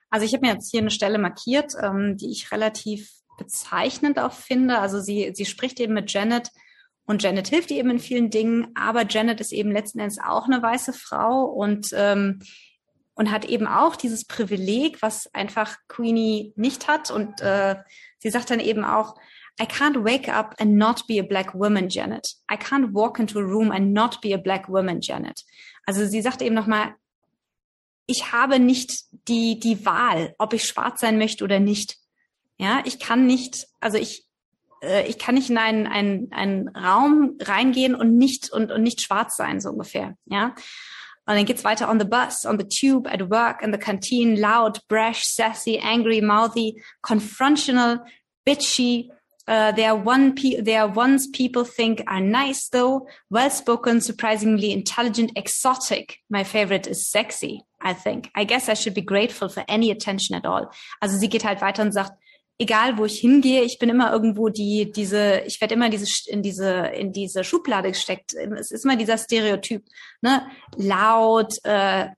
Also 0.09 0.25
ich 0.25 0.33
habe 0.33 0.45
mir 0.45 0.53
jetzt 0.53 0.71
hier 0.71 0.79
eine 0.79 0.91
Stelle 0.91 1.17
markiert, 1.17 1.73
ähm, 1.81 2.15
die 2.15 2.31
ich 2.31 2.51
relativ 2.51 3.11
bezeichnend 3.37 4.19
auch 4.19 4.31
finde. 4.31 4.79
Also 4.79 5.01
sie, 5.01 5.31
sie 5.33 5.45
spricht 5.45 5.79
eben 5.81 5.93
mit 5.93 6.11
Janet 6.13 6.49
Und 7.05 7.23
Janet 7.23 7.47
hilft 7.47 7.71
ihr 7.71 7.77
eben 7.77 7.91
in 7.91 7.99
vielen 7.99 8.29
Dingen, 8.29 8.67
aber 8.75 9.05
Janet 9.07 9.39
ist 9.39 9.53
eben 9.53 9.71
letzten 9.71 9.99
Endes 9.99 10.19
auch 10.19 10.45
eine 10.45 10.61
weiße 10.61 10.93
Frau 10.93 11.45
und 11.45 11.89
ähm, 11.93 12.39
und 13.17 13.31
hat 13.31 13.45
eben 13.45 13.67
auch 13.67 13.95
dieses 13.95 14.25
Privileg, 14.25 15.01
was 15.01 15.33
einfach 15.33 15.75
Queenie 15.87 16.53
nicht 16.55 16.87
hat. 16.87 17.09
Und 17.09 17.41
äh, 17.41 17.75
sie 18.19 18.29
sagt 18.29 18.51
dann 18.51 18.59
eben 18.59 18.85
auch, 18.85 19.15
I 19.59 19.63
can't 19.63 20.05
wake 20.05 20.31
up 20.31 20.53
and 20.59 20.75
not 20.75 21.07
be 21.07 21.19
a 21.19 21.23
black 21.23 21.55
woman, 21.55 21.89
Janet. 21.89 22.35
I 22.49 22.55
can't 22.55 22.93
walk 22.93 23.17
into 23.17 23.39
a 23.39 23.41
room 23.41 23.71
and 23.71 23.91
not 23.91 24.21
be 24.21 24.35
a 24.35 24.37
black 24.37 24.69
woman, 24.69 25.01
Janet. 25.01 25.43
Also 25.87 26.05
sie 26.05 26.21
sagt 26.21 26.43
eben 26.43 26.53
nochmal, 26.53 26.93
ich 28.05 28.31
habe 28.31 28.59
nicht 28.59 29.05
die, 29.27 29.59
die 29.59 29.83
Wahl, 29.83 30.35
ob 30.37 30.53
ich 30.53 30.65
schwarz 30.65 31.01
sein 31.01 31.17
möchte 31.17 31.43
oder 31.43 31.59
nicht. 31.59 31.97
Ja, 32.59 32.81
ich 32.85 32.99
kann 32.99 33.25
nicht, 33.25 33.65
also 33.79 33.97
ich, 33.97 34.25
äh, 34.83 35.07
ich 35.07 35.17
kann 35.17 35.33
nicht 35.33 35.49
in 35.49 35.57
einen, 35.57 35.87
einen, 35.87 36.31
einen 36.31 36.69
Raum 36.69 37.35
reingehen 37.41 37.95
und 37.95 38.15
nicht, 38.15 38.51
und, 38.51 38.71
und 38.71 38.83
nicht 38.83 39.01
schwarz 39.01 39.35
sein, 39.35 39.59
so 39.59 39.71
ungefähr. 39.71 40.15
Ja. 40.25 40.53
Und 41.27 41.35
dann 41.35 41.45
geht's 41.45 41.65
weiter 41.65 41.89
on 41.89 41.99
the 41.99 42.05
bus, 42.05 42.45
on 42.45 42.57
the 42.57 42.63
tube, 42.63 43.05
at 43.07 43.29
work, 43.29 43.61
in 43.61 43.71
the 43.73 43.77
canteen, 43.77 44.39
loud, 44.39 44.79
brash, 44.87 45.25
sassy, 45.25 45.77
angry, 45.77 46.21
mouthy, 46.21 46.81
confrontational, 47.03 47.99
bitchy. 48.45 49.09
Uh, 49.45 49.71
they 49.73 49.85
are 49.85 49.95
one 49.95 50.35
pe- 50.35 50.61
are 50.75 50.87
ones 50.87 51.27
people 51.27 51.63
think 51.63 52.01
are 52.07 52.21
nice 52.21 52.69
though, 52.69 53.07
well 53.29 53.49
spoken, 53.49 53.99
surprisingly 54.01 54.71
intelligent, 54.71 55.31
exotic. 55.35 56.17
My 56.29 56.43
favorite 56.43 56.87
is 56.87 57.09
sexy, 57.09 57.61
I 57.81 57.93
think. 57.93 58.29
I 58.33 58.45
guess 58.45 58.69
I 58.69 58.73
should 58.73 58.93
be 58.93 59.01
grateful 59.01 59.49
for 59.49 59.63
any 59.67 59.91
attention 59.91 60.35
at 60.35 60.45
all. 60.45 60.71
Also 61.01 61.17
sie 61.17 61.29
geht 61.29 61.43
halt 61.43 61.61
weiter 61.61 61.81
und 61.81 61.93
sagt, 61.93 62.11
egal 62.59 62.97
wo 62.97 63.05
ich 63.05 63.19
hingehe, 63.19 63.63
ich 63.63 63.79
bin 63.79 63.89
immer 63.89 64.11
irgendwo 64.11 64.49
die, 64.49 64.91
diese, 64.91 65.41
ich 65.45 65.61
werde 65.61 65.75
immer 65.75 65.89
diese, 65.89 66.29
in 66.29 66.41
diese, 66.41 66.87
in 66.87 67.11
diese 67.11 67.43
Schublade 67.43 67.89
gesteckt. 67.89 68.33
Es 68.33 68.71
ist 68.71 68.85
immer 68.85 68.95
dieser 68.95 69.17
Stereotyp, 69.17 69.85
ne? 70.21 70.47
Laut, 70.75 71.53
äh, 71.63 72.09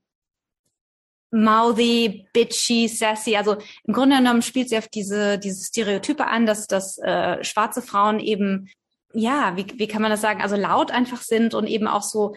mouthy, 1.31 2.27
bitchy, 2.33 2.87
sassy. 2.87 3.35
Also 3.35 3.57
im 3.83 3.93
Grunde 3.93 4.17
genommen 4.17 4.41
spielt 4.41 4.69
sie 4.69 4.77
auf 4.77 4.87
diese, 4.87 5.37
diese 5.37 5.63
Stereotype 5.63 6.25
an, 6.25 6.45
dass, 6.45 6.67
dass 6.67 6.97
äh, 6.99 7.43
schwarze 7.43 7.81
Frauen 7.81 8.19
eben, 8.19 8.69
ja, 9.13 9.55
wie, 9.57 9.65
wie 9.77 9.87
kann 9.87 10.01
man 10.01 10.11
das 10.11 10.21
sagen, 10.21 10.41
also 10.41 10.55
laut 10.55 10.91
einfach 10.91 11.21
sind 11.21 11.53
und 11.53 11.67
eben 11.67 11.87
auch 11.87 12.03
so, 12.03 12.35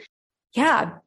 ja, 0.53 1.03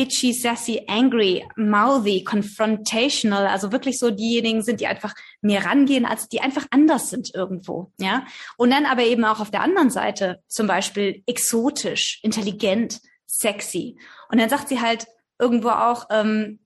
bitchy, 0.00 0.32
sassy, 0.32 0.82
angry, 0.88 1.46
mouthy, 1.56 2.24
confrontational, 2.24 3.46
also 3.46 3.70
wirklich 3.70 3.98
so 3.98 4.10
diejenigen 4.10 4.62
sind, 4.62 4.80
die 4.80 4.86
einfach 4.86 5.14
mehr 5.42 5.66
rangehen, 5.66 6.06
als 6.06 6.26
die 6.26 6.40
einfach 6.40 6.64
anders 6.70 7.10
sind 7.10 7.34
irgendwo, 7.34 7.92
ja. 7.98 8.24
Und 8.56 8.70
dann 8.70 8.86
aber 8.86 9.02
eben 9.02 9.26
auch 9.26 9.40
auf 9.40 9.50
der 9.50 9.60
anderen 9.60 9.90
Seite 9.90 10.42
zum 10.48 10.66
Beispiel 10.66 11.22
exotisch, 11.26 12.18
intelligent, 12.22 13.00
sexy. 13.26 13.98
Und 14.30 14.40
dann 14.40 14.48
sagt 14.48 14.68
sie 14.68 14.80
halt 14.80 15.06
irgendwo 15.38 15.68
auch, 15.68 16.06
ähm, 16.08 16.60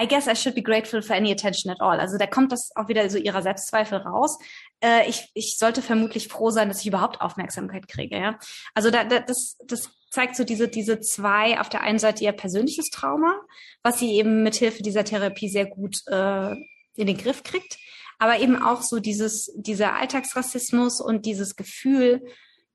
I 0.00 0.06
guess 0.06 0.28
I 0.28 0.36
should 0.36 0.54
be 0.54 0.62
grateful 0.62 1.02
for 1.02 1.16
any 1.16 1.32
attention 1.32 1.72
at 1.72 1.80
all. 1.80 1.98
Also 1.98 2.18
da 2.18 2.28
kommt 2.28 2.52
das 2.52 2.70
auch 2.76 2.86
wieder 2.86 3.10
so 3.10 3.18
ihrer 3.18 3.42
Selbstzweifel 3.42 3.98
raus. 3.98 4.38
Äh, 4.80 5.08
ich, 5.08 5.28
ich 5.34 5.56
sollte 5.58 5.82
vermutlich 5.82 6.28
froh 6.28 6.50
sein, 6.50 6.68
dass 6.68 6.82
ich 6.82 6.86
überhaupt 6.86 7.20
Aufmerksamkeit 7.20 7.88
kriege. 7.88 8.16
Ja? 8.16 8.38
Also 8.74 8.92
da, 8.92 9.02
da, 9.02 9.18
das, 9.18 9.56
das 9.66 9.90
zeigt 10.10 10.36
so 10.36 10.44
diese, 10.44 10.68
diese 10.68 11.00
zwei, 11.00 11.60
auf 11.60 11.68
der 11.68 11.82
einen 11.82 11.98
Seite 11.98 12.24
ihr 12.24 12.32
persönliches 12.32 12.90
Trauma, 12.90 13.40
was 13.82 13.98
sie 13.98 14.12
eben 14.12 14.42
mit 14.42 14.56
Hilfe 14.56 14.82
dieser 14.82 15.04
Therapie 15.04 15.48
sehr 15.48 15.66
gut 15.66 15.98
äh, 16.06 16.52
in 16.96 17.06
den 17.06 17.18
Griff 17.18 17.42
kriegt, 17.42 17.78
aber 18.18 18.40
eben 18.40 18.60
auch 18.60 18.82
so 18.82 18.98
dieses, 18.98 19.52
dieser 19.54 19.94
Alltagsrassismus 19.94 21.00
und 21.00 21.26
dieses 21.26 21.56
Gefühl, 21.56 22.22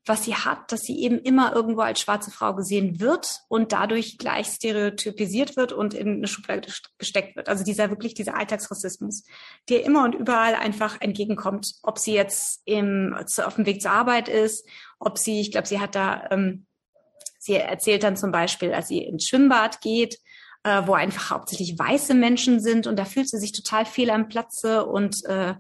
was 0.06 0.26
sie 0.26 0.36
hat, 0.36 0.72
dass 0.72 0.82
sie 0.82 1.00
eben 1.00 1.20
immer 1.20 1.54
irgendwo 1.56 1.82
als 1.82 2.02
schwarze 2.02 2.30
Frau 2.30 2.54
gesehen 2.56 3.00
wird 3.00 3.40
und 3.48 3.72
dadurch 3.72 4.18
gleich 4.18 4.48
stereotypisiert 4.48 5.56
wird 5.56 5.72
und 5.72 5.94
in 5.94 6.16
eine 6.16 6.28
Schublade 6.28 6.70
gesteckt 6.98 7.38
wird. 7.38 7.48
Also 7.48 7.64
dieser 7.64 7.90
wirklich 7.90 8.14
dieser 8.14 8.36
Alltagsrassismus, 8.36 9.24
der 9.70 9.86
immer 9.86 10.04
und 10.04 10.14
überall 10.14 10.56
einfach 10.56 11.00
entgegenkommt, 11.00 11.76
ob 11.84 12.00
sie 12.00 12.14
jetzt 12.14 12.62
im, 12.66 13.16
auf 13.16 13.56
dem 13.56 13.66
Weg 13.66 13.82
zur 13.82 13.92
Arbeit 13.92 14.28
ist, 14.28 14.68
ob 15.00 15.18
sie, 15.18 15.40
ich 15.40 15.52
glaube, 15.52 15.68
sie 15.68 15.80
hat 15.80 15.96
da 15.96 16.28
ähm, 16.32 16.66
Sie 17.44 17.56
erzählt 17.56 18.04
dann 18.04 18.16
zum 18.16 18.32
Beispiel, 18.32 18.74
als 18.74 18.88
sie 18.88 19.00
ins 19.00 19.28
Schwimmbad 19.28 19.82
geht, 19.82 20.18
äh, 20.64 20.82
wo 20.86 20.94
einfach 20.94 21.30
hauptsächlich 21.30 21.78
weiße 21.78 22.14
Menschen 22.14 22.60
sind 22.60 22.88
und 22.88 22.98
da 22.98 23.06
fühlt 23.06 23.30
sie 23.30 23.38
sich 23.38 23.52
total 23.52 23.86
fehl 23.86 24.10
am 24.10 24.30
Platze 24.30 24.86
und 24.86 25.26
äh, 25.26 25.56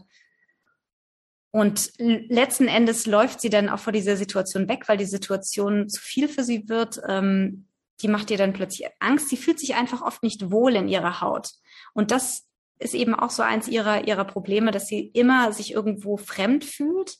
und 1.55 1.91
letzten 1.99 2.67
Endes 2.67 3.05
läuft 3.05 3.39
sie 3.39 3.51
dann 3.51 3.69
auch 3.69 3.77
vor 3.77 3.93
dieser 3.93 4.17
Situation 4.17 4.67
weg, 4.67 4.85
weil 4.87 4.97
die 4.97 5.05
Situation 5.05 5.87
zu 5.87 6.01
viel 6.01 6.27
für 6.27 6.43
sie 6.43 6.67
wird. 6.67 6.99
Ähm, 7.07 7.67
die 8.01 8.07
macht 8.07 8.31
ihr 8.31 8.37
dann 8.37 8.53
plötzlich 8.53 8.89
Angst. 8.99 9.29
Sie 9.29 9.37
fühlt 9.37 9.59
sich 9.59 9.75
einfach 9.75 10.01
oft 10.01 10.23
nicht 10.23 10.49
wohl 10.49 10.75
in 10.75 10.87
ihrer 10.87 11.21
Haut. 11.21 11.51
Und 11.93 12.09
das 12.09 12.47
ist 12.79 12.95
eben 12.95 13.13
auch 13.13 13.29
so 13.29 13.43
eins 13.43 13.67
ihrer, 13.67 14.07
ihrer 14.07 14.25
Probleme, 14.25 14.71
dass 14.71 14.87
sie 14.87 15.11
immer 15.13 15.53
sich 15.53 15.73
irgendwo 15.73 16.17
fremd 16.17 16.65
fühlt 16.65 17.17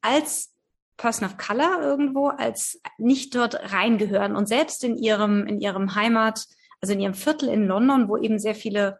als 0.00 0.52
Person 0.98 1.26
of 1.26 1.38
Color 1.38 1.80
irgendwo 1.80 2.28
als 2.28 2.80
nicht 2.98 3.34
dort 3.34 3.72
reingehören 3.72 4.36
und 4.36 4.46
selbst 4.46 4.84
in 4.84 4.98
ihrem 4.98 5.46
in 5.46 5.60
ihrem 5.60 5.94
Heimat, 5.94 6.44
also 6.82 6.92
in 6.92 7.00
ihrem 7.00 7.14
Viertel 7.14 7.48
in 7.48 7.66
London, 7.66 8.08
wo 8.08 8.18
eben 8.18 8.38
sehr 8.38 8.54
viele 8.54 8.98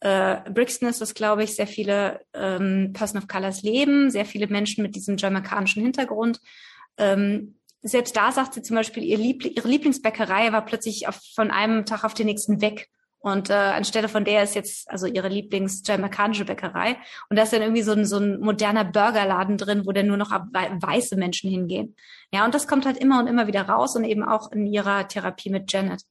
äh, 0.00 0.38
Brixton 0.50 0.88
ist 0.88 1.00
das, 1.00 1.14
glaube 1.14 1.44
ich, 1.44 1.54
sehr 1.54 1.66
viele 1.66 2.20
ähm, 2.32 2.92
Person 2.92 3.20
of 3.20 3.28
Colors 3.28 3.62
leben, 3.62 4.10
sehr 4.10 4.24
viele 4.24 4.46
Menschen 4.46 4.82
mit 4.82 4.96
diesem 4.96 5.16
jamaikanischen 5.16 5.82
Hintergrund. 5.82 6.40
Ähm, 6.96 7.56
selbst 7.82 8.16
da 8.16 8.32
sagt 8.32 8.54
sie 8.54 8.62
zum 8.62 8.76
Beispiel, 8.76 9.04
ihr 9.04 9.18
Liebl 9.18 9.48
ihre 9.48 9.68
Lieblingsbäckerei 9.68 10.52
war 10.52 10.64
plötzlich 10.64 11.08
auf, 11.08 11.20
von 11.34 11.50
einem 11.50 11.84
Tag 11.84 12.04
auf 12.04 12.14
den 12.14 12.26
nächsten 12.26 12.60
weg. 12.60 12.88
Und 13.22 13.50
äh, 13.50 13.52
anstelle 13.52 14.08
von 14.08 14.24
der 14.24 14.42
ist 14.42 14.56
jetzt 14.56 14.90
also 14.90 15.06
ihre 15.06 15.28
Lieblings-jamaikanische 15.28 16.44
Bäckerei. 16.44 16.96
Und 17.30 17.38
da 17.38 17.44
ist 17.44 17.52
dann 17.52 17.62
irgendwie 17.62 17.82
so 17.82 17.92
ein, 17.92 18.04
so 18.04 18.18
ein 18.18 18.40
moderner 18.40 18.84
Burgerladen 18.84 19.58
drin, 19.58 19.86
wo 19.86 19.92
dann 19.92 20.08
nur 20.08 20.16
noch 20.16 20.32
weiße 20.32 21.14
Menschen 21.14 21.48
hingehen. 21.48 21.94
Ja, 22.32 22.44
und 22.44 22.52
das 22.52 22.66
kommt 22.66 22.84
halt 22.84 22.96
immer 22.96 23.20
und 23.20 23.28
immer 23.28 23.46
wieder 23.46 23.62
raus 23.62 23.94
und 23.94 24.02
eben 24.02 24.24
auch 24.24 24.50
in 24.50 24.66
ihrer 24.66 25.06
Therapie 25.06 25.50
mit 25.50 25.72
Janet. 25.72 26.02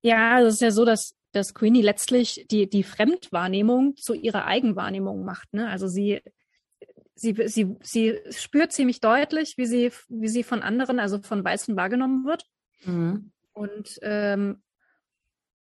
Ja, 0.00 0.36
also 0.36 0.48
es 0.48 0.54
ist 0.54 0.62
ja 0.62 0.70
so, 0.70 0.86
dass, 0.86 1.14
dass 1.32 1.52
Queenie 1.52 1.82
letztlich 1.82 2.46
die, 2.50 2.70
die 2.70 2.84
Fremdwahrnehmung 2.84 3.96
zu 3.96 4.14
ihrer 4.14 4.46
Eigenwahrnehmung 4.46 5.22
macht. 5.22 5.52
Ne? 5.52 5.68
Also 5.68 5.86
sie, 5.86 6.22
sie, 7.14 7.36
sie, 7.46 7.76
sie 7.82 8.18
spürt 8.30 8.72
ziemlich 8.72 9.00
deutlich, 9.00 9.58
wie 9.58 9.66
sie, 9.66 9.92
wie 10.08 10.28
sie 10.28 10.44
von 10.44 10.62
anderen, 10.62 10.98
also 10.98 11.18
von 11.20 11.44
Weißen 11.44 11.76
wahrgenommen 11.76 12.24
wird. 12.24 12.46
Mhm 12.86 13.32
und 13.52 13.98
ähm, 14.02 14.62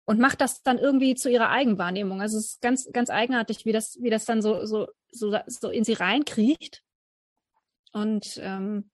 und 0.04 0.18
macht 0.18 0.40
das 0.40 0.62
dann 0.62 0.78
irgendwie 0.78 1.14
zu 1.14 1.30
ihrer 1.30 1.50
Eigenwahrnehmung. 1.50 2.20
Also 2.20 2.38
es 2.38 2.46
ist 2.46 2.60
ganz 2.60 2.90
ganz 2.92 3.10
eigenartig, 3.10 3.64
wie 3.64 3.72
das 3.72 3.96
wie 4.00 4.10
das 4.10 4.24
dann 4.24 4.42
so 4.42 4.64
so 4.66 4.88
so, 5.12 5.38
so 5.46 5.70
in 5.70 5.84
sie 5.84 5.92
reinkriecht. 5.92 6.82
Und 7.92 8.38
ähm, 8.42 8.90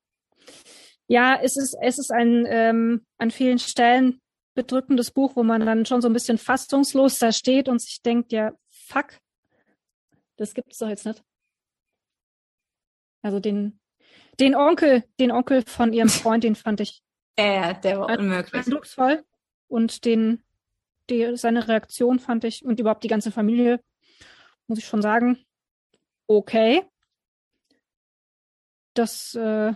ja, 1.08 1.38
es 1.40 1.56
ist 1.56 1.74
es 1.80 1.98
ist 1.98 2.10
ein 2.12 2.44
ähm, 2.46 3.06
an 3.18 3.30
vielen 3.30 3.58
Stellen 3.58 4.20
bedrückendes 4.54 5.10
Buch, 5.10 5.36
wo 5.36 5.42
man 5.42 5.64
dann 5.64 5.86
schon 5.86 6.02
so 6.02 6.08
ein 6.08 6.12
bisschen 6.12 6.38
fassungslos 6.38 7.18
da 7.18 7.32
steht 7.32 7.68
und 7.68 7.80
sich 7.80 8.02
denkt, 8.02 8.32
ja, 8.32 8.52
fuck, 8.68 9.18
das 10.36 10.54
gibt 10.54 10.72
es 10.72 10.78
doch 10.78 10.88
jetzt 10.88 11.06
nicht. 11.06 11.22
Also 13.22 13.40
den 13.40 13.80
den 14.38 14.54
Onkel, 14.54 15.04
den 15.18 15.32
Onkel 15.32 15.62
von 15.62 15.94
ihrem 15.94 16.08
Freund, 16.10 16.44
den 16.44 16.56
fand 16.56 16.80
ich 16.80 17.02
ja, 17.38 17.72
der 17.74 18.00
war 18.00 18.18
unmöglich. 18.18 18.66
Eindrucksvoll. 18.66 19.24
Und 19.68 20.04
den, 20.04 20.44
die, 21.10 21.36
seine 21.36 21.68
Reaktion 21.68 22.18
fand 22.18 22.44
ich 22.44 22.64
und 22.64 22.80
überhaupt 22.80 23.04
die 23.04 23.08
ganze 23.08 23.30
Familie, 23.30 23.80
muss 24.66 24.78
ich 24.78 24.86
schon 24.86 25.02
sagen, 25.02 25.44
okay. 26.26 26.84
Das, 28.94 29.34
äh, 29.34 29.74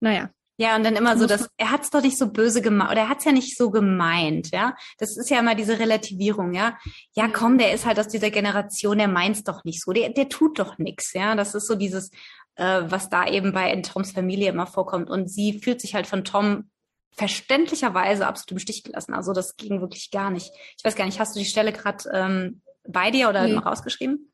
naja. 0.00 0.30
Ja, 0.60 0.74
und 0.74 0.82
dann 0.82 0.96
immer 0.96 1.16
so, 1.16 1.26
dass 1.26 1.48
er 1.56 1.70
hat's 1.70 1.90
doch 1.90 2.02
nicht 2.02 2.18
so 2.18 2.32
böse 2.32 2.60
gemeint 2.60 2.90
oder 2.90 3.02
er 3.02 3.08
hat's 3.08 3.24
ja 3.24 3.30
nicht 3.30 3.56
so 3.56 3.70
gemeint, 3.70 4.50
ja. 4.50 4.74
Das 4.98 5.16
ist 5.16 5.30
ja 5.30 5.38
immer 5.38 5.54
diese 5.54 5.78
Relativierung, 5.78 6.52
ja. 6.52 6.76
Ja, 7.14 7.28
komm, 7.28 7.58
der 7.58 7.72
ist 7.72 7.86
halt 7.86 8.00
aus 8.00 8.08
dieser 8.08 8.30
Generation, 8.30 8.98
der 8.98 9.06
meint's 9.06 9.44
doch 9.44 9.62
nicht 9.62 9.80
so, 9.80 9.92
der, 9.92 10.10
der 10.10 10.28
tut 10.28 10.58
doch 10.58 10.76
nix, 10.76 11.12
ja. 11.12 11.36
Das 11.36 11.54
ist 11.54 11.68
so 11.68 11.76
dieses, 11.76 12.10
äh, 12.56 12.82
was 12.86 13.08
da 13.08 13.28
eben 13.28 13.52
bei 13.52 13.72
in 13.72 13.84
Toms 13.84 14.10
Familie 14.10 14.50
immer 14.50 14.66
vorkommt. 14.66 15.08
Und 15.08 15.30
sie 15.30 15.60
fühlt 15.60 15.80
sich 15.80 15.94
halt 15.94 16.08
von 16.08 16.24
Tom 16.24 16.68
verständlicherweise 17.12 18.26
absolut 18.26 18.52
im 18.52 18.58
Stich 18.58 18.82
gelassen. 18.82 19.14
Also 19.14 19.32
das 19.32 19.56
ging 19.56 19.80
wirklich 19.80 20.10
gar 20.10 20.30
nicht. 20.30 20.52
Ich 20.76 20.84
weiß 20.84 20.96
gar 20.96 21.04
nicht, 21.06 21.20
hast 21.20 21.36
du 21.36 21.38
die 21.38 21.46
Stelle 21.46 21.72
gerade 21.72 22.10
ähm, 22.12 22.62
bei 22.86 23.12
dir 23.12 23.28
oder 23.28 23.44
nee. 23.44 23.52
noch 23.52 23.66
rausgeschrieben? 23.66 24.32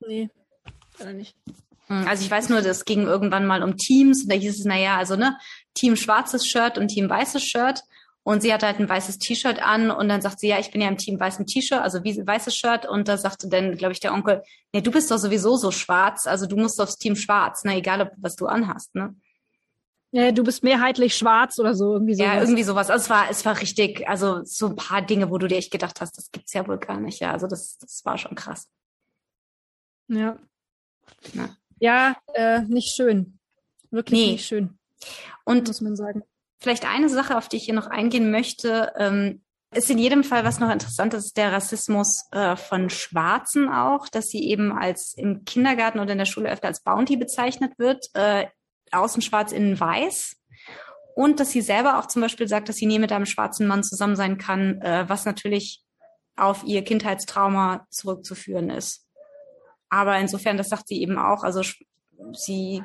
Nee, 0.00 0.30
leider 0.98 1.12
nicht. 1.12 1.36
Hm, 1.86 2.06
also 2.08 2.24
ich 2.24 2.30
weiß 2.30 2.48
nur, 2.48 2.62
das 2.62 2.84
ging 2.84 3.02
irgendwann 3.02 3.46
mal 3.46 3.62
um 3.62 3.76
Teams 3.76 4.22
und 4.22 4.32
da 4.32 4.36
hieß 4.36 4.58
es, 4.58 4.64
naja, 4.64 4.96
also 4.96 5.16
ne, 5.16 5.36
Team 5.74 5.96
schwarzes 5.96 6.46
Shirt 6.46 6.78
und 6.78 6.88
Team 6.88 7.08
weißes 7.08 7.42
Shirt. 7.42 7.82
Und 8.26 8.40
sie 8.40 8.54
hatte 8.54 8.64
halt 8.64 8.80
ein 8.80 8.88
weißes 8.88 9.18
T-Shirt 9.18 9.62
an 9.62 9.90
und 9.90 10.08
dann 10.08 10.22
sagt 10.22 10.40
sie, 10.40 10.48
ja, 10.48 10.58
ich 10.58 10.70
bin 10.70 10.80
ja 10.80 10.88
im 10.88 10.96
Team 10.96 11.20
weißem 11.20 11.44
T-Shirt, 11.44 11.82
also 11.82 12.04
wie 12.04 12.26
weißes 12.26 12.56
Shirt. 12.56 12.86
Und 12.86 13.06
da 13.06 13.18
sagte 13.18 13.48
dann, 13.48 13.76
glaube 13.76 13.92
ich, 13.92 14.00
der 14.00 14.14
Onkel, 14.14 14.42
nee, 14.72 14.80
du 14.80 14.90
bist 14.90 15.10
doch 15.10 15.18
sowieso 15.18 15.58
so 15.58 15.70
schwarz, 15.70 16.26
also 16.26 16.46
du 16.46 16.56
musst 16.56 16.80
aufs 16.80 16.96
Team 16.96 17.16
schwarz, 17.16 17.64
na 17.64 17.76
egal, 17.76 18.00
ob, 18.00 18.12
was 18.16 18.34
du 18.34 18.46
anhast, 18.46 18.94
ne? 18.94 19.14
Ja, 20.10 20.32
du 20.32 20.42
bist 20.42 20.62
mehrheitlich 20.62 21.16
schwarz 21.16 21.58
oder 21.58 21.74
so, 21.74 21.92
irgendwie 21.92 22.14
sowas. 22.14 22.26
Ja, 22.26 22.40
irgendwie 22.40 22.62
sowas. 22.62 22.88
Also 22.88 23.02
es 23.02 23.10
war, 23.10 23.30
es 23.30 23.44
war 23.44 23.60
richtig, 23.60 24.08
also 24.08 24.42
so 24.44 24.68
ein 24.68 24.76
paar 24.76 25.02
Dinge, 25.02 25.28
wo 25.28 25.36
du 25.36 25.46
dir 25.46 25.58
echt 25.58 25.72
gedacht 25.72 26.00
hast, 26.00 26.16
das 26.16 26.30
gibt's 26.30 26.54
ja 26.54 26.66
wohl 26.66 26.78
gar 26.78 27.00
nicht. 27.00 27.20
Ja, 27.20 27.32
also 27.32 27.46
das, 27.46 27.76
das 27.78 28.04
war 28.06 28.16
schon 28.16 28.36
krass. 28.36 28.70
Ja. 30.08 30.38
Ja, 31.34 31.54
ja 31.84 32.16
äh, 32.34 32.62
nicht 32.62 32.94
schön. 32.94 33.38
Wirklich 33.90 34.18
nee. 34.18 34.32
nicht 34.32 34.46
schön. 34.46 34.78
Und 35.44 35.68
muss 35.68 35.80
man 35.80 35.96
sagen. 35.96 36.22
Vielleicht 36.58 36.88
eine 36.88 37.08
Sache, 37.08 37.36
auf 37.36 37.48
die 37.48 37.56
ich 37.58 37.64
hier 37.64 37.74
noch 37.74 37.86
eingehen 37.86 38.30
möchte, 38.30 38.92
ähm, 38.96 39.42
ist 39.74 39.90
in 39.90 39.98
jedem 39.98 40.24
Fall, 40.24 40.44
was 40.44 40.60
noch 40.60 40.70
interessant 40.70 41.14
ist, 41.14 41.36
der 41.36 41.52
Rassismus 41.52 42.24
äh, 42.32 42.56
von 42.56 42.90
Schwarzen 42.90 43.68
auch, 43.68 44.08
dass 44.08 44.28
sie 44.28 44.48
eben 44.48 44.72
als 44.72 45.14
im 45.16 45.44
Kindergarten 45.44 45.98
oder 45.98 46.12
in 46.12 46.18
der 46.18 46.24
Schule 46.24 46.50
öfter 46.50 46.68
als 46.68 46.82
Bounty 46.82 47.16
bezeichnet 47.16 47.78
wird, 47.78 48.06
äh, 48.14 48.46
außen 48.92 49.20
schwarz, 49.20 49.52
innen 49.52 49.78
weiß. 49.78 50.36
Und 51.16 51.38
dass 51.38 51.50
sie 51.50 51.60
selber 51.60 51.98
auch 51.98 52.06
zum 52.06 52.22
Beispiel 52.22 52.48
sagt, 52.48 52.68
dass 52.68 52.76
sie 52.76 52.86
nie 52.86 52.98
mit 52.98 53.12
einem 53.12 53.26
schwarzen 53.26 53.66
Mann 53.66 53.84
zusammen 53.84 54.16
sein 54.16 54.38
kann, 54.38 54.80
äh, 54.80 55.04
was 55.08 55.26
natürlich 55.26 55.82
auf 56.36 56.64
ihr 56.64 56.82
Kindheitstrauma 56.82 57.86
zurückzuführen 57.90 58.70
ist. 58.70 59.03
Aber 59.94 60.18
insofern, 60.18 60.56
das 60.56 60.70
sagt 60.70 60.88
sie 60.88 61.00
eben 61.00 61.18
auch, 61.18 61.44
also 61.44 61.62
sie, 62.32 62.82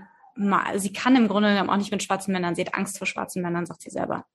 sie 0.75 0.93
kann 0.93 1.15
im 1.15 1.27
Grunde 1.27 1.49
genommen 1.49 1.71
auch 1.71 1.77
nicht 1.77 1.91
mit 1.91 2.03
schwarzen 2.03 2.31
Männern, 2.31 2.53
sie 2.53 2.61
hat 2.61 2.75
Angst 2.75 2.99
vor 2.99 3.07
schwarzen 3.07 3.41
Männern, 3.41 3.65
sagt 3.65 3.81
sie 3.81 3.89
selber. 3.89 4.27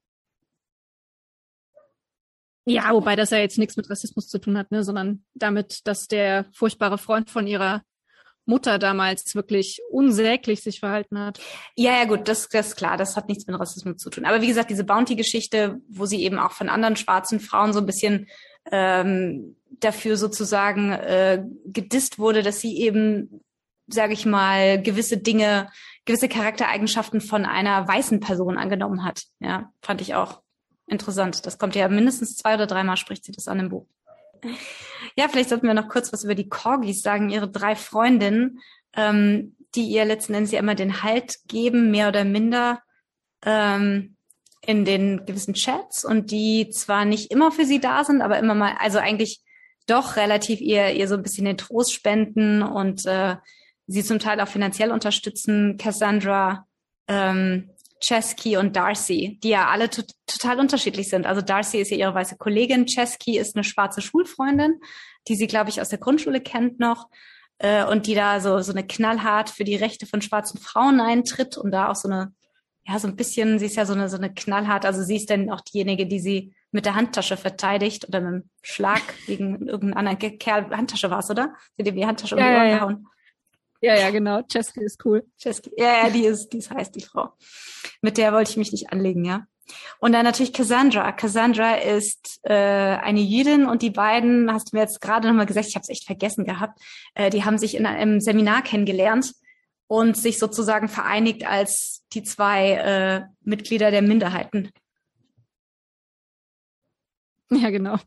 Ja, 2.65 2.93
wobei 2.93 3.15
das 3.15 3.31
ja 3.31 3.39
jetzt 3.39 3.59
nichts 3.59 3.77
mit 3.77 3.89
Rassismus 3.89 4.27
zu 4.27 4.41
tun 4.41 4.59
hat, 4.59 4.73
ne, 4.73 4.83
sondern 4.83 5.25
damit, 5.35 5.87
dass 5.87 6.09
der 6.09 6.47
furchtbare 6.53 6.99
Freund 6.99 7.31
von 7.31 7.47
ihrer 7.47 7.85
Mutter 8.47 8.79
damals 8.79 9.35
wirklich 9.35 9.81
unsäglich 9.91 10.63
sich 10.63 10.81
verhalten 10.81 11.19
hat. 11.19 11.41
Ja, 11.77 11.93
ja, 11.93 12.05
gut, 12.05 12.29
das, 12.29 12.49
das 12.49 12.69
ist 12.69 12.77
klar, 12.77 12.97
das 12.97 13.17
hat 13.17 13.29
nichts 13.29 13.47
mit 13.47 13.59
Rassismus 13.59 13.97
zu 13.97 14.11
tun. 14.11 14.25
Aber 14.25 14.43
wie 14.43 14.47
gesagt, 14.47 14.71
diese 14.71 14.85
Bounty-Geschichte, 14.85 15.81
wo 15.89 16.07
sie 16.07 16.23
eben 16.23 16.39
auch 16.39 16.53
von 16.53 16.69
anderen 16.69 16.97
schwarzen 16.97 17.41
Frauen 17.41 17.73
so 17.73 17.81
ein 17.81 17.87
bisschen 17.87 18.29
ähm, 18.71 19.57
dafür 19.81 20.17
sozusagen 20.17 20.93
äh, 20.93 21.43
gedisst 21.67 22.19
wurde, 22.19 22.43
dass 22.43 22.61
sie 22.61 22.79
eben, 22.79 23.43
sage 23.87 24.13
ich 24.13 24.27
mal, 24.27 24.81
gewisse 24.81 25.19
Dinge, 25.19 25.71
gewisse 26.05 26.29
Charaktereigenschaften 26.29 27.21
von 27.21 27.45
einer 27.45 27.87
weißen 27.89 28.21
Person 28.21 28.59
angenommen 28.59 29.05
hat. 29.05 29.25
Ja, 29.41 29.73
fand 29.83 30.01
ich 30.01 30.15
auch 30.15 30.43
interessant. 30.87 31.47
Das 31.47 31.59
kommt 31.59 31.75
ja 31.75 31.89
mindestens 31.89 32.37
zwei 32.37 32.55
oder 32.55 32.67
dreimal 32.67 32.97
spricht 32.97 33.25
sie 33.25 33.33
das 33.33 33.49
an 33.49 33.61
im 33.61 33.69
Buch. 33.71 33.87
Ja, 35.17 35.29
vielleicht 35.29 35.51
sollten 35.51 35.67
wir 35.67 35.75
noch 35.75 35.89
kurz 35.89 36.13
was 36.13 36.25
über 36.25 36.35
die 36.35 36.49
Corgis 36.49 37.03
sagen, 37.03 37.31
ihre 37.31 37.49
drei 37.49 37.77
Freundinnen, 37.77 38.59
ähm, 38.97 39.55
die 39.75 39.85
ihr 39.85 40.05
letzten 40.05 40.35
Endes 40.35 40.51
ja 40.51 40.59
immer 40.59 40.75
den 40.75 41.03
Halt 41.03 41.39
geben, 41.47 41.91
mehr 41.91 42.09
oder 42.09 42.25
minder 42.25 42.83
ähm, 43.45 44.17
in 44.67 44.85
den 44.85 45.27
gewissen 45.27 45.55
Chats 45.55 46.05
und 46.05 46.31
die 46.31 46.71
zwar 46.71 47.05
nicht 47.05 47.31
immer 47.31 47.53
für 47.53 47.65
sie 47.65 47.81
da 47.81 48.03
sind, 48.03 48.23
aber 48.23 48.39
immer 48.39 48.55
mal, 48.55 48.75
also 48.79 48.99
eigentlich 48.99 49.43
doch 49.87 50.17
relativ 50.17 50.61
ihr, 50.61 50.93
ihr 50.93 51.09
so 51.09 51.15
ein 51.17 51.23
bisschen 51.23 51.45
den 51.45 51.59
Trost 51.59 51.93
spenden 51.93 52.63
und 52.63 53.05
äh, 53.07 53.37
sie 53.87 54.03
zum 54.03 54.19
Teil 54.19 54.41
auch 54.41 54.49
finanziell 54.49 54.91
unterstützen. 54.91 55.77
Cassandra, 55.77 56.67
ähm, 57.07 57.71
Chesky 58.05 58.59
und 58.59 58.77
Darcy, 58.77 59.39
die 59.43 59.49
ja 59.49 59.69
alle 59.69 59.89
total 59.89 60.61
unterschiedlich 60.61 61.09
sind. 61.09 61.27
Also 61.27 61.41
Darcy 61.41 61.79
ist 61.79 61.91
ja 61.91 61.97
ihre 61.97 62.15
weiße 62.15 62.37
Kollegin, 62.37 62.85
Chesky 62.85 63.39
ist 63.39 63.57
eine 63.57 63.65
schwarze 63.65 64.03
Schulfreundin, 64.03 64.79
die 65.27 65.37
sie, 65.37 65.47
glaube 65.47 65.71
ich, 65.71 65.81
aus 65.81 65.89
der 65.89 65.99
Grundschule 65.99 66.43
kennt 66.43 66.79
noch 66.79 67.09
äh, 67.59 67.85
und 67.85 68.07
die 68.07 68.15
da 68.15 68.41
so, 68.41 68.61
so 68.61 68.73
eine 68.73 68.87
knallhart 68.87 69.49
für 69.49 69.65
die 69.65 69.77
Rechte 69.77 70.07
von 70.07 70.21
schwarzen 70.21 70.61
Frauen 70.61 71.01
eintritt 71.01 71.57
und 71.57 71.71
da 71.71 71.89
auch 71.89 71.97
so 71.97 72.09
eine, 72.09 72.35
ja, 72.87 72.99
so 72.99 73.09
ein 73.09 73.17
bisschen, 73.17 73.59
sie 73.59 73.67
ist 73.67 73.77
ja 73.77 73.87
so 73.87 73.95
eine, 73.95 74.11
so 74.11 74.19
eine 74.19 74.35
knallhart, 74.35 74.85
also 74.85 75.03
sie 75.03 75.17
ist 75.17 75.31
dann 75.31 75.49
auch 75.49 75.63
diejenige, 75.63 76.07
die 76.07 76.21
sie 76.21 76.55
mit 76.73 76.85
der 76.85 76.97
Handtasche 76.97 77.39
verteidigt 77.39 78.07
oder 78.07 78.21
mit 78.21 78.29
einem 78.29 78.51
Schlag 78.61 79.03
gegen 79.27 79.67
irgendeinen 79.67 80.09
anderen 80.09 80.39
Kerl. 80.39 80.77
Handtasche 80.77 81.11
war 81.11 81.21
es, 81.21 81.31
oder? 81.31 81.55
Sie 81.77 81.83
hat 81.83 81.89
ihm 81.89 81.97
die 81.97 82.07
Handtasche 82.07 82.35
um 82.35 82.43
die 82.43 82.49
Ohren 82.49 82.71
gehauen. 82.71 83.07
Ja, 83.85 83.97
ja, 83.97 84.11
genau. 84.11 84.41
Chesky 84.45 84.83
ist 84.83 85.05
cool. 85.05 85.27
Chesky. 85.37 85.71
Ja, 85.77 86.05
ja, 86.05 86.11
die 86.11 86.25
ist, 86.25 86.49
die 86.49 86.57
ist 86.57 86.71
heiß, 86.71 86.91
die 86.91 87.03
Frau. 87.03 87.35
Mit 88.01 88.17
der 88.17 88.33
wollte 88.33 88.51
ich 88.51 88.57
mich 88.57 88.73
nicht 88.73 88.91
anlegen, 88.91 89.27
ja. 89.27 89.47
Und 89.99 90.13
dann 90.13 90.25
natürlich 90.25 90.55
Cassandra. 90.55 91.13
Cassandra 91.13 91.75
ist 91.75 92.41
äh, 92.45 92.55
eine 92.55 93.21
Jüdin 93.21 93.67
und 93.67 93.83
die 93.83 93.91
beiden, 93.91 94.51
hast 94.51 94.73
du 94.73 94.77
mir 94.77 94.83
jetzt 94.85 95.03
gerade 95.03 95.29
nochmal 95.29 95.45
gesagt, 95.45 95.67
ich 95.69 95.75
habe 95.75 95.83
es 95.83 95.91
echt 95.91 96.07
vergessen 96.07 96.47
gehabt, 96.47 96.81
äh, 97.15 97.29
die 97.29 97.45
haben 97.45 97.59
sich 97.59 97.75
in 97.75 97.85
einem 97.85 98.21
Seminar 98.21 98.63
kennengelernt 98.63 99.35
und 99.87 100.17
sich 100.17 100.39
sozusagen 100.39 100.89
vereinigt 100.89 101.47
als 101.47 102.07
die 102.15 102.23
zwei 102.23 102.71
äh, 102.73 103.23
Mitglieder 103.43 103.91
der 103.91 104.01
Minderheiten. 104.01 104.71
Ja, 107.51 107.69
genau. 107.69 107.99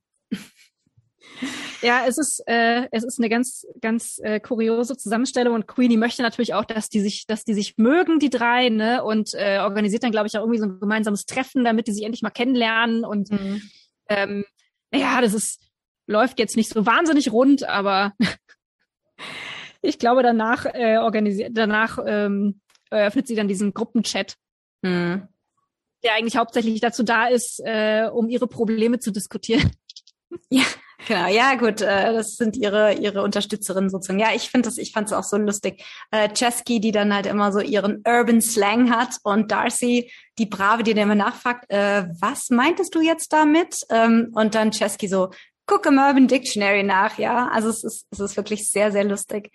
Ja, 1.82 2.06
es 2.08 2.18
ist, 2.18 2.44
äh, 2.48 2.88
es 2.92 3.04
ist 3.04 3.20
eine 3.20 3.30
ganz, 3.30 3.66
ganz 3.82 4.20
äh, 4.24 4.40
kuriose 4.40 4.98
Zusammenstellung 4.98 5.54
und 5.54 5.68
Queenie 5.68 5.98
möchte 5.98 6.22
natürlich 6.22 6.54
auch, 6.54 6.66
dass 6.66 6.90
die 6.90 7.02
sich, 7.02 7.28
dass 7.28 7.44
die 7.44 7.54
sich 7.54 7.78
mögen, 7.78 8.20
die 8.20 8.30
drei, 8.30 8.70
ne, 8.70 9.04
und 9.04 9.34
äh, 9.34 9.60
organisiert 9.60 10.04
dann, 10.04 10.12
glaube 10.12 10.28
ich, 10.28 10.38
auch 10.38 10.42
irgendwie 10.42 10.60
so 10.60 10.66
ein 10.66 10.80
gemeinsames 10.80 11.26
Treffen, 11.26 11.64
damit 11.64 11.88
die 11.88 11.94
sich 11.94 12.04
endlich 12.04 12.22
mal 12.22 12.30
kennenlernen 12.32 13.06
und 13.06 13.32
mhm. 13.32 13.62
ähm, 14.10 14.46
ja, 14.94 15.22
das 15.22 15.34
ist, 15.34 15.62
läuft 16.08 16.40
jetzt 16.40 16.56
nicht 16.56 16.70
so 16.70 16.86
wahnsinnig 16.86 17.32
rund, 17.32 17.64
aber 17.64 18.14
ich 19.82 20.00
glaube, 20.00 20.24
danach 20.24 20.66
äh, 20.66 20.98
organisiert, 20.98 21.52
danach 21.54 22.00
ähm, 22.06 22.62
eröffnet 22.90 23.28
sie 23.28 23.36
dann 23.36 23.48
diesen 23.48 23.74
Gruppenchat, 23.74 24.36
mhm. 24.82 25.28
der 26.04 26.14
eigentlich 26.16 26.38
hauptsächlich 26.38 26.80
dazu 26.82 27.04
da 27.04 27.28
ist, 27.28 27.62
äh, 27.64 28.10
um 28.12 28.30
ihre 28.30 28.48
Probleme 28.48 29.00
zu 29.00 29.12
diskutieren. 29.12 29.72
Ja, 30.50 30.66
Genau, 31.06 31.28
ja 31.28 31.54
gut, 31.56 31.82
äh, 31.82 32.12
das 32.14 32.38
sind 32.38 32.58
ihre 32.58 32.94
ihre 32.94 33.22
Unterstützerinnen 33.22 33.90
sozusagen. 33.90 34.20
Ja, 34.20 34.30
ich 34.34 34.50
finde 34.50 34.68
das, 34.68 34.78
ich 34.80 34.92
fand 34.92 35.08
es 35.08 35.14
auch 35.14 35.24
so 35.24 35.38
lustig. 35.38 35.84
Äh, 36.12 36.30
Chesky, 36.30 36.80
die 36.80 36.92
dann 36.92 37.14
halt 37.14 37.28
immer 37.28 37.52
so 37.52 37.60
ihren 37.60 38.02
Urban 38.06 38.42
Slang 38.42 38.90
hat 38.92 39.16
und 39.24 39.52
Darcy, 39.52 40.12
die 40.40 40.48
Brave, 40.48 40.82
die 40.84 40.94
dann 40.96 41.04
immer 41.04 41.16
nachfragt, 41.16 41.70
äh, 41.70 42.08
was 42.20 42.50
meintest 42.50 42.96
du 42.96 43.02
jetzt 43.02 43.32
damit? 43.32 43.82
Ähm, 43.92 44.32
und 44.34 44.56
dann 44.56 44.72
Chesky 44.72 45.08
so, 45.08 45.30
guck 45.68 45.86
im 45.86 46.00
Urban 46.00 46.28
Dictionary 46.28 46.84
nach, 46.84 47.18
ja. 47.20 47.48
Also 47.50 47.70
es 47.70 47.84
ist 47.84 48.08
es 48.12 48.20
ist 48.20 48.36
wirklich 48.38 48.70
sehr 48.70 48.92
sehr 48.92 49.04
lustig. 49.04 49.52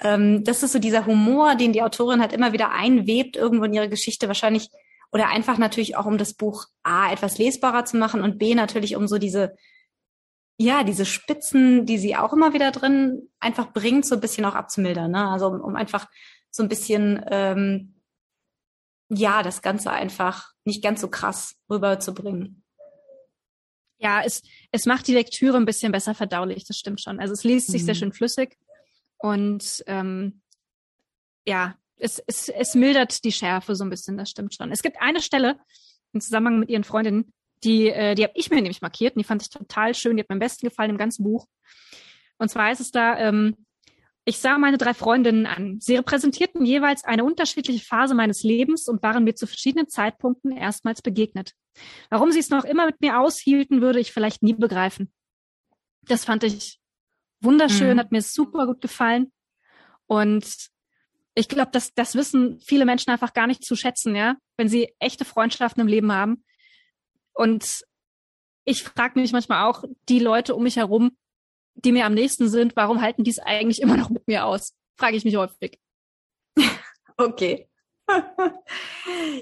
Ähm, 0.00 0.44
das 0.44 0.62
ist 0.62 0.72
so 0.72 0.78
dieser 0.78 1.04
Humor, 1.04 1.56
den 1.56 1.72
die 1.74 1.82
Autorin 1.82 2.20
halt 2.22 2.32
immer 2.32 2.52
wieder 2.52 2.70
einwebt 2.70 3.36
irgendwo 3.36 3.64
in 3.66 3.74
ihre 3.74 3.90
Geschichte, 3.90 4.28
wahrscheinlich 4.28 4.70
oder 5.12 5.28
einfach 5.28 5.58
natürlich 5.58 5.96
auch 5.96 6.06
um 6.06 6.16
das 6.18 6.34
Buch 6.34 6.66
A 6.82 7.12
etwas 7.12 7.36
lesbarer 7.38 7.84
zu 7.84 7.96
machen 7.98 8.22
und 8.22 8.38
B 8.38 8.54
natürlich 8.54 8.96
um 8.96 9.06
so 9.08 9.18
diese 9.18 9.54
ja, 10.62 10.84
diese 10.84 11.06
Spitzen, 11.06 11.86
die 11.86 11.96
sie 11.96 12.16
auch 12.16 12.34
immer 12.34 12.52
wieder 12.52 12.70
drin 12.70 13.30
einfach 13.38 13.72
bringt, 13.72 14.04
so 14.04 14.14
ein 14.14 14.20
bisschen 14.20 14.44
auch 14.44 14.54
abzumildern. 14.54 15.10
Ne? 15.10 15.26
Also 15.26 15.46
um, 15.46 15.58
um 15.62 15.74
einfach 15.74 16.06
so 16.50 16.62
ein 16.62 16.68
bisschen, 16.68 17.24
ähm, 17.30 17.94
ja, 19.08 19.42
das 19.42 19.62
Ganze 19.62 19.90
einfach 19.90 20.52
nicht 20.66 20.82
ganz 20.82 21.00
so 21.00 21.08
krass 21.08 21.56
rüberzubringen. 21.70 22.62
Ja, 24.00 24.20
es, 24.22 24.42
es 24.70 24.84
macht 24.84 25.06
die 25.06 25.14
Lektüre 25.14 25.56
ein 25.56 25.64
bisschen 25.64 25.92
besser 25.92 26.14
verdaulich, 26.14 26.66
das 26.66 26.76
stimmt 26.76 27.00
schon. 27.00 27.20
Also 27.20 27.32
es 27.32 27.42
liest 27.42 27.68
sich 27.68 27.80
mhm. 27.80 27.86
sehr 27.86 27.94
schön 27.94 28.12
flüssig 28.12 28.58
und 29.16 29.82
ähm, 29.86 30.42
ja, 31.46 31.74
es, 31.96 32.22
es, 32.26 32.50
es 32.50 32.74
mildert 32.74 33.24
die 33.24 33.32
Schärfe 33.32 33.74
so 33.74 33.84
ein 33.84 33.90
bisschen, 33.90 34.18
das 34.18 34.28
stimmt 34.28 34.54
schon. 34.54 34.72
Es 34.72 34.82
gibt 34.82 35.00
eine 35.00 35.22
Stelle 35.22 35.58
im 36.12 36.20
Zusammenhang 36.20 36.60
mit 36.60 36.68
ihren 36.68 36.84
Freundinnen, 36.84 37.32
die, 37.64 37.88
äh, 37.88 38.14
die 38.14 38.24
habe 38.24 38.32
ich 38.36 38.50
mir 38.50 38.56
nämlich 38.56 38.82
markiert 38.82 39.16
und 39.16 39.20
die 39.20 39.26
fand 39.26 39.42
ich 39.42 39.50
total 39.50 39.94
schön. 39.94 40.16
Die 40.16 40.22
hat 40.22 40.28
mir 40.28 40.34
am 40.34 40.40
besten 40.40 40.66
gefallen 40.66 40.90
im 40.90 40.98
ganzen 40.98 41.24
Buch. 41.24 41.46
Und 42.38 42.48
zwar 42.48 42.72
ist 42.72 42.80
es 42.80 42.90
da, 42.90 43.18
ähm, 43.18 43.66
ich 44.24 44.38
sah 44.38 44.58
meine 44.58 44.78
drei 44.78 44.94
Freundinnen 44.94 45.46
an. 45.46 45.78
Sie 45.80 45.96
repräsentierten 45.96 46.64
jeweils 46.64 47.04
eine 47.04 47.24
unterschiedliche 47.24 47.84
Phase 47.84 48.14
meines 48.14 48.42
Lebens 48.42 48.88
und 48.88 49.02
waren 49.02 49.24
mir 49.24 49.34
zu 49.34 49.46
verschiedenen 49.46 49.88
Zeitpunkten 49.88 50.52
erstmals 50.52 51.02
begegnet. 51.02 51.52
Warum 52.10 52.30
sie 52.30 52.38
es 52.38 52.50
noch 52.50 52.64
immer 52.64 52.86
mit 52.86 53.00
mir 53.00 53.18
aushielten, 53.18 53.80
würde 53.80 54.00
ich 54.00 54.12
vielleicht 54.12 54.42
nie 54.42 54.54
begreifen. 54.54 55.12
Das 56.02 56.24
fand 56.24 56.44
ich 56.44 56.80
wunderschön, 57.40 57.94
mhm. 57.94 58.00
hat 58.00 58.12
mir 58.12 58.22
super 58.22 58.66
gut 58.66 58.80
gefallen. 58.80 59.32
Und 60.06 60.46
ich 61.34 61.48
glaube, 61.48 61.70
das, 61.72 61.94
das 61.94 62.14
wissen 62.14 62.60
viele 62.60 62.84
Menschen 62.84 63.10
einfach 63.10 63.32
gar 63.32 63.46
nicht 63.46 63.64
zu 63.64 63.76
schätzen, 63.76 64.14
ja, 64.14 64.36
wenn 64.56 64.68
sie 64.68 64.94
echte 64.98 65.24
Freundschaften 65.24 65.80
im 65.80 65.86
Leben 65.86 66.12
haben, 66.12 66.44
und 67.40 67.86
ich 68.66 68.82
frage 68.82 69.18
mich 69.18 69.32
manchmal 69.32 69.64
auch, 69.64 69.84
die 70.10 70.18
Leute 70.18 70.54
um 70.54 70.62
mich 70.62 70.76
herum, 70.76 71.16
die 71.74 71.90
mir 71.90 72.04
am 72.04 72.12
nächsten 72.12 72.50
sind, 72.50 72.76
warum 72.76 73.00
halten 73.00 73.24
die 73.24 73.30
es 73.30 73.38
eigentlich 73.38 73.80
immer 73.80 73.96
noch 73.96 74.10
mit 74.10 74.28
mir 74.28 74.44
aus? 74.44 74.74
Frage 74.98 75.16
ich 75.16 75.24
mich 75.24 75.36
häufig. 75.36 75.78
Okay. 77.16 77.68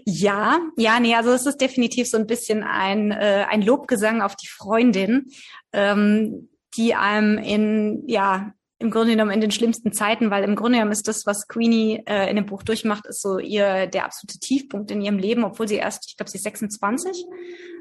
ja, 0.04 0.58
ja, 0.76 0.98
nee, 0.98 1.14
also 1.14 1.30
es 1.30 1.46
ist 1.46 1.60
definitiv 1.60 2.08
so 2.08 2.16
ein 2.16 2.26
bisschen 2.26 2.64
ein, 2.64 3.12
äh, 3.12 3.46
ein 3.48 3.62
Lobgesang 3.62 4.20
auf 4.20 4.34
die 4.34 4.48
Freundin, 4.48 5.26
ähm, 5.72 6.48
die 6.76 6.96
einem 6.96 7.38
in, 7.38 8.02
ja, 8.08 8.52
im 8.80 8.90
Grunde 8.90 9.12
genommen 9.12 9.30
in 9.30 9.40
den 9.40 9.52
schlimmsten 9.52 9.92
Zeiten, 9.92 10.32
weil 10.32 10.42
im 10.42 10.56
Grunde 10.56 10.78
genommen 10.78 10.90
ist 10.90 11.06
das, 11.06 11.24
was 11.24 11.46
Queenie 11.46 12.02
äh, 12.06 12.28
in 12.28 12.34
dem 12.34 12.46
Buch 12.46 12.64
durchmacht, 12.64 13.06
ist 13.06 13.22
so 13.22 13.38
ihr 13.38 13.86
der 13.86 14.06
absolute 14.06 14.40
Tiefpunkt 14.40 14.90
in 14.90 15.02
ihrem 15.02 15.18
Leben, 15.18 15.44
obwohl 15.44 15.68
sie 15.68 15.76
erst, 15.76 16.08
ich 16.08 16.16
glaube, 16.16 16.30
sie 16.30 16.38
ist 16.38 16.44
26 16.44 17.26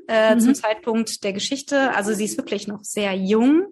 äh, 0.08 0.36
mhm. 0.36 0.40
zum 0.40 0.56
Zeitpunkt 0.56 1.24
der 1.24 1.34
Geschichte. 1.34 1.94
Also 1.94 2.14
sie 2.14 2.26
ist 2.26 2.38
wirklich 2.38 2.68
noch 2.68 2.84
sehr 2.84 3.14
jung, 3.14 3.68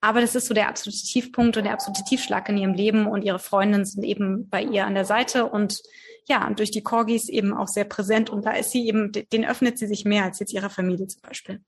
aber 0.00 0.20
das 0.20 0.34
ist 0.34 0.46
so 0.46 0.54
der 0.54 0.68
absolute 0.68 1.02
Tiefpunkt 1.02 1.56
und 1.56 1.64
der 1.64 1.72
absolute 1.72 2.04
Tiefschlag 2.04 2.48
in 2.48 2.58
ihrem 2.58 2.74
Leben 2.74 3.06
und 3.06 3.22
ihre 3.22 3.38
Freundinnen 3.38 3.84
sind 3.84 4.04
eben 4.04 4.48
bei 4.48 4.62
ihr 4.62 4.86
an 4.86 4.94
der 4.94 5.04
Seite 5.04 5.46
und 5.46 5.82
ja, 6.26 6.46
und 6.46 6.58
durch 6.58 6.70
die 6.70 6.82
Corgis 6.82 7.28
eben 7.28 7.52
auch 7.52 7.68
sehr 7.68 7.84
präsent 7.84 8.30
und 8.30 8.46
da 8.46 8.52
ist 8.52 8.70
sie 8.70 8.86
eben, 8.86 9.10
den 9.12 9.44
öffnet 9.44 9.78
sie 9.78 9.86
sich 9.86 10.04
mehr 10.04 10.24
als 10.24 10.38
jetzt 10.38 10.52
ihrer 10.52 10.70
Familie 10.70 11.06
zum 11.06 11.22
Beispiel. 11.22 11.62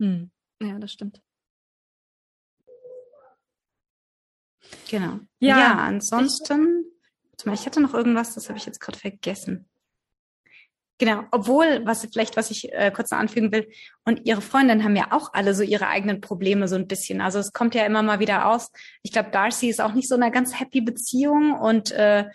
Hm. 0.00 0.30
Ja, 0.60 0.78
das 0.78 0.92
stimmt. 0.92 1.22
Genau. 4.90 5.20
Ja, 5.38 5.58
ja 5.58 5.74
ansonsten, 5.76 6.84
ich, 7.38 7.46
ich 7.46 7.66
hatte 7.66 7.80
noch 7.80 7.94
irgendwas, 7.94 8.34
das 8.34 8.48
habe 8.48 8.58
ich 8.58 8.66
jetzt 8.66 8.80
gerade 8.80 8.98
vergessen. 8.98 9.68
Genau, 11.00 11.24
obwohl, 11.30 11.80
was 11.86 12.06
vielleicht, 12.12 12.36
was 12.36 12.50
ich 12.50 12.74
äh, 12.74 12.90
kurz 12.94 13.10
noch 13.10 13.18
anfügen 13.18 13.50
will, 13.52 13.66
und 14.04 14.26
ihre 14.26 14.42
Freundinnen 14.42 14.84
haben 14.84 14.96
ja 14.96 15.12
auch 15.12 15.32
alle 15.32 15.54
so 15.54 15.62
ihre 15.62 15.88
eigenen 15.88 16.20
Probleme 16.20 16.68
so 16.68 16.76
ein 16.76 16.88
bisschen. 16.88 17.22
Also 17.22 17.38
es 17.38 17.54
kommt 17.54 17.74
ja 17.74 17.86
immer 17.86 18.02
mal 18.02 18.20
wieder 18.20 18.46
aus. 18.46 18.70
Ich 19.02 19.10
glaube, 19.10 19.30
Darcy 19.30 19.70
ist 19.70 19.80
auch 19.80 19.94
nicht 19.94 20.08
so 20.08 20.14
eine 20.14 20.30
ganz 20.30 20.60
happy 20.60 20.82
Beziehung 20.82 21.58
und 21.58 21.90
äh, 21.92 22.26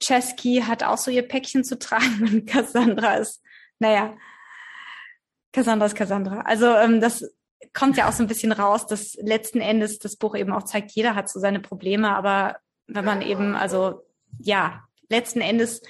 Chesky 0.00 0.62
hat 0.66 0.82
auch 0.82 0.98
so 0.98 1.10
ihr 1.10 1.26
Päckchen 1.26 1.64
zu 1.64 1.78
tragen 1.78 2.28
und 2.30 2.46
Cassandra 2.46 3.14
ist, 3.14 3.42
naja, 3.78 4.14
Cassandra 5.52 5.86
ist 5.86 5.96
Cassandra. 5.96 6.42
Also 6.42 6.66
ähm, 6.76 7.00
das 7.00 7.24
kommt 7.72 7.96
ja 7.96 8.06
auch 8.06 8.12
so 8.12 8.22
ein 8.22 8.28
bisschen 8.28 8.52
raus, 8.52 8.86
dass 8.86 9.14
letzten 9.14 9.62
Endes 9.62 9.98
das 9.98 10.16
Buch 10.16 10.36
eben 10.36 10.52
auch 10.52 10.64
zeigt, 10.64 10.90
jeder 10.90 11.14
hat 11.14 11.30
so 11.30 11.40
seine 11.40 11.60
Probleme, 11.60 12.14
aber 12.14 12.58
wenn 12.86 13.06
man 13.06 13.22
eben, 13.22 13.56
also 13.56 14.02
ja, 14.38 14.84
letzten 15.08 15.40
Endes, 15.40 15.80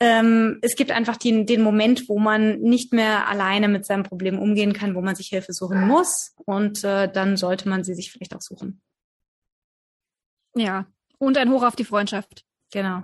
ähm, 0.00 0.58
es 0.62 0.76
gibt 0.76 0.90
einfach 0.92 1.16
den, 1.16 1.46
den 1.46 1.62
Moment, 1.62 2.08
wo 2.08 2.18
man 2.18 2.60
nicht 2.60 2.92
mehr 2.92 3.28
alleine 3.28 3.68
mit 3.68 3.84
seinem 3.84 4.04
Problem 4.04 4.38
umgehen 4.38 4.72
kann, 4.72 4.94
wo 4.94 5.00
man 5.00 5.16
sich 5.16 5.28
Hilfe 5.28 5.52
suchen 5.52 5.86
muss 5.86 6.34
und 6.44 6.84
äh, 6.84 7.10
dann 7.10 7.36
sollte 7.36 7.68
man 7.68 7.82
sie 7.82 7.94
sich 7.94 8.12
vielleicht 8.12 8.34
auch 8.34 8.40
suchen. 8.40 8.80
Ja, 10.54 10.86
und 11.18 11.36
ein 11.36 11.50
Hoch 11.50 11.64
auf 11.64 11.76
die 11.76 11.84
Freundschaft. 11.84 12.44
Genau. 12.72 13.02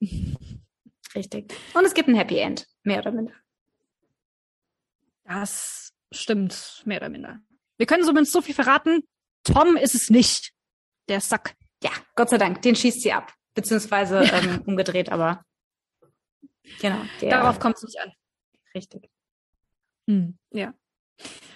Richtig. 1.14 1.54
Und 1.74 1.84
es 1.84 1.94
gibt 1.94 2.08
ein 2.08 2.14
Happy 2.14 2.38
End, 2.38 2.66
mehr 2.82 3.00
oder 3.00 3.12
minder. 3.12 3.32
Das 5.24 5.92
stimmt, 6.10 6.82
mehr 6.84 6.98
oder 6.98 7.08
minder. 7.08 7.40
Wir 7.76 7.86
können 7.86 8.04
zumindest 8.04 8.32
so 8.32 8.42
viel 8.42 8.54
verraten. 8.54 9.04
Tom 9.44 9.76
ist 9.76 9.94
es 9.94 10.10
nicht. 10.10 10.52
Der 11.08 11.20
Sack. 11.20 11.54
Ja, 11.82 11.90
Gott 12.14 12.30
sei 12.30 12.38
Dank, 12.38 12.62
den 12.62 12.76
schießt 12.76 13.02
sie 13.02 13.12
ab. 13.12 13.32
Beziehungsweise 13.54 14.18
ähm, 14.32 14.62
umgedreht, 14.66 15.10
aber 15.10 15.44
genau. 16.80 17.00
Der, 17.20 17.30
Darauf 17.30 17.58
kommt 17.58 17.76
es 17.76 17.82
nicht 17.82 18.00
an. 18.00 18.12
Richtig. 18.74 19.10
Hm, 20.06 20.38
ja. 20.50 20.74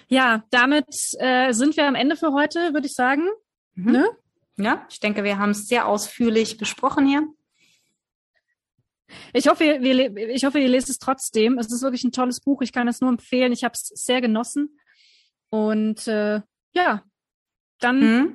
Ja, 0.07 0.43
damit 0.51 0.87
äh, 1.19 1.51
sind 1.51 1.77
wir 1.77 1.87
am 1.87 1.95
Ende 1.95 2.15
für 2.15 2.31
heute, 2.31 2.73
würde 2.73 2.87
ich 2.87 2.93
sagen. 2.93 3.27
Mhm. 3.73 3.91
Ne? 3.91 4.09
Ja, 4.57 4.85
ich 4.89 4.99
denke, 4.99 5.23
wir 5.23 5.37
haben 5.37 5.51
es 5.51 5.67
sehr 5.67 5.87
ausführlich 5.87 6.57
besprochen 6.57 7.07
hier. 7.07 7.27
Ich 9.33 9.47
hoffe, 9.47 9.63
ihr, 9.63 10.17
ich 10.29 10.45
hoffe, 10.45 10.59
ihr 10.59 10.69
lest 10.69 10.89
es 10.89 10.97
trotzdem. 10.97 11.57
Es 11.57 11.71
ist 11.71 11.81
wirklich 11.81 12.03
ein 12.03 12.11
tolles 12.11 12.39
Buch. 12.39 12.61
Ich 12.61 12.71
kann 12.71 12.87
es 12.87 13.01
nur 13.01 13.09
empfehlen. 13.09 13.51
Ich 13.51 13.63
habe 13.63 13.73
es 13.73 13.87
sehr 13.87 14.21
genossen. 14.21 14.79
Und 15.49 16.07
äh, 16.07 16.41
ja, 16.73 17.03
dann. 17.79 17.99
Mhm. 17.99 18.33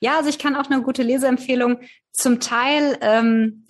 Ja, 0.00 0.18
also 0.18 0.28
ich 0.28 0.38
kann 0.38 0.54
auch 0.54 0.70
eine 0.70 0.82
gute 0.82 1.02
Leseempfehlung. 1.02 1.80
Zum 2.12 2.40
Teil 2.40 2.98
ähm, 3.00 3.66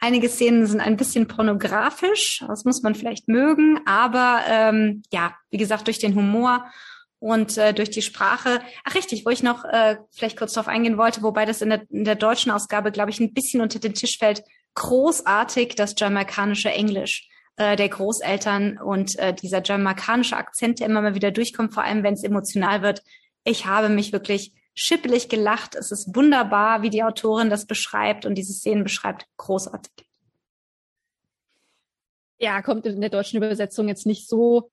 einige 0.00 0.28
Szenen 0.28 0.66
sind 0.66 0.80
ein 0.80 0.96
bisschen 0.96 1.26
pornografisch. 1.26 2.44
Das 2.46 2.64
muss 2.64 2.82
man 2.82 2.94
vielleicht 2.94 3.28
mögen. 3.28 3.80
Aber 3.86 4.42
ähm, 4.48 5.02
ja, 5.12 5.34
wie 5.50 5.58
gesagt, 5.58 5.86
durch 5.86 5.98
den 5.98 6.14
Humor 6.14 6.64
und 7.18 7.58
äh, 7.58 7.72
durch 7.72 7.90
die 7.90 8.02
Sprache. 8.02 8.60
Ach 8.84 8.94
richtig, 8.94 9.24
wo 9.24 9.30
ich 9.30 9.42
noch 9.42 9.64
äh, 9.64 9.96
vielleicht 10.10 10.38
kurz 10.38 10.54
darauf 10.54 10.68
eingehen 10.68 10.98
wollte, 10.98 11.22
wobei 11.22 11.44
das 11.44 11.62
in 11.62 11.70
der, 11.70 11.82
in 11.90 12.04
der 12.04 12.16
deutschen 12.16 12.50
Ausgabe, 12.50 12.90
glaube 12.90 13.10
ich, 13.10 13.20
ein 13.20 13.32
bisschen 13.32 13.60
unter 13.60 13.78
den 13.78 13.94
Tisch 13.94 14.18
fällt. 14.18 14.42
Großartig 14.74 15.74
das 15.74 15.94
jamaikanische 15.98 16.70
Englisch 16.70 17.28
äh, 17.56 17.76
der 17.76 17.88
Großeltern 17.90 18.78
und 18.78 19.18
äh, 19.18 19.34
dieser 19.34 19.62
jamaikanische 19.62 20.36
Akzent, 20.36 20.80
der 20.80 20.86
immer 20.86 21.02
mal 21.02 21.14
wieder 21.14 21.30
durchkommt, 21.30 21.74
vor 21.74 21.84
allem 21.84 22.02
wenn 22.02 22.14
es 22.14 22.24
emotional 22.24 22.82
wird. 22.82 23.02
Ich 23.44 23.66
habe 23.66 23.90
mich 23.90 24.12
wirklich 24.12 24.54
schippelig 24.74 25.28
gelacht. 25.28 25.74
Es 25.74 25.90
ist 25.90 26.14
wunderbar, 26.14 26.82
wie 26.82 26.90
die 26.90 27.02
Autorin 27.02 27.50
das 27.50 27.66
beschreibt 27.66 28.26
und 28.26 28.34
diese 28.36 28.52
Szenen 28.52 28.82
beschreibt. 28.82 29.26
Großartig. 29.36 30.06
Ja, 32.38 32.62
kommt 32.62 32.86
in 32.86 33.00
der 33.00 33.10
deutschen 33.10 33.36
Übersetzung 33.36 33.88
jetzt 33.88 34.06
nicht 34.06 34.26
so, 34.26 34.70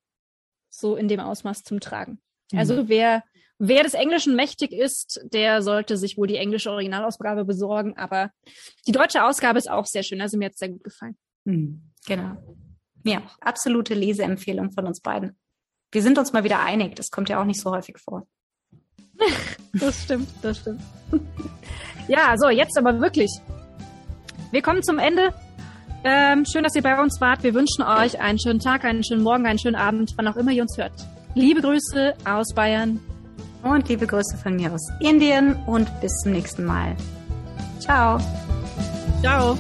so 0.70 0.96
in 0.96 1.08
dem 1.08 1.20
Ausmaß 1.20 1.64
zum 1.64 1.80
Tragen. 1.80 2.22
Also 2.54 2.84
mhm. 2.84 2.90
wer, 2.90 3.24
wer 3.60 3.84
des 3.84 3.94
Englischen 3.94 4.36
mächtig 4.36 4.72
ist, 4.72 5.20
der 5.26 5.62
sollte 5.62 5.98
sich 5.98 6.18
wohl 6.18 6.28
die 6.28 6.38
englische 6.38 6.72
Originalausgabe 6.72 7.44
besorgen. 7.44 7.98
Aber 7.98 8.32
die 8.88 8.94
deutsche 8.94 9.26
Ausgabe 9.26 9.58
ist 9.58 9.70
auch 9.70 9.86
sehr 9.86 10.04
schön. 10.04 10.22
Also 10.22 10.38
mir 10.38 10.46
hat 10.46 10.54
es 10.54 10.60
sehr 10.60 10.70
gut 10.70 10.84
gefallen. 10.84 11.18
Mhm. 11.44 11.92
Genau. 12.06 12.38
Ja, 13.04 13.30
absolute 13.42 13.94
Leseempfehlung 13.94 14.72
von 14.72 14.86
uns 14.86 15.02
beiden. 15.02 15.38
Wir 15.92 16.02
sind 16.02 16.18
uns 16.18 16.32
mal 16.32 16.44
wieder 16.44 16.62
einig. 16.62 16.96
Das 16.96 17.12
kommt 17.12 17.28
ja 17.30 17.42
auch 17.42 17.46
nicht 17.46 17.60
so 17.60 17.72
häufig 17.72 17.98
vor. 17.98 18.28
das 19.74 20.04
stimmt, 20.04 20.30
das 20.42 20.58
stimmt. 20.58 20.82
ja, 22.08 22.36
so, 22.38 22.50
jetzt 22.50 22.78
aber 22.78 23.00
wirklich. 23.00 23.32
Wir 24.52 24.62
kommen 24.62 24.84
zum 24.84 25.00
Ende. 25.00 25.34
Ähm, 26.04 26.46
schön, 26.46 26.64
dass 26.64 26.76
ihr 26.76 26.84
bei 26.84 27.00
uns 27.02 27.20
wart. 27.20 27.44
Wir 27.44 27.54
wünschen 27.54 27.84
euch 27.84 28.20
einen 28.20 28.40
schönen 28.40 28.60
Tag, 28.60 28.86
einen 28.86 29.04
schönen 29.04 29.24
Morgen, 29.24 29.46
einen 29.46 29.60
schönen 29.60 29.76
Abend, 29.76 30.14
wann 30.16 30.28
auch 30.28 30.38
immer 30.38 30.52
ihr 30.52 30.62
uns 30.62 30.78
hört. 30.78 30.94
Liebe 31.36 31.62
Grüße 31.62 32.14
aus 32.26 32.54
Bayern. 32.54 33.00
Und 33.64 33.90
liebe 33.90 34.08
Grüße 34.08 34.38
von 34.38 34.56
mir 34.56 34.72
aus 34.72 34.88
Indien 35.00 35.56
und 35.66 35.90
bis 36.00 36.12
zum 36.22 36.32
nächsten 36.32 36.64
Mal. 36.64 36.96
Ciao. 37.80 38.20
Ciao. 39.22 39.58